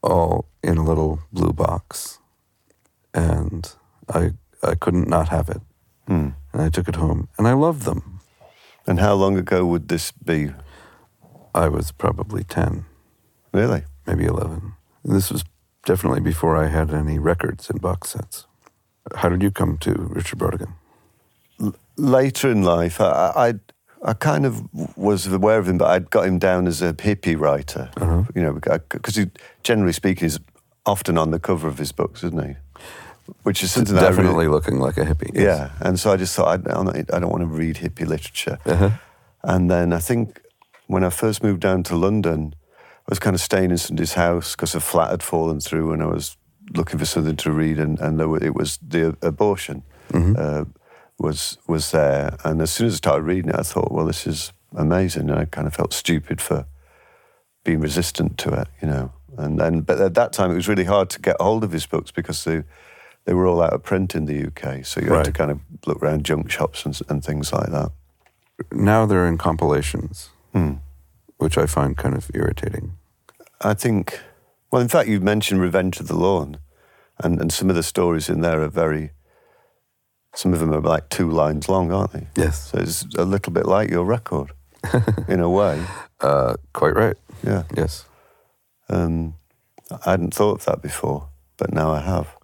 [0.03, 2.19] all in a little blue box.
[3.13, 3.73] and
[4.09, 4.31] I
[4.63, 5.61] I couldn't not have it,
[6.07, 6.29] Hmm.
[6.53, 8.16] and I took it home, and I loved them.
[8.87, 10.51] And how long ago would this be?
[11.53, 12.85] I was probably ten,
[13.51, 13.83] Really?
[14.05, 14.73] maybe eleven.
[15.03, 15.43] This was
[15.85, 18.45] definitely before I had any records and box sets.
[19.15, 20.73] How did you come to Richard Brautigan?
[21.97, 23.53] Later in life, I, I,
[24.09, 24.63] I kind of
[24.97, 27.89] was aware of him, but I'd got him down as a hippie writer.
[27.97, 28.23] Uh-huh.
[28.35, 29.25] You know, because
[29.63, 30.39] generally speaking, he's
[30.85, 32.55] often on the cover of his books, isn't he?
[33.43, 35.31] Which is something that I really- Definitely looking like a hippie.
[35.33, 35.43] yes.
[35.43, 36.69] Yeah, and so I just thought I,
[37.15, 38.57] I don't want to read hippie literature.
[38.65, 38.91] Uh-huh.
[39.43, 40.41] And then I think
[40.87, 42.55] when I first moved down to London,
[43.07, 46.01] I was kind of staying in somebody's house because a flat had fallen through, and
[46.01, 46.37] I was
[46.75, 49.83] looking for something to read, and, and there were, it was the abortion
[50.13, 50.65] uh,
[51.19, 52.35] was was there.
[52.43, 55.39] And as soon as I started reading it, I thought, well, this is amazing, and
[55.39, 56.65] I kind of felt stupid for
[57.63, 59.11] being resistant to it, you know.
[59.37, 61.85] And then, but at that time, it was really hard to get hold of his
[61.85, 62.63] books because they
[63.27, 65.59] they were all out of print in the UK, so you had to kind of
[65.85, 67.91] look around junk shops and, and things like that.
[68.71, 70.75] Now they're in compilations, Hmm.
[71.37, 72.93] which I find kind of irritating.
[73.59, 74.17] I think,
[74.71, 76.57] well, in fact, you mentioned Revenge of the Lawn,
[77.21, 79.11] and, and some of the stories in there are very,
[80.33, 82.27] some of them are like two lines long, aren't they?
[82.37, 82.71] Yes.
[82.71, 84.51] So it's a little bit like your record,
[85.27, 85.83] in a way.
[86.21, 87.17] Uh, quite right.
[87.43, 87.63] Yeah.
[87.75, 88.05] Yes.
[88.87, 89.33] Um,
[90.05, 91.27] I hadn't thought of that before,
[91.57, 92.36] but now I have.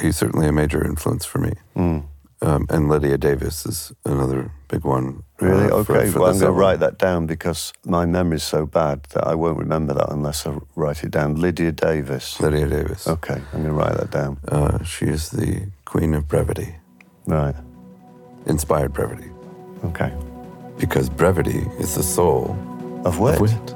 [0.00, 1.52] He's certainly a major influence for me.
[1.76, 2.04] Mm.
[2.42, 5.24] Um, and Lydia Davis is another big one.
[5.40, 5.64] Really?
[5.70, 6.10] uh, for- okay.
[6.10, 9.34] for well, I'm going to write that down because my memory's so bad that I
[9.34, 11.34] won't remember that unless I write it down.
[11.34, 12.40] Lydia Davis.
[12.40, 13.06] Lydia Davis.
[13.06, 14.38] Okay, I'm going to write that down.
[14.48, 16.76] Uh, she is the queen of brevity,
[17.26, 17.54] Right.
[18.46, 19.30] inspired brevity,
[19.84, 20.10] Okay.
[20.78, 22.56] because brevity is the soul
[23.04, 23.34] Of wit.
[23.34, 23.74] of wit.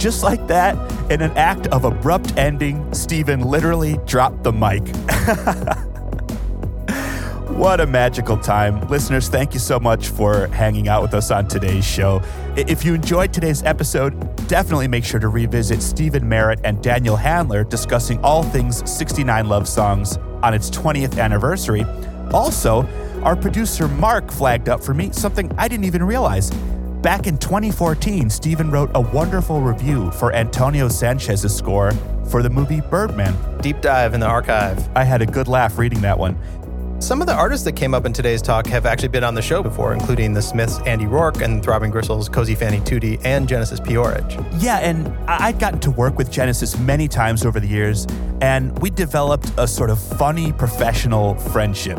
[0.00, 0.76] Just like that,
[1.12, 4.80] in an act of abrupt ending, Stephin literally dropped the mic.
[7.54, 8.80] what a magical time.
[8.88, 12.22] Listeners, thank you so much for hanging out with us on today's show.
[12.56, 14.18] If you enjoyed today's episode,
[14.48, 19.68] definitely make sure to revisit Stephin Merritt and Daniel Handler discussing all things 69 Love
[19.68, 21.84] Songs on its 20th anniversary.
[22.32, 22.88] Also,
[23.22, 26.50] our producer Mark flagged up for me something I didn't even realize.
[27.02, 31.92] Back in 2014, Stephin wrote a wonderful review for Antonio Sanchez's score
[32.28, 33.34] for the movie Birdman.
[33.62, 34.86] Deep dive in the archive.
[34.94, 36.38] I had a good laugh reading that one.
[37.00, 39.40] Some of the artists that came up in today's talk have actually been on the
[39.40, 43.80] show before, including the Smiths' Andy Rourke and Throbbing Gristle's Cosey Fanni Tutti and Genesis
[43.80, 44.36] P-Orridge.
[44.58, 48.06] Yeah, and I'd gotten to work with Genesis many times over the years,
[48.42, 51.98] and we developed a sort of funny professional friendship.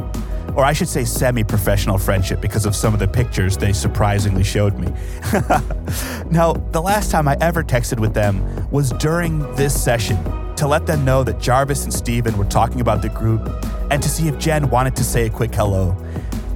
[0.55, 4.43] Or I should say semi professional friendship because of some of the pictures they surprisingly
[4.43, 4.87] showed me.
[6.31, 10.17] now, the last time I ever texted with them was during this session
[10.55, 13.49] to let them know that Jarvis and Stephin were talking about the group
[13.89, 15.95] and to see if Jen wanted to say a quick hello.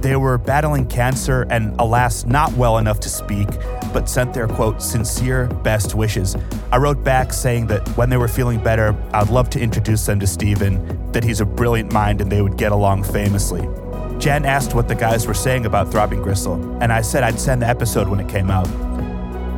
[0.00, 3.48] They were battling cancer and, alas, not well enough to speak,
[3.92, 6.36] but sent their quote, sincere best wishes.
[6.70, 10.20] I wrote back saying that when they were feeling better, I'd love to introduce them
[10.20, 13.66] to Stephin, that he's a brilliant mind and they would get along famously.
[14.18, 17.62] Jen asked what the guys were saying about Throbbing Gristle, and I said I'd send
[17.62, 18.66] the episode when it came out.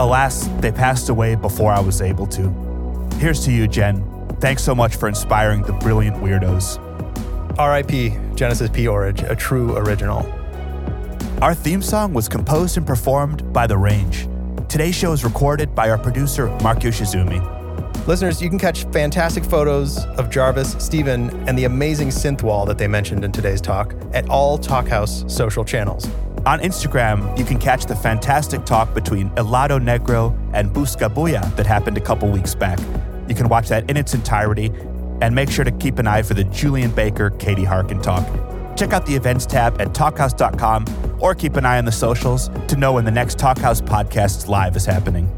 [0.00, 2.50] Alas, they passed away before I was able to.
[3.18, 4.04] Here's to you, Jen.
[4.40, 6.78] Thanks so much for inspiring the brilliant weirdos.
[7.58, 8.16] R.I.P.
[8.34, 10.20] Genesis P-Orridge, a true original.
[11.42, 14.28] Our theme song was composed and performed by The Range.
[14.68, 17.57] Today's show is recorded by our producer, Mark Yoshizumi.
[18.08, 22.78] Listeners, you can catch fantastic photos of Jarvis, Stephin, and the amazing synth wall that
[22.78, 26.06] they mentioned in today's talk at all Talkhouse social channels.
[26.46, 31.98] On Instagram, you can catch the fantastic talk between Helado Negro and Buscabulla that happened
[31.98, 32.78] a couple weeks back.
[33.28, 34.72] You can watch that in its entirety
[35.20, 38.26] and make sure to keep an eye for the Julien Baker Katie Harkin talk.
[38.74, 42.76] Check out the events tab at talkhouse.com or keep an eye on the socials to
[42.76, 45.30] know when the next Talkhouse podcast live is happening.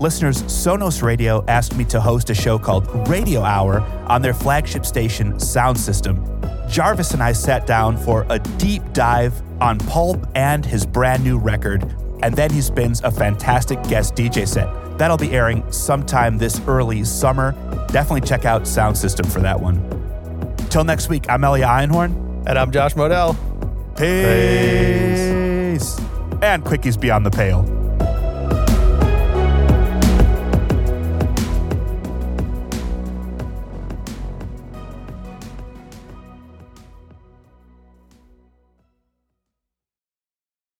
[0.00, 4.86] Listeners, Sonos Radio asked me to host a show called Radio Hour on their flagship
[4.86, 6.24] station, Sound System.
[6.68, 11.36] Jarvis and I sat down for a deep dive on Pulp and his brand new
[11.36, 11.82] record,
[12.22, 14.68] and then he spins a fantastic guest DJ set.
[14.98, 17.52] That'll be airing sometime this early summer.
[17.88, 19.82] Definitely check out Sound System for that one.
[20.70, 22.44] Till next week, I'm Elia Einhorn.
[22.46, 23.36] And I'm Josh Modell.
[23.96, 24.08] Peace.
[26.40, 27.77] And Quickies Beyond the Pale.